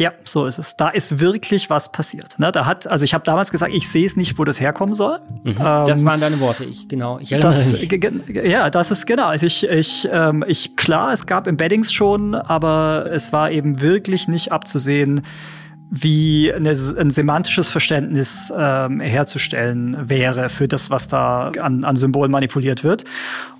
Ja, 0.00 0.12
so 0.24 0.46
ist 0.46 0.58
es. 0.58 0.76
Da 0.76 0.88
ist 0.88 1.20
wirklich 1.20 1.68
was 1.68 1.92
passiert. 1.92 2.38
Ne, 2.38 2.50
da 2.50 2.64
hat, 2.64 2.90
also 2.90 3.04
ich 3.04 3.12
habe 3.12 3.22
damals 3.22 3.50
gesagt, 3.50 3.74
ich 3.74 3.86
sehe 3.86 4.06
es 4.06 4.16
nicht, 4.16 4.38
wo 4.38 4.44
das 4.44 4.58
herkommen 4.58 4.94
soll. 4.94 5.20
Mhm, 5.44 5.56
das 5.56 5.98
ähm, 5.98 6.06
waren 6.06 6.20
deine 6.22 6.40
Worte. 6.40 6.64
Ich 6.64 6.88
genau. 6.88 7.18
Ich 7.18 7.32
erinnere 7.32 7.50
das, 7.50 7.72
mich. 7.72 8.44
Ja, 8.46 8.70
das 8.70 8.90
ist 8.90 9.06
genau. 9.06 9.26
Also 9.26 9.44
ich, 9.44 9.68
ich, 9.68 10.08
ähm, 10.10 10.42
ich 10.48 10.74
klar, 10.76 11.12
es 11.12 11.26
gab 11.26 11.46
Embeddings 11.46 11.92
schon, 11.92 12.34
aber 12.34 13.10
es 13.12 13.34
war 13.34 13.50
eben 13.50 13.82
wirklich 13.82 14.26
nicht 14.26 14.52
abzusehen, 14.52 15.20
wie 15.90 16.52
eine, 16.52 16.70
ein 16.70 17.10
semantisches 17.10 17.68
Verständnis 17.68 18.52
ähm, 18.56 19.00
herzustellen 19.00 20.08
wäre 20.08 20.48
für 20.48 20.68
das, 20.68 20.88
was 20.88 21.08
da 21.08 21.50
an, 21.60 21.82
an 21.82 21.96
Symbolen 21.96 22.30
manipuliert 22.30 22.84
wird. 22.84 23.04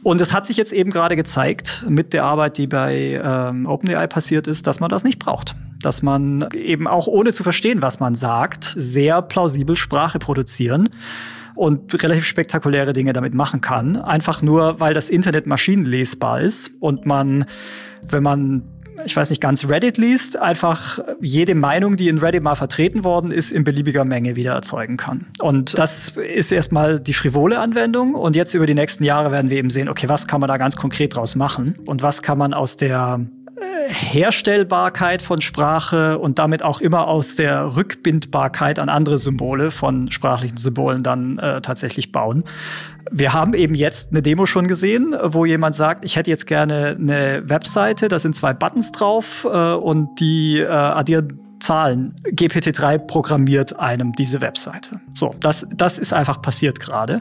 Und 0.05 0.21
es 0.21 0.33
hat 0.33 0.47
sich 0.47 0.57
jetzt 0.57 0.73
eben 0.73 0.91
gerade 0.91 1.17
gezeigt 1.17 1.85
mit 1.89 2.13
der 2.13 2.23
Arbeit, 2.25 2.57
die 2.57 2.69
bei 2.69 3.21
ähm, 3.23 3.67
OpenAI 3.67 4.07
passiert 4.07 4.47
ist, 4.47 4.69
dass 4.69 4.79
man 4.79 4.91
das 4.91 5.03
nicht 5.03 5.19
braucht. 5.19 5.57
Dass 5.83 6.03
man 6.03 6.49
eben 6.55 6.87
auch 6.87 7.09
ohne 7.09 7.33
zu 7.33 7.43
verstehen, 7.43 7.83
was 7.83 7.99
man 7.99 8.15
sagt, 8.15 8.75
sehr 8.77 9.23
plausibel 9.23 9.75
Sprache 9.75 10.21
produzieren 10.21 10.91
und 11.57 12.01
relativ 12.01 12.27
spektakuläre 12.27 12.93
Dinge 12.93 13.13
damit 13.13 13.35
machen 13.35 13.61
kann. 13.61 13.97
Einfach 13.97 14.41
nur, 14.41 14.79
weil 14.79 14.95
das 14.95 15.11
Internet 15.11 15.49
maschinenlesbar 15.49 16.43
ist 16.43 16.73
und 16.79 17.07
man, 17.07 17.45
wenn 18.09 18.23
man 18.23 18.63
ich 19.05 19.17
weiß 19.17 19.31
nicht, 19.31 19.41
ganz 19.41 19.69
Reddit 19.69 19.99
liest, 19.99 20.37
einfach 20.37 20.99
jede 21.21 21.55
Meinung, 21.55 21.97
die 21.97 22.09
in 22.09 22.19
Reddit 22.19 22.43
mal 22.43 22.55
vertreten 22.55 23.05
worden 23.05 23.31
ist, 23.31 23.51
in 23.51 23.65
beliebiger 23.65 24.05
Menge 24.05 24.37
wieder 24.37 24.53
erzeugen 24.53 24.97
kann. 24.97 25.27
Und 25.41 25.79
das 25.79 26.11
ist 26.17 26.53
erstmal 26.53 27.01
die 27.01 27.15
frivole 27.15 27.59
Anwendung. 27.59 28.15
Und 28.15 28.37
jetzt 28.37 28.55
über 28.55 28.67
die 28.67 28.75
nächsten 28.75 29.05
Jahre 29.05 29.31
werden 29.33 29.51
wir 29.51 29.59
eben 29.59 29.71
sehen, 29.71 29.89
okay, 29.89 30.09
was 30.09 30.27
kann 30.27 30.41
man 30.41 30.49
da 30.49 30.57
ganz 30.57 30.77
konkret 30.77 31.15
draus 31.17 31.37
machen? 31.37 31.75
Und 31.87 32.03
was 32.03 32.23
kann 32.23 32.39
man 32.39 32.55
aus 32.55 32.77
der 32.77 33.21
Herstellbarkeit 33.91 35.21
von 35.23 35.41
Sprache 35.41 36.19
und 36.19 36.39
damit 36.39 36.63
auch 36.63 36.81
immer 36.81 37.09
aus 37.09 37.37
der 37.37 37.77
Rückbindbarkeit 37.77 38.79
an 38.79 38.89
andere 38.89 39.19
Symbole 39.19 39.71
von 39.71 40.11
sprachlichen 40.11 40.57
Symbolen 40.57 41.03
dann 41.03 41.39
äh, 41.39 41.61
tatsächlich 41.61 42.13
bauen. 42.13 42.45
Wir 43.11 43.33
haben 43.33 43.55
eben 43.55 43.75
jetzt 43.75 44.13
eine 44.13 44.23
Demo 44.23 44.47
schon 44.47 44.69
gesehen, 44.69 45.17
wo 45.23 45.45
jemand 45.45 45.75
sagt, 45.75 46.05
ich 46.05 46.17
hätte 46.17 46.31
jetzt 46.31 46.47
gerne 46.47 46.97
eine 46.99 47.43
Webseite, 47.49 48.09
da 48.09 48.19
sind 48.19 48.35
zwei 48.35 48.53
Buttons 48.53 48.93
drauf 48.93 49.47
äh, 49.51 49.73
und 49.75 50.21
die 50.21 50.61
äh, 50.61 50.69
addieren 50.69 51.41
Zahlen. 51.61 52.17
GPT-3 52.25 52.99
programmiert 52.99 53.79
einem 53.79 54.13
diese 54.15 54.41
Webseite. 54.41 55.01
So, 55.15 55.35
das, 55.41 55.67
das 55.75 55.99
ist 55.99 56.13
einfach 56.13 56.41
passiert 56.41 56.81
gerade. 56.81 57.21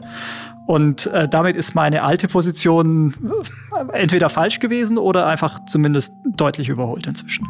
Und 0.70 1.08
äh, 1.08 1.28
damit 1.28 1.56
ist 1.56 1.74
meine 1.74 2.04
alte 2.04 2.28
Position 2.28 3.12
äh, 3.92 3.98
entweder 3.98 4.28
falsch 4.28 4.60
gewesen 4.60 4.98
oder 4.98 5.26
einfach 5.26 5.58
zumindest 5.64 6.12
deutlich 6.36 6.68
überholt 6.68 7.08
inzwischen. 7.08 7.44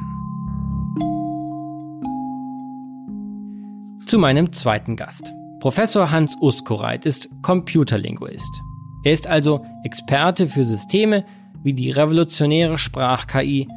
Zu 4.06 4.18
meinem 4.18 4.54
zweiten 4.54 4.96
Gast. 4.96 5.34
Professor 5.60 6.10
Hans 6.10 6.34
Uskoreit 6.40 7.04
ist 7.04 7.28
Computerlinguist. 7.42 8.62
Er 9.04 9.12
ist 9.12 9.26
also 9.26 9.66
Experte 9.84 10.48
für 10.48 10.64
Systeme 10.64 11.26
wie 11.62 11.74
die 11.74 11.90
revolutionäre 11.90 12.78
Sprach-KI 12.78 13.68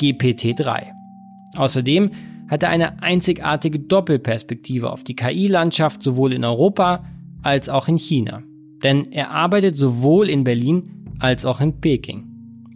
GPT-3. 0.00 0.84
Außerdem 1.58 2.12
hat 2.48 2.62
er 2.62 2.70
eine 2.70 3.02
einzigartige 3.02 3.78
Doppelperspektive 3.78 4.90
auf 4.90 5.04
die 5.04 5.16
KI-Landschaft 5.16 6.02
sowohl 6.02 6.32
in 6.32 6.46
Europa 6.46 7.04
als 7.42 7.68
auch 7.68 7.88
in 7.88 7.98
China 7.98 8.42
denn 8.82 9.12
er 9.12 9.30
arbeitet 9.30 9.76
sowohl 9.76 10.28
in 10.28 10.44
Berlin 10.44 10.90
als 11.18 11.44
auch 11.44 11.60
in 11.60 11.80
Peking. 11.80 12.26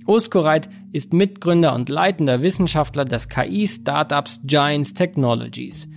Oskoreit 0.07 0.69
ist 0.93 1.13
Mitgründer 1.13 1.75
und 1.75 1.89
leitender 1.89 2.43
Wissenschaftler 2.43 3.05
des 3.05 3.29
KI-Startups 3.29 4.41
Giants 4.45 4.95
Technologies. 4.95 5.89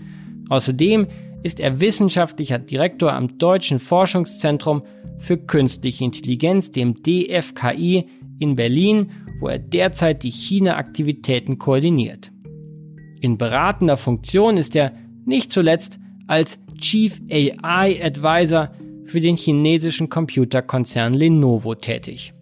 Außerdem 0.49 1.07
ist 1.41 1.59
er 1.59 1.79
wissenschaftlicher 1.79 2.59
Direktor 2.59 3.13
am 3.13 3.37
Deutschen 3.37 3.79
Forschungszentrum 3.79 4.83
für 5.17 5.37
Künstliche 5.37 6.03
Intelligenz, 6.03 6.71
dem 6.71 7.01
DFKI 7.01 8.05
in 8.39 8.55
Berlin, 8.55 9.11
wo 9.39 9.47
er 9.47 9.59
derzeit 9.59 10.23
die 10.23 10.31
China-Aktivitäten 10.31 11.57
koordiniert. 11.57 12.31
In 13.19 13.37
beratender 13.37 13.97
Funktion 13.97 14.57
ist 14.57 14.75
er 14.75 14.93
nicht 15.25 15.51
zuletzt 15.51 15.99
als 16.27 16.59
Chief 16.77 17.21
AI 17.29 18.03
Advisor 18.03 18.71
für 19.05 19.21
den 19.21 19.35
chinesischen 19.35 20.09
Computerkonzern 20.09 21.13
Lenovo 21.13 21.75
tätig. 21.75 22.33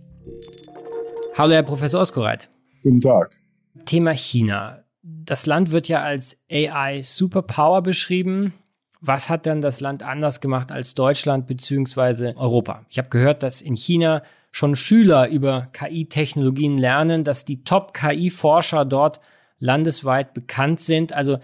Hallo, 1.38 1.54
Herr 1.54 1.64
Professor 1.64 2.02
Oskoreit. 2.02 2.50
Guten 2.84 3.02
Tag. 3.02 3.38
Thema 3.86 4.12
China. 4.14 4.84
Das 5.02 5.46
Land 5.46 5.72
wird 5.72 5.88
ja 5.88 6.02
als 6.02 6.38
AI 6.52 7.02
Superpower 7.02 7.82
beschrieben. 7.82 8.54
Was 9.00 9.30
hat 9.30 9.46
denn 9.46 9.62
das 9.62 9.80
Land 9.80 10.04
anders 10.04 10.42
gemacht 10.42 10.72
als 10.72 10.94
Deutschland 10.94 11.48
bzw. 11.48 12.34
Europa? 12.36 12.86
Ich 12.90 12.98
habe 13.00 13.10
gehört, 13.10 13.42
dass 13.42 13.62
in 13.62 13.76
China 13.76 14.22
schon 14.52 14.76
Schüler 14.76 15.30
über 15.30 15.70
KI-Technologien 15.74 16.78
lernen, 16.78 17.24
dass 17.24 17.46
die 17.46 17.64
Top-KI-Forscher 17.64 18.86
dort 18.86 19.20
landesweit 19.58 20.34
bekannt 20.34 20.82
sind. 20.82 21.14
Also 21.14 21.40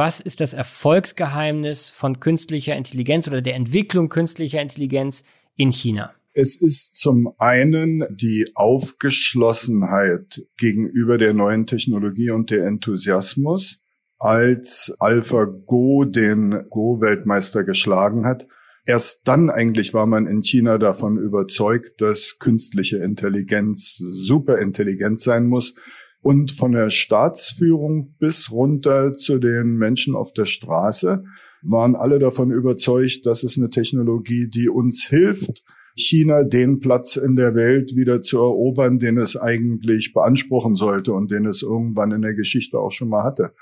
was 0.00 0.18
ist 0.18 0.40
das 0.40 0.54
Erfolgsgeheimnis 0.54 1.90
von 1.90 2.20
künstlicher 2.20 2.74
Intelligenz 2.74 3.28
oder 3.28 3.42
der 3.42 3.54
Entwicklung 3.54 4.08
künstlicher 4.08 4.62
Intelligenz 4.62 5.24
in 5.56 5.72
China? 5.72 6.14
Es 6.32 6.56
ist 6.58 6.96
zum 6.96 7.34
einen 7.36 8.06
die 8.10 8.50
Aufgeschlossenheit 8.54 10.46
gegenüber 10.56 11.18
der 11.18 11.34
neuen 11.34 11.66
Technologie 11.66 12.30
und 12.30 12.50
der 12.50 12.66
Enthusiasmus, 12.66 13.82
als 14.18 14.90
AlphaGo 15.00 16.06
den 16.06 16.62
Go-Weltmeister 16.70 17.62
geschlagen 17.62 18.24
hat. 18.24 18.46
Erst 18.86 19.28
dann 19.28 19.50
eigentlich 19.50 19.92
war 19.92 20.06
man 20.06 20.26
in 20.26 20.42
China 20.42 20.78
davon 20.78 21.18
überzeugt, 21.18 22.00
dass 22.00 22.38
künstliche 22.38 22.96
Intelligenz 22.96 23.96
super 23.98 24.60
intelligent 24.60 25.20
sein 25.20 25.46
muss. 25.46 25.74
Und 26.22 26.52
von 26.52 26.72
der 26.72 26.90
Staatsführung 26.90 28.14
bis 28.18 28.50
runter 28.50 29.14
zu 29.14 29.38
den 29.38 29.76
Menschen 29.76 30.14
auf 30.14 30.32
der 30.32 30.44
Straße 30.44 31.24
waren 31.62 31.96
alle 31.96 32.18
davon 32.18 32.50
überzeugt, 32.50 33.24
dass 33.24 33.42
es 33.42 33.56
eine 33.56 33.70
Technologie, 33.70 34.48
die 34.48 34.68
uns 34.68 35.06
hilft, 35.08 35.62
China 35.96 36.44
den 36.44 36.78
Platz 36.78 37.16
in 37.16 37.36
der 37.36 37.54
Welt 37.54 37.96
wieder 37.96 38.22
zu 38.22 38.38
erobern, 38.38 38.98
den 38.98 39.18
es 39.18 39.36
eigentlich 39.36 40.12
beanspruchen 40.12 40.74
sollte 40.74 41.12
und 41.12 41.30
den 41.30 41.46
es 41.46 41.62
irgendwann 41.62 42.12
in 42.12 42.22
der 42.22 42.34
Geschichte 42.34 42.78
auch 42.78 42.92
schon 42.92 43.08
mal 43.08 43.24
hatte. 43.24 43.52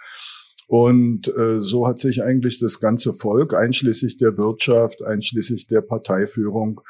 Und 0.66 1.28
äh, 1.28 1.60
so 1.60 1.86
hat 1.86 1.98
sich 1.98 2.22
eigentlich 2.22 2.58
das 2.58 2.78
ganze 2.78 3.14
Volk, 3.14 3.54
einschließlich 3.54 4.18
der 4.18 4.36
Wirtschaft, 4.36 5.02
einschließlich 5.02 5.66
der 5.66 5.80
Parteiführung, 5.80 6.82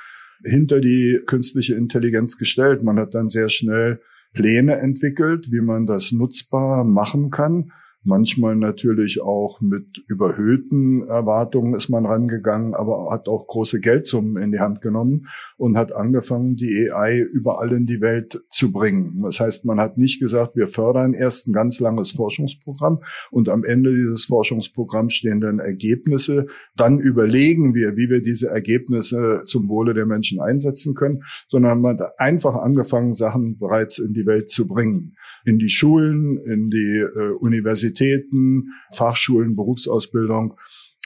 hinter 0.45 0.81
die 0.81 1.21
künstliche 1.27 1.75
Intelligenz 1.75 2.37
gestellt. 2.39 2.83
Man 2.83 2.99
hat 2.99 3.15
dann 3.15 3.29
sehr 3.29 3.49
schnell 3.49 4.01
Pläne 4.33 4.79
entwickelt, 4.79 5.51
wie 5.51 5.61
man 5.61 5.87
das 5.87 6.13
nutzbar 6.13 6.85
machen 6.85 7.31
kann 7.31 7.73
Manchmal 8.05 8.55
natürlich 8.55 9.21
auch 9.21 9.61
mit 9.61 10.05
überhöhten 10.09 11.07
Erwartungen 11.09 11.75
ist 11.75 11.89
man 11.89 12.07
rangegangen, 12.07 12.73
aber 12.75 13.11
hat 13.11 13.29
auch 13.29 13.47
große 13.47 13.81
Geldsummen 13.81 14.41
in 14.43 14.53
die 14.53 14.61
Hand 14.61 14.81
genommen 14.81 15.27
und 15.57 15.77
hat 15.77 15.93
angefangen, 15.93 16.55
die 16.55 16.91
AI 16.93 17.19
überall 17.21 17.73
in 17.73 17.87
die 17.87 18.01
Welt 18.01 18.41
zu 18.51 18.71
bringen. 18.71 19.23
Das 19.23 19.41
heißt, 19.41 19.65
man 19.65 19.81
hat 19.81 19.99
nicht 19.99 20.21
gesagt, 20.21 20.55
wir 20.55 20.69
fördern 20.69 21.13
erst 21.13 21.49
ein 21.49 21.53
ganz 21.53 21.81
langes 21.81 22.13
Forschungsprogramm 22.13 23.01
und 23.33 23.49
am 23.49 23.65
Ende 23.65 23.93
dieses 23.93 24.27
Forschungsprogramms 24.27 25.15
stehen 25.15 25.41
dann 25.41 25.59
Ergebnisse. 25.59 26.47
Dann 26.77 27.01
überlegen 27.01 27.75
wir, 27.75 27.97
wie 27.97 28.09
wir 28.09 28.23
diese 28.23 28.49
Ergebnisse 28.49 29.43
zum 29.45 29.69
Wohle 29.69 29.93
der 29.93 30.07
Menschen 30.07 30.41
einsetzen 30.41 30.95
können, 30.95 31.23
sondern 31.49 31.81
man 31.81 31.99
hat 31.99 32.19
einfach 32.19 32.55
angefangen, 32.55 33.13
Sachen 33.13 33.59
bereits 33.59 33.99
in 33.99 34.13
die 34.13 34.25
Welt 34.25 34.51
zu 34.51 34.69
bringen. 34.69 35.15
In 35.49 35.59
die 35.59 35.69
Schulen, 35.69 36.37
in 36.39 36.69
die 36.71 36.99
äh, 36.99 37.33
Universitäten, 37.39 38.69
Fachschulen, 38.95 39.57
Berufsausbildung 39.57 40.55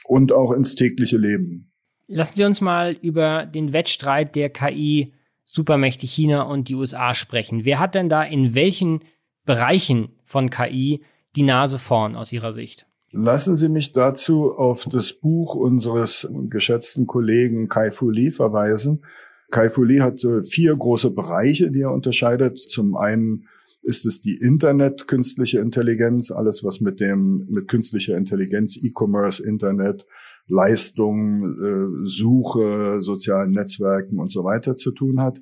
und 0.05 0.31
auch 0.31 0.51
ins 0.51 0.75
tägliche 0.75 1.17
Leben. 1.17 1.71
Lassen 2.07 2.35
Sie 2.35 2.43
uns 2.43 2.59
mal 2.59 2.97
über 3.01 3.45
den 3.45 3.71
Wettstreit 3.73 4.35
der 4.35 4.49
KI 4.49 5.13
Supermächte 5.45 6.07
China 6.07 6.41
und 6.41 6.67
die 6.67 6.73
USA 6.73 7.13
sprechen. 7.13 7.63
Wer 7.63 7.79
hat 7.79 7.93
denn 7.93 8.09
da 8.09 8.23
in 8.23 8.55
welchen 8.55 9.01
Bereichen 9.45 10.09
von 10.25 10.49
KI 10.49 11.03
die 11.35 11.43
Nase 11.43 11.77
vorn 11.77 12.15
aus 12.15 12.31
Ihrer 12.31 12.51
Sicht? 12.51 12.87
Lassen 13.11 13.55
Sie 13.55 13.69
mich 13.69 13.93
dazu 13.93 14.51
auf 14.51 14.87
das 14.89 15.13
Buch 15.13 15.53
unseres 15.53 16.27
geschätzten 16.49 17.05
Kollegen 17.05 17.69
Kai 17.69 17.91
Fu 17.91 18.09
Lee 18.09 18.31
verweisen. 18.31 19.03
Kai 19.51 19.69
Fu 19.69 19.83
Lee 19.83 20.01
hat 20.01 20.25
vier 20.49 20.75
große 20.75 21.11
Bereiche, 21.11 21.69
die 21.69 21.81
er 21.81 21.91
unterscheidet. 21.91 22.57
Zum 22.57 22.97
einen 22.97 23.47
ist 23.83 24.05
es 24.05 24.21
die 24.21 24.37
Internet 24.37 25.07
künstliche 25.07 25.59
Intelligenz, 25.59 26.31
alles 26.31 26.63
was 26.63 26.79
mit 26.79 26.99
dem 26.99 27.45
mit 27.49 27.67
künstlicher 27.67 28.17
Intelligenz, 28.17 28.77
E-Commerce, 28.81 29.43
Internet, 29.43 30.05
Leistung, 30.47 31.43
äh, 31.43 32.07
Suche, 32.07 33.01
sozialen 33.01 33.51
Netzwerken 33.51 34.19
und 34.19 34.31
so 34.31 34.43
weiter 34.43 34.75
zu 34.75 34.91
tun 34.91 35.19
hat. 35.19 35.39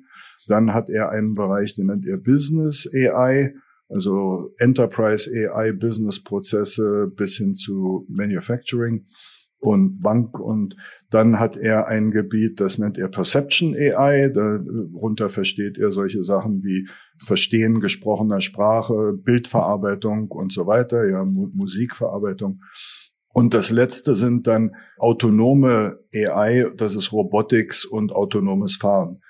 Dann 0.48 0.74
hat 0.74 0.90
er 0.90 1.10
einen 1.10 1.34
Bereich, 1.34 1.74
den 1.74 1.86
nennt 1.86 2.06
er 2.06 2.18
Business 2.18 2.88
AI, 2.92 3.54
also 3.88 4.52
Enterprise 4.58 5.30
AI, 5.30 5.72
Business 5.72 6.22
Prozesse 6.22 7.10
bis 7.14 7.36
hin 7.36 7.54
zu 7.54 8.06
Manufacturing 8.08 9.06
und 9.62 10.02
Bank 10.02 10.40
und 10.40 10.74
dann 11.08 11.38
hat 11.38 11.56
er 11.56 11.86
ein 11.86 12.10
Gebiet, 12.10 12.58
das 12.58 12.78
nennt 12.78 12.98
er 12.98 13.06
Perception 13.06 13.76
AI. 13.76 14.28
Darunter 14.28 15.28
versteht 15.28 15.78
er 15.78 15.92
solche 15.92 16.24
Sachen 16.24 16.64
wie 16.64 16.88
Verstehen 17.24 17.78
gesprochener 17.78 18.40
Sprache, 18.40 19.12
Bildverarbeitung 19.12 20.32
und 20.32 20.52
so 20.52 20.66
weiter, 20.66 21.08
ja, 21.08 21.24
Musikverarbeitung. 21.24 22.58
Und 23.28 23.54
das 23.54 23.70
letzte 23.70 24.16
sind 24.16 24.48
dann 24.48 24.72
autonome 24.98 26.00
AI, 26.12 26.66
das 26.76 26.96
ist 26.96 27.12
Robotics 27.12 27.84
und 27.84 28.12
autonomes 28.12 28.76
Fahren. 28.76 29.20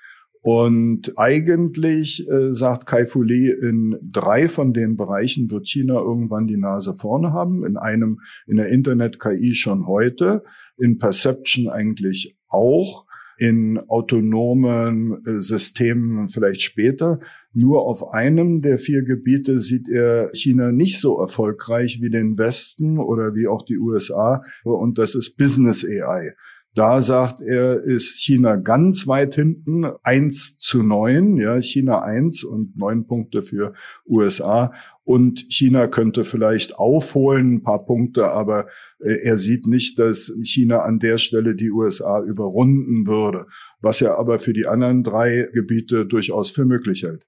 Und 0.43 1.17
eigentlich 1.17 2.27
äh, 2.29 2.51
sagt 2.51 2.85
Kai 2.85 3.05
Fu 3.05 3.21
Lee, 3.21 3.49
in 3.49 3.97
drei 4.03 4.49
von 4.49 4.73
den 4.73 4.97
Bereichen 4.97 5.49
wird 5.49 5.69
China 5.69 5.93
irgendwann 5.93 6.47
die 6.47 6.57
Nase 6.57 6.93
vorne 6.93 7.31
haben. 7.31 7.65
In 7.65 7.77
einem, 7.77 8.19
in 8.45 8.57
der 8.57 8.67
Internet-KI 8.67 9.55
schon 9.55 9.87
heute, 9.87 10.43
in 10.77 10.97
Perception 10.97 11.69
eigentlich 11.69 12.35
auch, 12.49 13.05
in 13.37 13.79
autonomen 13.87 15.25
äh, 15.25 15.39
Systemen 15.39 16.27
vielleicht 16.27 16.61
später. 16.61 17.21
Nur 17.53 17.83
auf 17.83 18.11
einem 18.11 18.61
der 18.61 18.77
vier 18.77 19.05
Gebiete 19.05 19.61
sieht 19.61 19.87
er 19.87 20.29
China 20.33 20.73
nicht 20.73 20.99
so 20.99 21.21
erfolgreich 21.21 21.99
wie 22.01 22.09
den 22.09 22.37
Westen 22.37 22.99
oder 22.99 23.33
wie 23.33 23.47
auch 23.47 23.63
die 23.63 23.77
USA. 23.77 24.41
Und 24.65 24.97
das 24.97 25.15
ist 25.15 25.37
Business 25.37 25.85
AI. 25.85 26.33
Da 26.75 27.03
sagt 27.03 27.39
er, 27.39 27.83
ist 27.83 28.19
China 28.19 28.55
ganz 28.55 29.05
weit 29.07 29.35
hinten, 29.35 29.85
eins 30.01 30.57
zu 30.57 30.81
neun, 30.81 31.37
ja, 31.37 31.61
China 31.61 32.01
eins 32.01 32.43
und 32.43 32.75
neun 32.75 33.05
Punkte 33.05 33.43
für 33.43 33.73
USA. 34.07 34.71
Und 35.03 35.45
China 35.49 35.87
könnte 35.87 36.23
vielleicht 36.23 36.75
aufholen, 36.75 37.55
ein 37.55 37.63
paar 37.63 37.85
Punkte, 37.85 38.31
aber 38.31 38.65
äh, 38.99 39.13
er 39.23 39.37
sieht 39.37 39.67
nicht, 39.67 39.99
dass 39.99 40.31
China 40.41 40.79
an 40.79 40.97
der 40.97 41.19
Stelle 41.19 41.55
die 41.55 41.69
USA 41.69 42.23
überrunden 42.23 43.05
würde, 43.05 43.45
was 43.81 44.01
er 44.01 44.17
aber 44.17 44.39
für 44.39 44.53
die 44.53 44.65
anderen 44.65 45.03
drei 45.03 45.47
Gebiete 45.53 46.07
durchaus 46.07 46.49
für 46.49 46.65
möglich 46.65 47.03
hält. 47.03 47.27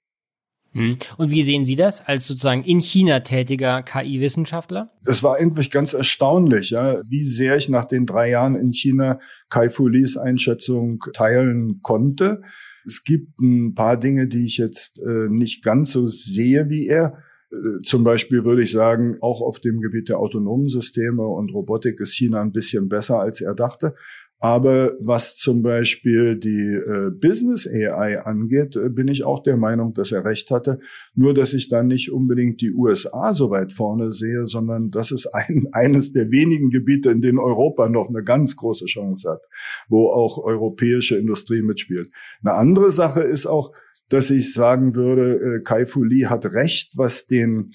Hm. 0.75 0.97
Und 1.17 1.31
wie 1.31 1.41
sehen 1.41 1.65
Sie 1.65 1.77
das 1.77 2.05
als 2.05 2.27
sozusagen 2.27 2.63
in 2.65 2.81
China 2.81 3.21
tätiger 3.21 3.81
KI-Wissenschaftler? 3.81 4.91
Es 5.05 5.23
war 5.23 5.37
eigentlich 5.37 5.71
ganz 5.71 5.93
erstaunlich, 5.93 6.71
ja, 6.71 6.99
wie 7.09 7.23
sehr 7.23 7.55
ich 7.55 7.69
nach 7.69 7.85
den 7.85 8.05
drei 8.05 8.29
Jahren 8.29 8.55
in 8.55 8.73
China 8.73 9.17
Kai 9.49 9.69
Fu 9.69 9.87
Lees 9.87 10.17
Einschätzung 10.17 10.99
teilen 11.13 11.79
konnte. 11.81 12.41
Es 12.85 13.05
gibt 13.05 13.39
ein 13.39 13.73
paar 13.73 13.97
Dinge, 13.97 14.25
die 14.25 14.45
ich 14.45 14.57
jetzt 14.57 14.99
äh, 14.99 15.29
nicht 15.29 15.63
ganz 15.63 15.93
so 15.93 16.07
sehe 16.07 16.69
wie 16.69 16.87
er. 16.87 17.17
Äh, 17.51 17.81
zum 17.81 18.03
Beispiel 18.03 18.43
würde 18.43 18.63
ich 18.63 18.71
sagen, 18.71 19.15
auch 19.21 19.39
auf 19.41 19.61
dem 19.61 19.79
Gebiet 19.79 20.09
der 20.09 20.19
autonomen 20.19 20.67
Systeme 20.67 21.25
und 21.25 21.53
Robotik 21.53 22.01
ist 22.01 22.13
China 22.13 22.41
ein 22.41 22.51
bisschen 22.51 22.89
besser, 22.89 23.21
als 23.21 23.39
er 23.39 23.55
dachte. 23.55 23.93
Aber 24.39 24.93
was 24.99 25.37
zum 25.37 25.63
Beispiel 25.63 26.35
die 26.35 26.75
äh, 26.75 27.09
Business 27.09 27.67
AI 27.67 28.21
angeht, 28.21 28.75
äh, 28.75 28.89
bin 28.89 29.07
ich 29.07 29.23
auch 29.23 29.41
der 29.41 29.55
Meinung, 29.55 29.93
dass 29.93 30.11
er 30.11 30.25
recht 30.25 30.51
hatte. 30.51 30.79
Nur, 31.13 31.33
dass 31.33 31.53
ich 31.53 31.69
dann 31.69 31.87
nicht 31.87 32.11
unbedingt 32.11 32.61
die 32.61 32.73
USA 32.73 33.33
so 33.33 33.49
weit 33.49 33.71
vorne 33.71 34.11
sehe, 34.11 34.45
sondern 34.45 34.91
das 34.91 35.11
ist 35.11 35.27
ein, 35.27 35.67
eines 35.71 36.11
der 36.11 36.31
wenigen 36.31 36.69
Gebiete, 36.69 37.09
in 37.11 37.21
denen 37.21 37.39
Europa 37.39 37.87
noch 37.87 38.09
eine 38.09 38.23
ganz 38.23 38.57
große 38.57 38.85
Chance 38.85 39.29
hat, 39.29 39.41
wo 39.87 40.09
auch 40.09 40.37
europäische 40.37 41.17
Industrie 41.17 41.61
mitspielt. 41.61 42.09
Eine 42.43 42.55
andere 42.55 42.91
Sache 42.91 43.21
ist 43.21 43.45
auch, 43.45 43.71
dass 44.09 44.29
ich 44.29 44.53
sagen 44.53 44.95
würde, 44.95 45.39
äh, 45.39 45.63
Kai 45.63 45.85
Fu 45.85 46.03
Lee 46.03 46.25
hat 46.25 46.45
recht, 46.53 46.97
was 46.97 47.25
den 47.25 47.71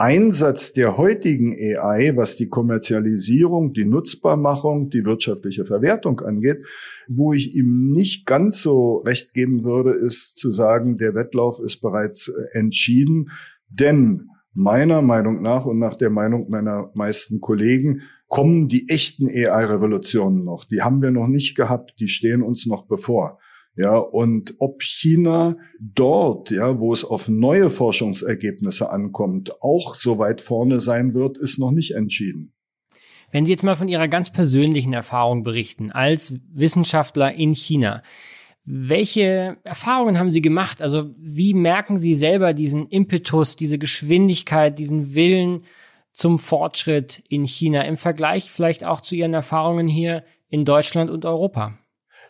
Einsatz 0.00 0.72
der 0.72 0.96
heutigen 0.96 1.56
AI, 1.56 2.16
was 2.16 2.36
die 2.36 2.48
Kommerzialisierung, 2.48 3.72
die 3.72 3.84
Nutzbarmachung, 3.84 4.90
die 4.90 5.04
wirtschaftliche 5.04 5.64
Verwertung 5.64 6.20
angeht, 6.20 6.64
wo 7.08 7.32
ich 7.32 7.56
ihm 7.56 7.90
nicht 7.92 8.24
ganz 8.24 8.62
so 8.62 8.98
recht 8.98 9.34
geben 9.34 9.64
würde, 9.64 9.90
ist 9.90 10.36
zu 10.36 10.52
sagen, 10.52 10.98
der 10.98 11.16
Wettlauf 11.16 11.58
ist 11.58 11.80
bereits 11.80 12.28
äh, 12.28 12.56
entschieden, 12.56 13.30
denn 13.68 14.28
meiner 14.54 15.02
Meinung 15.02 15.42
nach 15.42 15.66
und 15.66 15.80
nach 15.80 15.96
der 15.96 16.10
Meinung 16.10 16.48
meiner 16.48 16.92
meisten 16.94 17.40
Kollegen 17.40 18.02
kommen 18.28 18.68
die 18.68 18.88
echten 18.88 19.26
AI-Revolutionen 19.26 20.44
noch. 20.44 20.64
Die 20.64 20.82
haben 20.82 21.02
wir 21.02 21.10
noch 21.10 21.26
nicht 21.26 21.56
gehabt, 21.56 21.94
die 21.98 22.08
stehen 22.08 22.42
uns 22.42 22.66
noch 22.66 22.86
bevor. 22.86 23.38
Ja, 23.78 23.96
und 23.96 24.56
ob 24.58 24.82
China 24.82 25.56
dort, 25.78 26.50
ja, 26.50 26.80
wo 26.80 26.92
es 26.92 27.04
auf 27.04 27.28
neue 27.28 27.70
Forschungsergebnisse 27.70 28.90
ankommt, 28.90 29.62
auch 29.62 29.94
so 29.94 30.18
weit 30.18 30.40
vorne 30.40 30.80
sein 30.80 31.14
wird, 31.14 31.38
ist 31.38 31.60
noch 31.60 31.70
nicht 31.70 31.92
entschieden. 31.92 32.52
Wenn 33.30 33.46
Sie 33.46 33.52
jetzt 33.52 33.62
mal 33.62 33.76
von 33.76 33.86
Ihrer 33.86 34.08
ganz 34.08 34.32
persönlichen 34.32 34.92
Erfahrung 34.94 35.44
berichten, 35.44 35.92
als 35.92 36.34
Wissenschaftler 36.52 37.32
in 37.32 37.54
China, 37.54 38.02
welche 38.64 39.58
Erfahrungen 39.62 40.18
haben 40.18 40.32
Sie 40.32 40.42
gemacht? 40.42 40.82
Also 40.82 41.14
wie 41.16 41.54
merken 41.54 41.98
Sie 41.98 42.16
selber 42.16 42.54
diesen 42.54 42.88
Impetus, 42.88 43.54
diese 43.54 43.78
Geschwindigkeit, 43.78 44.76
diesen 44.76 45.14
Willen 45.14 45.62
zum 46.10 46.40
Fortschritt 46.40 47.22
in 47.28 47.46
China 47.46 47.82
im 47.82 47.96
Vergleich 47.96 48.50
vielleicht 48.50 48.84
auch 48.84 49.02
zu 49.02 49.14
Ihren 49.14 49.34
Erfahrungen 49.34 49.86
hier 49.86 50.24
in 50.48 50.64
Deutschland 50.64 51.12
und 51.12 51.24
Europa? 51.24 51.78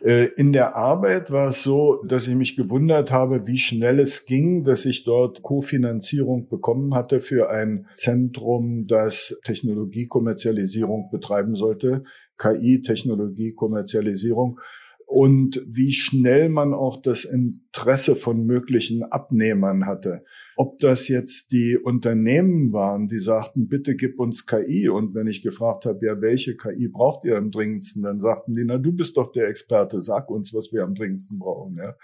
Äh, 0.00 0.26
in 0.36 0.52
der 0.52 0.76
Arbeit 0.76 1.30
war 1.30 1.48
es 1.48 1.62
so, 1.62 2.02
dass 2.04 2.28
ich 2.28 2.34
mich 2.34 2.56
gewundert 2.56 3.10
habe, 3.10 3.46
wie 3.46 3.58
schnell 3.58 3.98
es 3.98 4.26
ging, 4.26 4.64
dass 4.64 4.84
ich 4.84 5.04
dort 5.04 5.42
Kofinanzierung 5.42 6.48
bekommen 6.48 6.94
hatte 6.94 7.20
für 7.20 7.50
ein 7.50 7.86
Zentrum, 7.94 8.86
das 8.86 9.40
Technologiekommerzialisierung 9.44 11.10
betreiben 11.10 11.54
sollte, 11.54 12.04
KI, 12.36 12.80
Technologiekommerzialisierung 12.80 14.60
und 15.06 15.64
wie 15.66 15.92
schnell 15.92 16.48
man 16.50 16.74
auch 16.74 17.00
das 17.00 17.24
Interesse 17.24 18.14
von 18.14 18.44
möglichen 18.44 19.02
Abnehmern 19.02 19.86
hatte. 19.86 20.22
Ob 20.60 20.80
das 20.80 21.06
jetzt 21.06 21.52
die 21.52 21.78
Unternehmen 21.78 22.72
waren, 22.72 23.06
die 23.06 23.20
sagten, 23.20 23.68
bitte 23.68 23.94
gib 23.94 24.18
uns 24.18 24.44
KI. 24.44 24.88
Und 24.88 25.14
wenn 25.14 25.28
ich 25.28 25.40
gefragt 25.40 25.86
habe, 25.86 26.04
ja, 26.04 26.20
welche 26.20 26.56
KI 26.56 26.88
braucht 26.88 27.24
ihr 27.24 27.36
am 27.36 27.52
dringendsten, 27.52 28.02
dann 28.02 28.18
sagten 28.18 28.56
die, 28.56 28.64
na, 28.64 28.76
du 28.76 28.90
bist 28.90 29.16
doch 29.16 29.30
der 29.30 29.46
Experte, 29.46 30.00
sag 30.00 30.28
uns, 30.28 30.52
was 30.52 30.72
wir 30.72 30.82
am 30.82 30.96
dringendsten 30.96 31.38
brauchen. 31.38 31.76
Ja. 31.76 31.94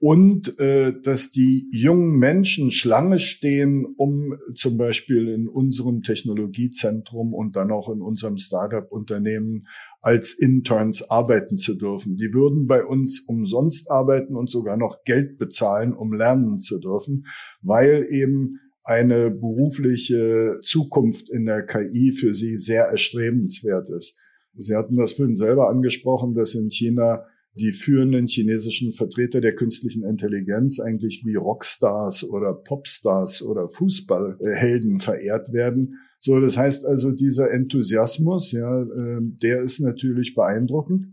Und 0.00 0.58
äh, 0.58 0.92
dass 1.00 1.30
die 1.30 1.68
jungen 1.70 2.18
Menschen 2.18 2.72
Schlange 2.72 3.20
stehen, 3.20 3.86
um 3.96 4.34
zum 4.54 4.76
Beispiel 4.76 5.28
in 5.28 5.46
unserem 5.46 6.02
Technologiezentrum 6.02 7.32
und 7.32 7.54
dann 7.54 7.70
auch 7.70 7.88
in 7.88 8.02
unserem 8.02 8.38
Startup-Unternehmen 8.38 9.68
als 10.00 10.32
Interns 10.32 11.08
arbeiten 11.08 11.56
zu 11.56 11.76
dürfen. 11.76 12.16
Die 12.16 12.34
würden 12.34 12.66
bei 12.66 12.84
uns 12.84 13.20
umsonst 13.20 13.88
arbeiten 13.88 14.34
und 14.34 14.50
sogar 14.50 14.76
noch 14.76 15.04
Geld 15.04 15.38
bezahlen, 15.38 15.92
um 15.92 16.12
lernen 16.12 16.58
zu 16.58 16.80
dürfen 16.80 17.24
weil 17.62 17.99
eben 18.08 18.58
eine 18.82 19.30
berufliche 19.30 20.58
Zukunft 20.62 21.30
in 21.30 21.46
der 21.46 21.64
KI 21.64 22.12
für 22.12 22.34
sie 22.34 22.56
sehr 22.56 22.84
erstrebenswert 22.84 23.90
ist. 23.90 24.16
Sie 24.54 24.74
hatten 24.74 24.96
das 24.96 25.12
vorhin 25.12 25.36
selber 25.36 25.68
angesprochen, 25.68 26.34
dass 26.34 26.54
in 26.54 26.70
China 26.70 27.24
die 27.54 27.72
führenden 27.72 28.26
chinesischen 28.26 28.92
Vertreter 28.92 29.40
der 29.40 29.54
künstlichen 29.54 30.04
Intelligenz 30.04 30.80
eigentlich 30.80 31.22
wie 31.24 31.34
Rockstars 31.34 32.24
oder 32.24 32.54
Popstars 32.54 33.42
oder 33.42 33.68
Fußballhelden 33.68 34.98
verehrt 35.00 35.52
werden. 35.52 35.96
So, 36.20 36.38
das 36.38 36.56
heißt 36.56 36.86
also, 36.86 37.10
dieser 37.10 37.50
Enthusiasmus, 37.50 38.52
ja, 38.52 38.82
ähm, 38.82 39.36
der 39.42 39.60
ist 39.60 39.80
natürlich 39.80 40.34
beeindruckend. 40.34 41.08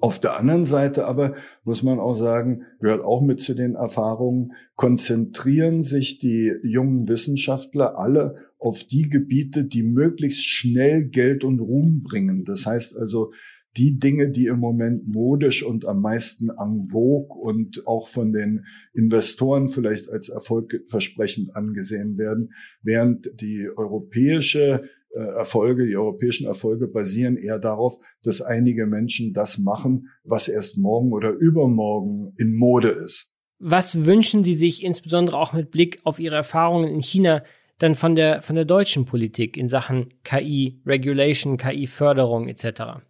Auf 0.00 0.20
der 0.20 0.38
anderen 0.38 0.64
Seite 0.64 1.06
aber 1.06 1.34
muss 1.64 1.82
man 1.82 1.98
auch 1.98 2.14
sagen, 2.14 2.62
gehört 2.78 3.02
auch 3.02 3.20
mit 3.22 3.40
zu 3.40 3.54
den 3.54 3.74
Erfahrungen, 3.74 4.52
konzentrieren 4.76 5.82
sich 5.82 6.18
die 6.18 6.52
jungen 6.62 7.08
Wissenschaftler 7.08 7.98
alle 7.98 8.36
auf 8.58 8.84
die 8.84 9.08
Gebiete, 9.08 9.64
die 9.64 9.82
möglichst 9.82 10.46
schnell 10.46 11.04
Geld 11.04 11.44
und 11.44 11.60
Ruhm 11.60 12.02
bringen. 12.02 12.44
Das 12.44 12.66
heißt 12.66 12.96
also, 12.96 13.32
die 13.76 13.98
Dinge, 13.98 14.30
die 14.30 14.46
im 14.46 14.58
Moment 14.58 15.06
modisch 15.06 15.62
und 15.62 15.84
am 15.84 16.00
meisten 16.00 16.50
en 16.50 16.88
vogue 16.90 17.38
und 17.40 17.86
auch 17.86 18.08
von 18.08 18.32
den 18.32 18.64
Investoren 18.94 19.68
vielleicht 19.68 20.08
als 20.08 20.28
erfolgversprechend 20.28 21.54
angesehen 21.54 22.18
werden, 22.18 22.52
während 22.82 23.30
die 23.40 23.68
europäische 23.74 24.84
Erfolge, 25.12 25.86
die 25.86 25.96
europäischen 25.96 26.46
Erfolge 26.46 26.86
basieren 26.86 27.36
eher 27.36 27.58
darauf, 27.58 27.98
dass 28.22 28.40
einige 28.40 28.86
Menschen 28.86 29.32
das 29.32 29.58
machen, 29.58 30.08
was 30.22 30.48
erst 30.48 30.78
morgen 30.78 31.12
oder 31.12 31.30
übermorgen 31.32 32.32
in 32.38 32.56
Mode 32.56 32.88
ist. 32.88 33.32
Was 33.58 34.06
wünschen 34.06 34.44
Sie 34.44 34.54
sich 34.54 34.82
insbesondere 34.82 35.36
auch 35.36 35.52
mit 35.52 35.70
Blick 35.70 36.00
auf 36.04 36.18
Ihre 36.18 36.36
Erfahrungen 36.36 36.88
in 36.88 37.00
China 37.00 37.42
dann 37.78 37.94
von 37.94 38.14
der, 38.14 38.42
von 38.42 38.56
der 38.56 38.64
deutschen 38.64 39.04
Politik 39.04 39.56
in 39.56 39.68
Sachen 39.68 40.14
KI, 40.22 40.80
Regulation, 40.86 41.56
KI-Förderung 41.56 42.48
etc.? 42.48 43.02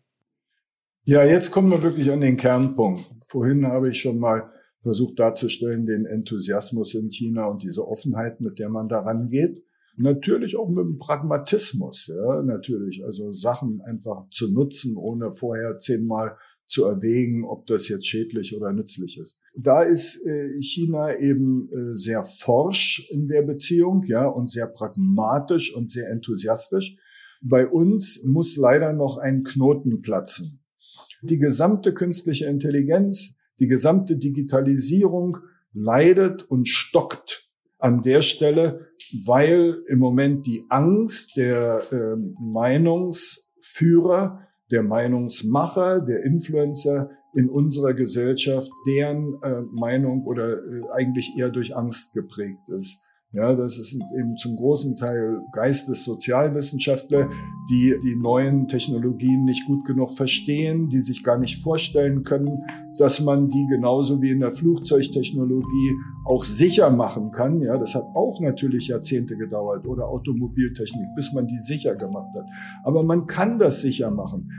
Ja, 1.04 1.24
jetzt 1.24 1.50
kommen 1.50 1.70
wir 1.70 1.82
wirklich 1.82 2.10
an 2.10 2.20
den 2.20 2.36
Kernpunkt. 2.36 3.04
Vorhin 3.26 3.66
habe 3.66 3.90
ich 3.90 4.00
schon 4.00 4.18
mal 4.18 4.50
versucht 4.80 5.18
darzustellen, 5.18 5.86
den 5.86 6.06
Enthusiasmus 6.06 6.94
in 6.94 7.10
China 7.10 7.46
und 7.46 7.62
diese 7.62 7.86
Offenheit, 7.86 8.40
mit 8.40 8.58
der 8.58 8.70
man 8.70 8.88
daran 8.88 9.28
geht. 9.28 9.62
Natürlich 10.00 10.56
auch 10.56 10.68
mit 10.68 10.84
dem 10.84 10.98
Pragmatismus, 10.98 12.06
ja, 12.06 12.42
natürlich. 12.42 13.04
Also 13.04 13.32
Sachen 13.32 13.82
einfach 13.82 14.28
zu 14.30 14.50
nutzen, 14.50 14.96
ohne 14.96 15.32
vorher 15.32 15.78
zehnmal 15.78 16.36
zu 16.66 16.84
erwägen, 16.84 17.44
ob 17.44 17.66
das 17.66 17.88
jetzt 17.88 18.06
schädlich 18.06 18.56
oder 18.56 18.72
nützlich 18.72 19.18
ist. 19.18 19.38
Da 19.58 19.82
ist 19.82 20.24
äh, 20.24 20.60
China 20.62 21.18
eben 21.18 21.68
äh, 21.72 21.94
sehr 21.94 22.24
forsch 22.24 23.10
in 23.10 23.26
der 23.26 23.42
Beziehung, 23.42 24.04
ja, 24.06 24.26
und 24.26 24.48
sehr 24.48 24.68
pragmatisch 24.68 25.74
und 25.74 25.90
sehr 25.90 26.08
enthusiastisch. 26.08 26.96
Bei 27.42 27.66
uns 27.66 28.22
muss 28.24 28.56
leider 28.56 28.92
noch 28.92 29.18
ein 29.18 29.42
Knoten 29.42 30.00
platzen. 30.00 30.60
Die 31.22 31.38
gesamte 31.38 31.92
künstliche 31.92 32.46
Intelligenz, 32.46 33.38
die 33.58 33.66
gesamte 33.66 34.16
Digitalisierung 34.16 35.38
leidet 35.74 36.44
und 36.44 36.68
stockt 36.68 37.50
an 37.78 38.00
der 38.00 38.22
Stelle, 38.22 38.89
weil 39.26 39.82
im 39.88 39.98
Moment 39.98 40.46
die 40.46 40.66
Angst 40.68 41.36
der 41.36 41.78
äh, 41.92 42.16
Meinungsführer, 42.40 44.38
der 44.70 44.82
Meinungsmacher, 44.82 46.00
der 46.00 46.24
Influencer 46.24 47.10
in 47.34 47.48
unserer 47.48 47.94
Gesellschaft, 47.94 48.70
deren 48.86 49.40
äh, 49.42 49.62
Meinung 49.72 50.24
oder 50.26 50.58
äh, 50.58 50.82
eigentlich 50.92 51.36
eher 51.38 51.50
durch 51.50 51.76
Angst 51.76 52.12
geprägt 52.12 52.68
ist. 52.78 53.02
Ja, 53.32 53.54
das 53.54 53.76
sind 53.76 54.02
eben 54.18 54.36
zum 54.36 54.56
großen 54.56 54.96
Teil 54.96 55.40
Geistessozialwissenschaftler, 55.52 57.30
die 57.70 57.94
die 58.02 58.16
neuen 58.16 58.66
Technologien 58.66 59.44
nicht 59.44 59.66
gut 59.66 59.84
genug 59.84 60.10
verstehen, 60.10 60.88
die 60.88 60.98
sich 60.98 61.22
gar 61.22 61.38
nicht 61.38 61.62
vorstellen 61.62 62.24
können, 62.24 62.64
dass 62.98 63.20
man 63.20 63.48
die 63.48 63.68
genauso 63.68 64.20
wie 64.20 64.30
in 64.30 64.40
der 64.40 64.50
Flugzeugtechnologie 64.50 65.92
auch 66.24 66.42
sicher 66.42 66.90
machen 66.90 67.30
kann. 67.30 67.60
Ja, 67.60 67.78
das 67.78 67.94
hat 67.94 68.02
auch 68.16 68.40
natürlich 68.40 68.88
Jahrzehnte 68.88 69.36
gedauert 69.36 69.86
oder 69.86 70.08
Automobiltechnik, 70.08 71.14
bis 71.14 71.32
man 71.32 71.46
die 71.46 71.60
sicher 71.60 71.94
gemacht 71.94 72.34
hat. 72.34 72.46
Aber 72.82 73.04
man 73.04 73.28
kann 73.28 73.60
das 73.60 73.80
sicher 73.80 74.10
machen. 74.10 74.50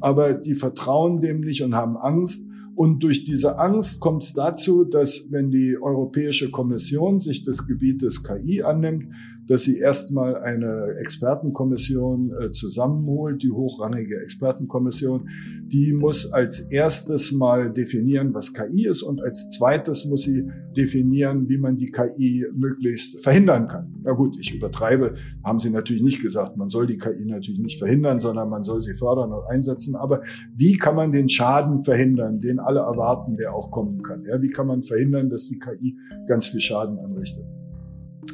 Aber 0.00 0.34
die 0.34 0.54
vertrauen 0.54 1.22
dem 1.22 1.40
nicht 1.40 1.62
und 1.62 1.74
haben 1.74 1.96
Angst. 1.96 2.47
Und 2.78 3.02
durch 3.02 3.24
diese 3.24 3.58
Angst 3.58 3.98
kommt 3.98 4.22
es 4.22 4.34
dazu, 4.34 4.84
dass 4.84 5.32
wenn 5.32 5.50
die 5.50 5.76
Europäische 5.76 6.52
Kommission 6.52 7.18
sich 7.18 7.42
des 7.42 7.66
Gebietes 7.66 8.22
KI 8.22 8.62
annimmt, 8.62 9.12
dass 9.48 9.64
sie 9.64 9.78
erstmal 9.78 10.36
eine 10.36 10.94
Expertenkommission 11.00 12.32
äh, 12.38 12.50
zusammenholt, 12.50 13.42
die 13.42 13.50
hochrangige 13.50 14.20
Expertenkommission. 14.20 15.28
Die 15.66 15.92
muss 15.92 16.30
als 16.30 16.60
erstes 16.60 17.32
mal 17.32 17.72
definieren, 17.72 18.34
was 18.34 18.52
KI 18.52 18.86
ist 18.86 19.02
und 19.02 19.22
als 19.22 19.50
zweites 19.50 20.04
muss 20.04 20.22
sie 20.22 20.48
definieren, 20.76 21.48
wie 21.48 21.56
man 21.56 21.76
die 21.76 21.90
KI 21.90 22.44
möglichst 22.54 23.22
verhindern 23.22 23.68
kann. 23.68 23.94
Na 24.02 24.12
gut, 24.12 24.36
ich 24.38 24.54
übertreibe, 24.54 25.14
haben 25.42 25.58
sie 25.58 25.70
natürlich 25.70 26.02
nicht 26.02 26.20
gesagt, 26.20 26.56
man 26.58 26.68
soll 26.68 26.86
die 26.86 26.98
KI 26.98 27.24
natürlich 27.26 27.60
nicht 27.60 27.78
verhindern, 27.78 28.20
sondern 28.20 28.50
man 28.50 28.64
soll 28.64 28.82
sie 28.82 28.94
fördern 28.94 29.32
und 29.32 29.46
einsetzen. 29.48 29.96
Aber 29.96 30.22
wie 30.54 30.76
kann 30.76 30.94
man 30.94 31.10
den 31.10 31.30
Schaden 31.30 31.82
verhindern, 31.84 32.40
den 32.40 32.58
alle 32.58 32.80
erwarten, 32.80 33.36
der 33.36 33.54
auch 33.54 33.70
kommen 33.70 34.02
kann? 34.02 34.24
Ja, 34.24 34.42
wie 34.42 34.50
kann 34.50 34.66
man 34.66 34.82
verhindern, 34.82 35.30
dass 35.30 35.48
die 35.48 35.58
KI 35.58 35.96
ganz 36.26 36.48
viel 36.48 36.60
Schaden 36.60 36.98
anrichtet? 36.98 37.44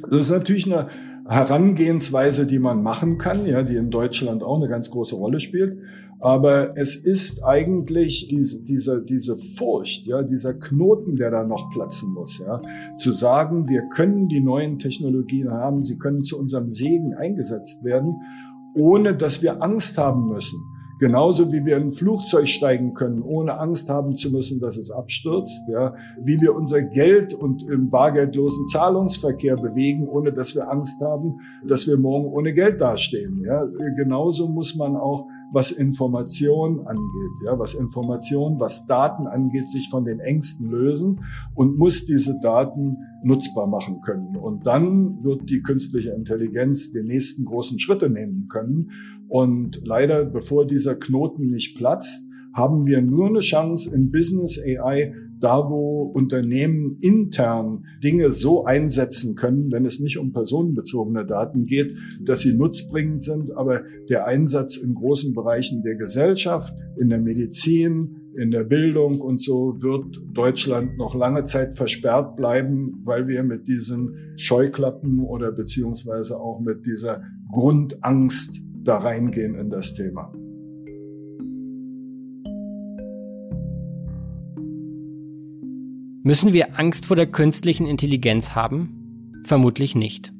Das 0.02 0.20
ist 0.20 0.30
natürlich 0.30 0.66
eine 0.66 0.88
Herangehensweise, 1.26 2.46
die 2.46 2.58
man 2.58 2.82
machen 2.82 3.16
kann, 3.16 3.46
ja, 3.46 3.62
die 3.62 3.76
in 3.76 3.90
Deutschland 3.90 4.42
auch 4.42 4.56
eine 4.56 4.68
ganz 4.68 4.90
große 4.90 5.16
Rolle 5.16 5.40
spielt. 5.40 5.78
Aber 6.20 6.76
es 6.76 6.96
ist 6.96 7.42
eigentlich 7.44 8.28
diese, 8.28 8.62
diese, 8.62 9.02
diese 9.02 9.36
Furcht, 9.36 10.06
ja, 10.06 10.22
dieser 10.22 10.54
Knoten, 10.54 11.16
der 11.16 11.30
da 11.30 11.44
noch 11.44 11.70
platzen 11.70 12.12
muss, 12.12 12.38
ja, 12.38 12.62
zu 12.96 13.12
sagen, 13.12 13.68
wir 13.68 13.88
können 13.88 14.28
die 14.28 14.40
neuen 14.40 14.78
Technologien 14.78 15.50
haben, 15.50 15.82
sie 15.82 15.98
können 15.98 16.22
zu 16.22 16.38
unserem 16.38 16.70
Segen 16.70 17.14
eingesetzt 17.14 17.84
werden, 17.84 18.16
ohne 18.74 19.16
dass 19.16 19.42
wir 19.42 19.62
Angst 19.62 19.98
haben 19.98 20.28
müssen. 20.28 20.58
Genauso 20.98 21.52
wie 21.52 21.64
wir 21.64 21.76
in 21.76 21.84
ein 21.84 21.92
Flugzeug 21.92 22.48
steigen 22.48 22.94
können, 22.94 23.22
ohne 23.22 23.58
Angst 23.58 23.88
haben 23.88 24.14
zu 24.14 24.30
müssen, 24.30 24.60
dass 24.60 24.76
es 24.76 24.90
abstürzt. 24.90 25.68
Ja. 25.68 25.94
Wie 26.22 26.40
wir 26.40 26.54
unser 26.54 26.82
Geld 26.82 27.34
und 27.34 27.62
im 27.68 27.90
bargeldlosen 27.90 28.66
Zahlungsverkehr 28.66 29.56
bewegen, 29.56 30.08
ohne 30.08 30.32
dass 30.32 30.54
wir 30.54 30.70
Angst 30.70 31.00
haben, 31.00 31.40
dass 31.66 31.86
wir 31.86 31.98
morgen 31.98 32.26
ohne 32.26 32.52
Geld 32.52 32.80
dastehen. 32.80 33.42
Ja. 33.44 33.66
Genauso 33.96 34.48
muss 34.48 34.76
man 34.76 34.96
auch 34.96 35.26
was 35.52 35.70
Information 35.70 36.86
angeht, 36.86 37.44
ja, 37.44 37.58
was 37.58 37.74
Information, 37.74 38.58
was 38.58 38.86
Daten 38.86 39.26
angeht, 39.26 39.70
sich 39.70 39.88
von 39.90 40.04
den 40.04 40.20
Ängsten 40.20 40.70
lösen 40.70 41.20
und 41.54 41.78
muss 41.78 42.06
diese 42.06 42.38
Daten 42.40 42.96
nutzbar 43.22 43.66
machen 43.66 44.00
können. 44.00 44.36
Und 44.36 44.66
dann 44.66 45.22
wird 45.22 45.48
die 45.48 45.62
künstliche 45.62 46.10
Intelligenz 46.10 46.92
die 46.92 47.02
nächsten 47.02 47.44
großen 47.44 47.78
Schritte 47.78 48.10
nehmen 48.10 48.48
können. 48.48 48.90
Und 49.28 49.80
leider, 49.84 50.24
bevor 50.24 50.66
dieser 50.66 50.96
Knoten 50.96 51.46
nicht 51.46 51.76
platzt, 51.76 52.28
haben 52.52 52.86
wir 52.86 53.02
nur 53.02 53.28
eine 53.28 53.40
Chance 53.40 53.94
in 53.94 54.10
Business 54.10 54.58
AI 54.58 55.12
da 55.40 55.68
wo 55.68 56.02
Unternehmen 56.14 56.98
intern 57.00 57.84
Dinge 58.02 58.30
so 58.30 58.64
einsetzen 58.64 59.34
können, 59.34 59.70
wenn 59.72 59.84
es 59.84 60.00
nicht 60.00 60.18
um 60.18 60.32
personenbezogene 60.32 61.26
Daten 61.26 61.66
geht, 61.66 61.96
dass 62.22 62.40
sie 62.40 62.54
nutzbringend 62.54 63.22
sind, 63.22 63.56
aber 63.56 63.82
der 64.08 64.26
Einsatz 64.26 64.76
in 64.76 64.94
großen 64.94 65.34
Bereichen 65.34 65.82
der 65.82 65.96
Gesellschaft, 65.96 66.74
in 66.98 67.08
der 67.08 67.20
Medizin, 67.20 68.16
in 68.36 68.50
der 68.50 68.64
Bildung 68.64 69.20
und 69.20 69.40
so 69.40 69.80
wird 69.80 70.20
Deutschland 70.32 70.98
noch 70.98 71.14
lange 71.14 71.44
Zeit 71.44 71.74
versperrt 71.74 72.36
bleiben, 72.36 73.00
weil 73.04 73.28
wir 73.28 73.42
mit 73.44 73.68
diesen 73.68 74.34
Scheuklappen 74.36 75.20
oder 75.20 75.52
beziehungsweise 75.52 76.38
auch 76.38 76.60
mit 76.60 76.84
dieser 76.84 77.22
Grundangst 77.52 78.60
da 78.82 78.98
reingehen 78.98 79.54
in 79.54 79.70
das 79.70 79.94
Thema. 79.94 80.32
Müssen 86.26 86.54
wir 86.54 86.78
Angst 86.78 87.04
vor 87.04 87.16
der 87.16 87.26
künstlichen 87.26 87.86
Intelligenz 87.86 88.54
haben? 88.54 89.42
Vermutlich 89.44 89.94
nicht. 89.94 90.32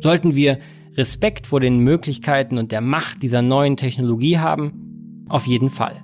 Sollten 0.00 0.34
wir 0.34 0.58
Respekt 0.96 1.46
vor 1.46 1.60
den 1.60 1.78
Möglichkeiten 1.78 2.58
und 2.58 2.72
der 2.72 2.80
Macht 2.80 3.22
dieser 3.22 3.40
neuen 3.40 3.76
Technologie 3.76 4.38
haben? 4.38 5.24
Auf 5.28 5.46
jeden 5.46 5.70
Fall. 5.70 6.02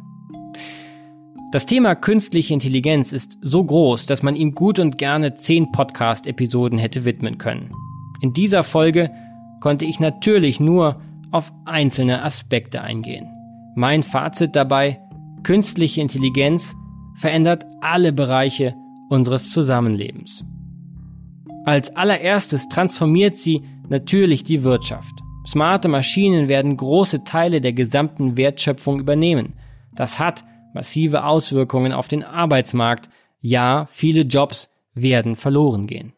Das 1.50 1.66
Thema 1.66 1.96
künstliche 1.96 2.54
Intelligenz 2.54 3.12
ist 3.12 3.36
so 3.40 3.64
groß, 3.64 4.06
dass 4.06 4.22
man 4.22 4.36
ihm 4.36 4.54
gut 4.54 4.78
und 4.78 4.96
gerne 4.96 5.34
zehn 5.34 5.72
Podcast-Episoden 5.72 6.78
hätte 6.78 7.04
widmen 7.04 7.36
können. 7.36 7.72
In 8.20 8.32
dieser 8.32 8.62
Folge 8.62 9.10
konnte 9.58 9.86
ich 9.86 9.98
natürlich 9.98 10.60
nur 10.60 11.00
auf 11.32 11.52
einzelne 11.64 12.22
Aspekte 12.22 12.80
eingehen. 12.80 13.26
Mein 13.74 14.04
Fazit 14.04 14.54
dabei, 14.54 15.00
künstliche 15.42 16.00
Intelligenz 16.00 16.76
verändert 17.16 17.66
alle 17.80 18.12
Bereiche 18.12 18.76
unseres 19.09 19.52
Zusammenlebens. 19.52 20.44
Als 21.64 21.94
allererstes 21.96 22.68
transformiert 22.68 23.38
sie 23.38 23.62
natürlich 23.88 24.44
die 24.44 24.62
Wirtschaft. 24.62 25.14
Smarte 25.46 25.88
Maschinen 25.88 26.48
werden 26.48 26.76
große 26.76 27.24
Teile 27.24 27.61
der 27.61 27.72
gesamten 27.72 28.36
Wertschöpfung 28.36 29.00
übernehmen. 29.00 29.54
Das 29.94 30.18
hat 30.18 30.44
massive 30.74 31.24
Auswirkungen 31.24 31.92
auf 31.92 32.09
den 32.09 32.24
Arbeitsmarkt. 32.24 33.09
Ja, 33.40 33.86
viele 33.90 34.22
Jobs 34.22 34.70
werden 34.94 35.36
verloren 35.36 35.86
gehen. 35.86 36.12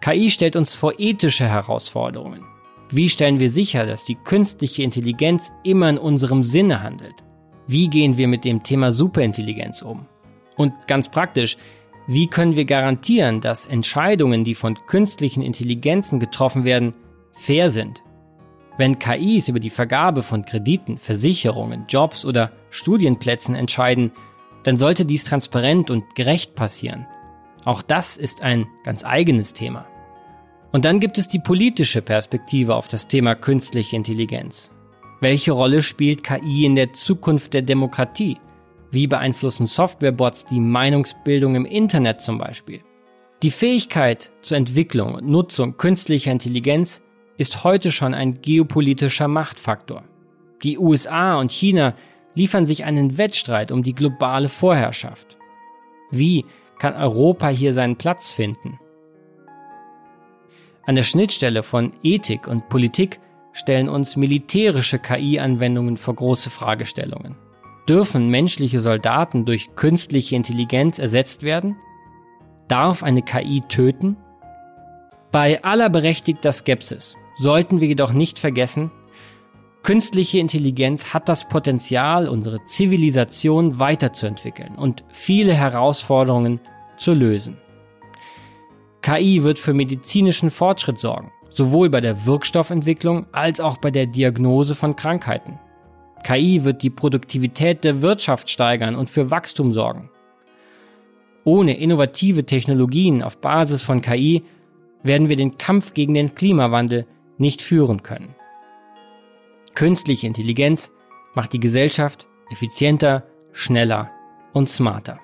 KI 0.00 0.30
stellt 0.30 0.54
uns 0.54 0.74
vor 0.74 0.94
ethische 0.98 1.48
Herausforderungen. 1.48 2.44
Wie 2.90 3.08
stellen 3.08 3.40
wir 3.40 3.50
sicher, 3.50 3.86
dass 3.86 4.04
die 4.04 4.16
künstliche 4.16 4.82
Intelligenz 4.82 5.50
immer 5.64 5.88
in 5.88 5.98
unserem 5.98 6.44
Sinne 6.44 6.82
handelt? 6.82 7.14
Wie 7.66 7.88
gehen 7.88 8.16
wir 8.16 8.28
mit 8.28 8.44
dem 8.44 8.62
Thema 8.62 8.92
Superintelligenz 8.92 9.82
um? 9.82 10.06
Und 10.56 10.72
ganz 10.86 11.08
praktisch, 11.08 11.56
wie 12.06 12.26
können 12.26 12.56
wir 12.56 12.64
garantieren, 12.64 13.40
dass 13.40 13.66
Entscheidungen, 13.66 14.44
die 14.44 14.54
von 14.54 14.78
künstlichen 14.86 15.42
Intelligenzen 15.42 16.20
getroffen 16.20 16.64
werden, 16.64 16.94
fair 17.32 17.70
sind? 17.70 18.02
Wenn 18.76 18.98
KIs 18.98 19.48
über 19.48 19.60
die 19.60 19.70
Vergabe 19.70 20.22
von 20.22 20.44
Krediten, 20.44 20.98
Versicherungen, 20.98 21.84
Jobs 21.88 22.24
oder 22.24 22.50
Studienplätzen 22.70 23.54
entscheiden, 23.54 24.12
dann 24.64 24.76
sollte 24.76 25.04
dies 25.04 25.24
transparent 25.24 25.90
und 25.90 26.14
gerecht 26.14 26.54
passieren. 26.54 27.06
Auch 27.64 27.82
das 27.82 28.16
ist 28.16 28.42
ein 28.42 28.66
ganz 28.82 29.04
eigenes 29.04 29.54
Thema. 29.54 29.86
Und 30.72 30.84
dann 30.84 30.98
gibt 30.98 31.18
es 31.18 31.28
die 31.28 31.38
politische 31.38 32.02
Perspektive 32.02 32.74
auf 32.74 32.88
das 32.88 33.06
Thema 33.06 33.36
künstliche 33.36 33.94
Intelligenz. 33.94 34.70
Welche 35.20 35.52
Rolle 35.52 35.82
spielt 35.82 36.24
KI 36.24 36.66
in 36.66 36.74
der 36.74 36.92
Zukunft 36.92 37.54
der 37.54 37.62
Demokratie? 37.62 38.38
Wie 38.94 39.08
beeinflussen 39.08 39.66
Softwarebots 39.66 40.44
die 40.44 40.60
Meinungsbildung 40.60 41.56
im 41.56 41.64
Internet 41.64 42.20
zum 42.20 42.38
Beispiel? 42.38 42.80
Die 43.42 43.50
Fähigkeit 43.50 44.30
zur 44.40 44.56
Entwicklung 44.56 45.16
und 45.16 45.26
Nutzung 45.26 45.76
künstlicher 45.76 46.30
Intelligenz 46.30 47.02
ist 47.36 47.64
heute 47.64 47.90
schon 47.90 48.14
ein 48.14 48.40
geopolitischer 48.40 49.26
Machtfaktor. 49.26 50.04
Die 50.62 50.78
USA 50.78 51.34
und 51.40 51.50
China 51.50 51.96
liefern 52.36 52.66
sich 52.66 52.84
einen 52.84 53.18
Wettstreit 53.18 53.72
um 53.72 53.82
die 53.82 53.96
globale 53.96 54.48
Vorherrschaft. 54.48 55.38
Wie 56.12 56.44
kann 56.78 56.94
Europa 56.94 57.48
hier 57.48 57.74
seinen 57.74 57.96
Platz 57.96 58.30
finden? 58.30 58.78
An 60.86 60.94
der 60.94 61.02
Schnittstelle 61.02 61.64
von 61.64 61.94
Ethik 62.04 62.46
und 62.46 62.68
Politik 62.68 63.18
stellen 63.52 63.88
uns 63.88 64.14
militärische 64.14 65.00
KI-Anwendungen 65.00 65.96
vor 65.96 66.14
große 66.14 66.48
Fragestellungen. 66.48 67.43
Dürfen 67.88 68.30
menschliche 68.30 68.80
Soldaten 68.80 69.44
durch 69.44 69.74
künstliche 69.76 70.36
Intelligenz 70.36 70.98
ersetzt 70.98 71.42
werden? 71.42 71.76
Darf 72.66 73.02
eine 73.02 73.20
KI 73.20 73.62
töten? 73.68 74.16
Bei 75.30 75.62
aller 75.62 75.90
berechtigter 75.90 76.52
Skepsis 76.52 77.16
sollten 77.36 77.80
wir 77.80 77.88
jedoch 77.88 78.12
nicht 78.12 78.38
vergessen, 78.38 78.90
künstliche 79.82 80.38
Intelligenz 80.38 81.12
hat 81.12 81.28
das 81.28 81.46
Potenzial, 81.46 82.26
unsere 82.26 82.64
Zivilisation 82.64 83.78
weiterzuentwickeln 83.78 84.76
und 84.76 85.04
viele 85.08 85.52
Herausforderungen 85.52 86.60
zu 86.96 87.12
lösen. 87.12 87.58
KI 89.02 89.42
wird 89.42 89.58
für 89.58 89.74
medizinischen 89.74 90.50
Fortschritt 90.50 90.98
sorgen, 90.98 91.30
sowohl 91.50 91.90
bei 91.90 92.00
der 92.00 92.24
Wirkstoffentwicklung 92.24 93.26
als 93.32 93.60
auch 93.60 93.76
bei 93.76 93.90
der 93.90 94.06
Diagnose 94.06 94.74
von 94.74 94.96
Krankheiten. 94.96 95.58
KI 96.24 96.64
wird 96.64 96.82
die 96.82 96.90
Produktivität 96.90 97.84
der 97.84 98.02
Wirtschaft 98.02 98.50
steigern 98.50 98.96
und 98.96 99.08
für 99.08 99.30
Wachstum 99.30 99.72
sorgen. 99.72 100.10
Ohne 101.44 101.76
innovative 101.76 102.44
Technologien 102.44 103.22
auf 103.22 103.36
Basis 103.36 103.84
von 103.84 104.00
KI 104.00 104.42
werden 105.02 105.28
wir 105.28 105.36
den 105.36 105.58
Kampf 105.58 105.92
gegen 105.92 106.14
den 106.14 106.34
Klimawandel 106.34 107.06
nicht 107.36 107.62
führen 107.62 108.02
können. 108.02 108.34
Künstliche 109.74 110.26
Intelligenz 110.26 110.90
macht 111.34 111.52
die 111.52 111.60
Gesellschaft 111.60 112.26
effizienter, 112.50 113.24
schneller 113.52 114.10
und 114.52 114.70
smarter. 114.70 115.18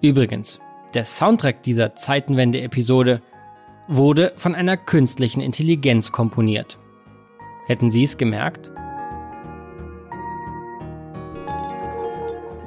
Übrigens, 0.00 0.60
der 0.94 1.04
Soundtrack 1.04 1.62
dieser 1.62 1.94
Zeitenwende-Episode 1.94 3.20
wurde 3.88 4.32
von 4.36 4.54
einer 4.54 4.76
künstlichen 4.76 5.40
Intelligenz 5.40 6.12
komponiert. 6.12 6.78
Hätten 7.66 7.90
Sie 7.90 8.04
es 8.04 8.16
gemerkt? 8.16 8.70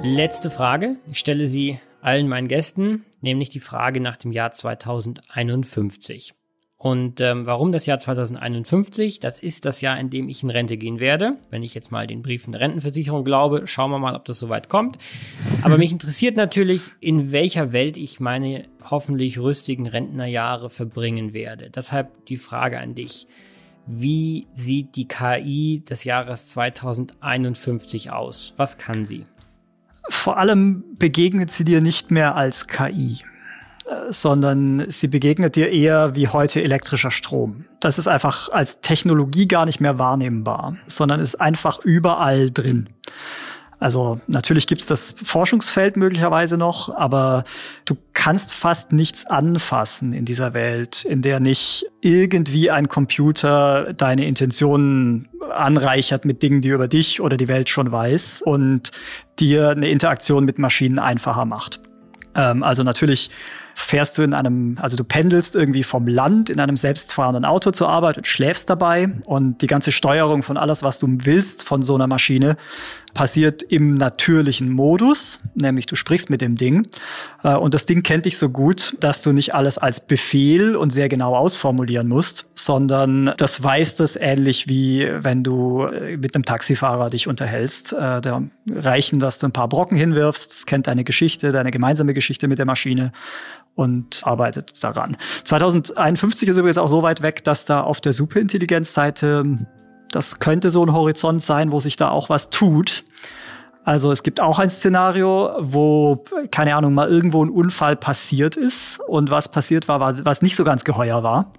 Letzte 0.06 0.50
Frage. 0.50 0.98
Ich 1.10 1.18
stelle 1.18 1.48
sie 1.48 1.80
allen 2.02 2.28
meinen 2.28 2.50
Gästen, 2.50 3.06
nämlich 3.22 3.48
die 3.48 3.62
Frage 3.62 4.02
nach 4.02 4.18
dem 4.18 4.34
Jahr 4.34 4.52
2051. 4.52 6.34
Und 6.78 7.22
ähm, 7.22 7.46
warum 7.46 7.72
das 7.72 7.86
Jahr 7.86 8.00
2051? 8.00 9.22
Das 9.22 9.40
ist 9.40 9.64
das 9.64 9.80
Jahr, 9.80 9.98
in 9.98 10.10
dem 10.10 10.28
ich 10.28 10.44
in 10.44 10.50
Rente 10.50 10.76
gehen 10.76 11.00
werde. 11.00 11.38
Wenn 11.52 11.64
ich 11.64 11.74
jetzt 11.74 11.90
mal 11.90 12.06
den 12.06 12.22
Briefen 12.22 12.52
der 12.52 12.60
Rentenversicherung 12.60 13.24
glaube, 13.24 13.66
schauen 13.66 13.92
wir 13.92 14.00
mal, 14.00 14.18
ob 14.18 14.26
das 14.26 14.40
soweit 14.40 14.68
kommt. 14.68 14.98
Aber 15.62 15.78
mich 15.78 15.94
interessiert 15.94 16.36
natürlich, 16.36 16.82
in 17.00 17.32
welcher 17.32 17.72
Welt 17.72 17.96
ich 17.96 18.20
meine 18.20 18.66
hoffentlich 18.92 19.40
rüstigen 19.40 19.88
Rentnerjahre 19.88 20.70
verbringen 20.70 21.32
werde. 21.32 21.70
Deshalb 21.70 22.26
die 22.26 22.36
Frage 22.36 22.78
an 22.78 22.94
dich. 22.94 23.26
Wie 23.86 24.48
sieht 24.54 24.98
die 24.98 25.08
KI 25.08 25.84
des 25.90 26.04
Jahres 26.04 26.48
2051 26.48 28.12
aus? 28.12 28.54
Was 28.58 28.78
kann 28.78 29.06
sie? 29.06 29.26
Vor 30.10 30.38
allem 30.38 30.84
begegnet 30.98 31.52
sie 31.52 31.64
dir 31.64 31.82
nicht 31.82 32.12
mehr 32.12 32.36
als 32.36 32.68
KI 32.68 33.24
sondern 34.10 34.86
sie 34.90 35.08
begegnet 35.08 35.56
dir 35.56 35.70
eher 35.70 36.16
wie 36.16 36.28
heute 36.28 36.62
elektrischer 36.64 37.12
Strom. 37.12 37.66
Das 37.80 37.98
ist 37.98 38.08
einfach 38.08 38.50
als 38.50 38.82
Technologie 38.82 39.48
gar 39.48 39.66
nicht 39.66 39.82
mehr 39.82 40.00
wahrnehmbar, 40.00 40.78
sondern 40.88 41.20
ist 41.20 41.36
einfach 41.36 41.80
überall 41.80 42.52
drin. 42.52 42.90
Also 43.84 44.22
natürlich 44.28 44.66
gibt's 44.66 44.86
das 44.86 45.14
Forschungsfeld 45.22 45.98
möglicherweise 45.98 46.58
noch, 46.58 46.96
aber 46.96 47.44
du 47.84 47.98
kannst 48.14 48.54
fast 48.54 48.94
nichts 48.94 49.26
anfassen 49.26 50.14
in 50.14 50.24
dieser 50.24 50.54
Welt, 50.54 51.04
in 51.04 51.22
der 51.22 51.42
nicht 51.42 51.86
irgendwie 52.00 52.72
ein 52.72 52.88
Computer 52.88 53.92
deine 53.92 54.26
Intentionen 54.26 55.28
anreichert 55.52 56.24
mit 56.24 56.42
Dingen, 56.42 56.62
die 56.62 56.70
über 56.70 56.88
dich 56.88 57.20
oder 57.20 57.36
die 57.36 57.50
Welt 57.50 57.68
schon 57.68 57.92
weiß 57.92 58.42
und 58.44 58.92
dir 59.38 59.72
eine 59.72 59.90
Interaktion 59.90 60.46
mit 60.46 60.60
Maschinen 60.60 60.98
einfacher 60.98 61.44
macht. 61.44 61.82
Ähm, 62.36 62.64
also 62.64 62.84
natürlich 62.84 63.32
fährst 63.76 64.18
du 64.18 64.22
in 64.22 64.34
einem, 64.34 64.76
also 64.80 64.98
du 64.98 65.04
pendelst 65.04 65.56
irgendwie 65.56 65.84
vom 65.84 66.08
Land 66.08 66.50
in 66.50 66.60
einem 66.60 66.78
selbstfahrenden 66.78 67.46
Auto 67.46 67.72
zur 67.72 67.90
Arbeit 67.90 68.18
und 68.18 68.28
schläfst 68.28 68.70
dabei. 68.70 69.10
Und 69.26 69.62
die 69.62 69.68
ganze 69.68 69.92
Steuerung 69.92 70.44
von 70.44 70.58
alles, 70.58 70.84
was 70.84 71.00
du 71.00 71.08
willst 71.10 71.64
von 71.64 71.82
so 71.82 71.96
einer 71.96 72.08
Maschine, 72.08 72.58
passiert 73.14 73.62
im 73.64 73.96
natürlichen 73.96 74.70
Modus, 74.70 75.40
nämlich 75.54 75.86
du 75.86 75.96
sprichst 75.96 76.30
mit 76.30 76.42
dem 76.42 76.56
Ding. 76.56 76.88
Äh, 77.44 77.56
und 77.56 77.74
das 77.74 77.86
Ding 77.86 78.04
kennt 78.04 78.26
dich 78.26 78.38
so 78.38 78.50
gut, 78.50 78.96
dass 79.00 79.22
du 79.22 79.32
nicht 79.32 79.54
alles 79.54 79.78
als 79.78 80.00
Befehl 80.00 80.76
und 80.76 80.92
sehr 80.92 81.10
genau 81.10 81.36
ausformulieren 81.36 82.08
musst, 82.08 82.46
sondern 82.56 83.34
das 83.38 83.62
weiß 83.62 83.96
das 83.96 84.16
ähnlich 84.16 84.68
wie 84.68 85.08
wenn 85.20 85.44
du 85.44 85.86
äh, 85.86 86.18
mit 86.18 86.36
einem 86.36 86.46
Taxifahrer 86.46 87.10
dich 87.10 87.28
unterhältst. 87.28 87.94
Äh, 87.94 88.22
da 88.22 88.42
reichen, 88.72 89.20
dass 89.20 89.40
du 89.40 89.48
ein 89.48 89.52
paar 89.54 89.70
Brocken 89.70 89.98
hinwirfst, 89.98 90.52
es 90.52 90.66
kennt 90.66 90.88
deine 90.88 91.04
Geschichte, 91.04 91.52
deine 91.52 91.72
gemeinsame 91.72 92.14
Geschichte 92.14 92.48
mit 92.48 92.58
der 92.58 92.66
Maschine 92.66 93.12
und 93.76 94.22
arbeitet 94.24 94.84
daran. 94.84 95.18
2051 95.44 96.50
ist 96.50 96.58
übrigens 96.58 96.78
auch 96.78 96.88
so 96.88 97.04
weit 97.04 97.22
weg, 97.22 97.44
dass 97.44 97.66
da 97.66 97.82
auf 97.82 98.02
der 98.02 98.14
Superintelligenzseite, 98.14 99.58
das 100.12 100.40
könnte 100.40 100.72
so 100.72 100.86
ein 100.86 100.94
Horizont 100.94 101.42
sein, 101.42 101.72
wo 101.72 101.80
sich 101.80 101.96
da 101.96 102.10
auch 102.10 102.30
was 102.30 102.50
tut. 102.50 103.04
Also 103.84 104.12
es 104.12 104.24
gibt 104.24 104.40
auch 104.40 104.60
ein 104.60 104.70
Szenario, 104.70 105.52
wo, 105.60 106.24
keine 106.52 106.76
Ahnung, 106.76 106.94
mal 106.94 107.10
irgendwo 107.10 107.44
ein 107.44 107.50
Unfall 107.50 107.96
passiert 107.96 108.56
ist 108.56 109.00
und 109.08 109.30
was 109.30 109.50
passiert 109.50 109.88
war, 109.88 110.00
was 110.24 110.42
nicht 110.42 110.56
so 110.56 110.64
ganz 110.64 110.84
geheuer 110.84 111.24
war. 111.24 111.52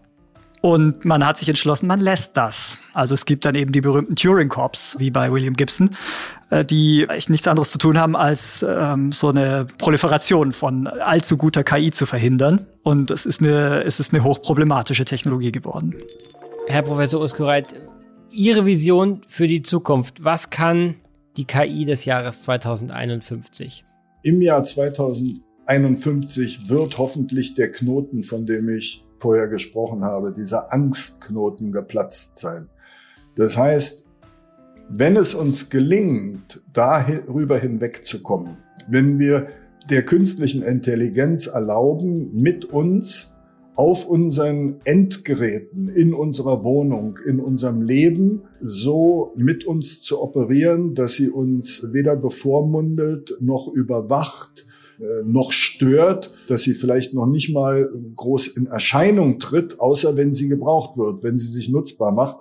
Und 0.64 1.04
man 1.04 1.26
hat 1.26 1.36
sich 1.36 1.50
entschlossen, 1.50 1.88
man 1.88 2.00
lässt 2.00 2.38
das. 2.38 2.78
Also 2.94 3.12
es 3.12 3.26
gibt 3.26 3.44
dann 3.44 3.54
eben 3.54 3.72
die 3.72 3.82
berühmten 3.82 4.16
Turing 4.16 4.48
Corps, 4.48 4.96
wie 4.98 5.10
bei 5.10 5.30
William 5.30 5.52
Gibson, 5.52 5.90
äh, 6.48 6.64
die 6.64 7.06
echt 7.06 7.28
nichts 7.28 7.46
anderes 7.46 7.70
zu 7.70 7.76
tun 7.76 7.98
haben, 7.98 8.16
als 8.16 8.64
ähm, 8.66 9.12
so 9.12 9.28
eine 9.28 9.66
Proliferation 9.76 10.54
von 10.54 10.86
allzu 10.86 11.36
guter 11.36 11.64
KI 11.64 11.90
zu 11.90 12.06
verhindern. 12.06 12.64
Und 12.82 13.10
es 13.10 13.26
ist 13.26 13.42
eine, 13.42 13.84
es 13.84 14.00
ist 14.00 14.14
eine 14.14 14.24
hochproblematische 14.24 15.04
Technologie 15.04 15.52
geworden. 15.52 15.96
Herr 16.66 16.80
Professor 16.80 17.20
Uskureit, 17.20 17.74
Ihre 18.30 18.64
Vision 18.64 19.20
für 19.28 19.46
die 19.46 19.60
Zukunft. 19.60 20.24
Was 20.24 20.48
kann 20.48 20.94
die 21.36 21.44
KI 21.44 21.84
des 21.84 22.06
Jahres 22.06 22.42
2051? 22.44 23.84
Im 24.22 24.40
Jahr 24.40 24.64
2051 24.64 26.70
wird 26.70 26.96
hoffentlich 26.96 27.54
der 27.54 27.70
Knoten, 27.70 28.24
von 28.24 28.46
dem 28.46 28.70
ich 28.70 29.03
vorher 29.24 29.48
gesprochen 29.48 30.04
habe, 30.04 30.32
dieser 30.32 30.70
Angstknoten 30.70 31.72
geplatzt 31.72 32.38
sein. 32.38 32.68
Das 33.36 33.56
heißt, 33.56 34.10
wenn 34.90 35.16
es 35.16 35.34
uns 35.34 35.70
gelingt, 35.70 36.60
darüber 36.74 37.56
hinwegzukommen, 37.56 38.58
wenn 38.86 39.18
wir 39.18 39.46
der 39.88 40.02
künstlichen 40.04 40.62
Intelligenz 40.62 41.46
erlauben, 41.46 42.38
mit 42.38 42.66
uns 42.66 43.38
auf 43.76 44.06
unseren 44.06 44.76
Endgeräten, 44.84 45.88
in 45.88 46.12
unserer 46.12 46.62
Wohnung, 46.62 47.18
in 47.24 47.40
unserem 47.40 47.80
Leben 47.80 48.42
so 48.60 49.32
mit 49.36 49.64
uns 49.64 50.02
zu 50.02 50.20
operieren, 50.20 50.94
dass 50.94 51.14
sie 51.14 51.30
uns 51.30 51.94
weder 51.94 52.14
bevormundet 52.14 53.38
noch 53.40 53.68
überwacht, 53.72 54.66
noch 55.24 55.52
stört, 55.52 56.32
dass 56.48 56.62
sie 56.62 56.74
vielleicht 56.74 57.14
noch 57.14 57.26
nicht 57.26 57.52
mal 57.52 57.90
groß 58.16 58.48
in 58.48 58.66
Erscheinung 58.66 59.38
tritt, 59.38 59.80
außer 59.80 60.16
wenn 60.16 60.32
sie 60.32 60.48
gebraucht 60.48 60.96
wird, 60.96 61.22
wenn 61.22 61.38
sie 61.38 61.50
sich 61.50 61.68
nutzbar 61.68 62.12
macht, 62.12 62.36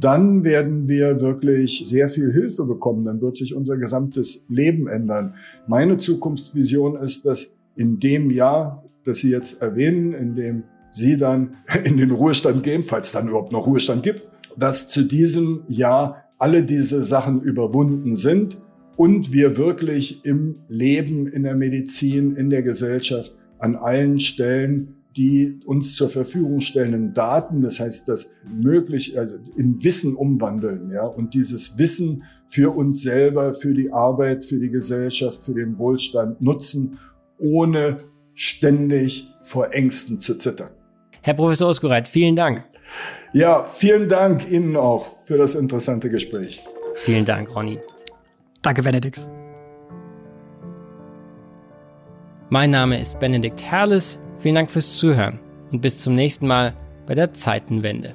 dann 0.00 0.44
werden 0.44 0.88
wir 0.88 1.20
wirklich 1.20 1.82
sehr 1.86 2.08
viel 2.08 2.32
Hilfe 2.32 2.64
bekommen. 2.64 3.04
Dann 3.04 3.20
wird 3.20 3.36
sich 3.36 3.54
unser 3.54 3.76
gesamtes 3.76 4.44
Leben 4.48 4.88
ändern. 4.88 5.34
Meine 5.66 5.98
Zukunftsvision 5.98 6.96
ist, 6.96 7.26
dass 7.26 7.54
in 7.76 8.00
dem 8.00 8.30
Jahr, 8.30 8.84
das 9.04 9.18
Sie 9.18 9.30
jetzt 9.30 9.60
erwähnen, 9.60 10.12
in 10.14 10.34
dem 10.34 10.64
Sie 10.90 11.16
dann 11.16 11.56
in 11.84 11.96
den 11.96 12.10
Ruhestand 12.10 12.62
gehen, 12.62 12.82
falls 12.82 13.12
dann 13.12 13.28
überhaupt 13.28 13.52
noch 13.52 13.66
Ruhestand 13.66 14.02
gibt, 14.02 14.22
dass 14.56 14.88
zu 14.88 15.02
diesem 15.02 15.62
Jahr 15.68 16.24
alle 16.38 16.62
diese 16.62 17.02
Sachen 17.02 17.40
überwunden 17.40 18.16
sind 18.16 18.58
und 18.96 19.32
wir 19.32 19.56
wirklich 19.56 20.24
im 20.24 20.56
Leben, 20.68 21.26
in 21.26 21.42
der 21.42 21.56
Medizin, 21.56 22.36
in 22.36 22.50
der 22.50 22.62
Gesellschaft 22.62 23.32
an 23.58 23.76
allen 23.76 24.18
Stellen 24.20 25.02
die 25.16 25.60
uns 25.66 25.94
zur 25.94 26.08
Verfügung 26.08 26.60
stellenden 26.60 27.12
Daten, 27.12 27.60
das 27.60 27.80
heißt, 27.80 28.08
das 28.08 28.30
möglich, 28.44 29.18
also 29.18 29.36
in 29.56 29.82
Wissen 29.84 30.14
umwandeln, 30.14 30.90
ja, 30.90 31.04
und 31.04 31.34
dieses 31.34 31.78
Wissen 31.78 32.24
für 32.48 32.74
uns 32.74 33.02
selber, 33.02 33.54
für 33.54 33.74
die 33.74 33.92
Arbeit, 33.92 34.44
für 34.44 34.58
die 34.58 34.70
Gesellschaft, 34.70 35.44
für 35.44 35.54
den 35.54 35.78
Wohlstand 35.78 36.40
nutzen, 36.40 36.98
ohne 37.38 37.96
ständig 38.34 39.28
vor 39.42 39.74
Ängsten 39.74 40.20
zu 40.20 40.36
zittern. 40.36 40.70
Herr 41.20 41.34
Professor 41.34 41.68
Oskureit, 41.68 42.08
vielen 42.08 42.36
Dank. 42.36 42.64
Ja, 43.32 43.64
vielen 43.64 44.08
Dank 44.08 44.50
Ihnen 44.50 44.76
auch 44.76 45.24
für 45.24 45.36
das 45.36 45.54
interessante 45.54 46.08
Gespräch. 46.10 46.62
Vielen 46.96 47.24
Dank, 47.24 47.54
Ronny. 47.54 47.78
Danke, 48.62 48.82
Benedikt. 48.82 49.20
Mein 52.48 52.70
Name 52.70 53.00
ist 53.00 53.18
Benedikt 53.18 53.62
Herles. 53.62 54.18
Vielen 54.38 54.54
Dank 54.54 54.70
fürs 54.70 54.96
Zuhören 54.96 55.40
und 55.72 55.80
bis 55.80 55.98
zum 55.98 56.14
nächsten 56.14 56.46
Mal 56.46 56.74
bei 57.06 57.14
der 57.14 57.32
Zeitenwende. 57.32 58.14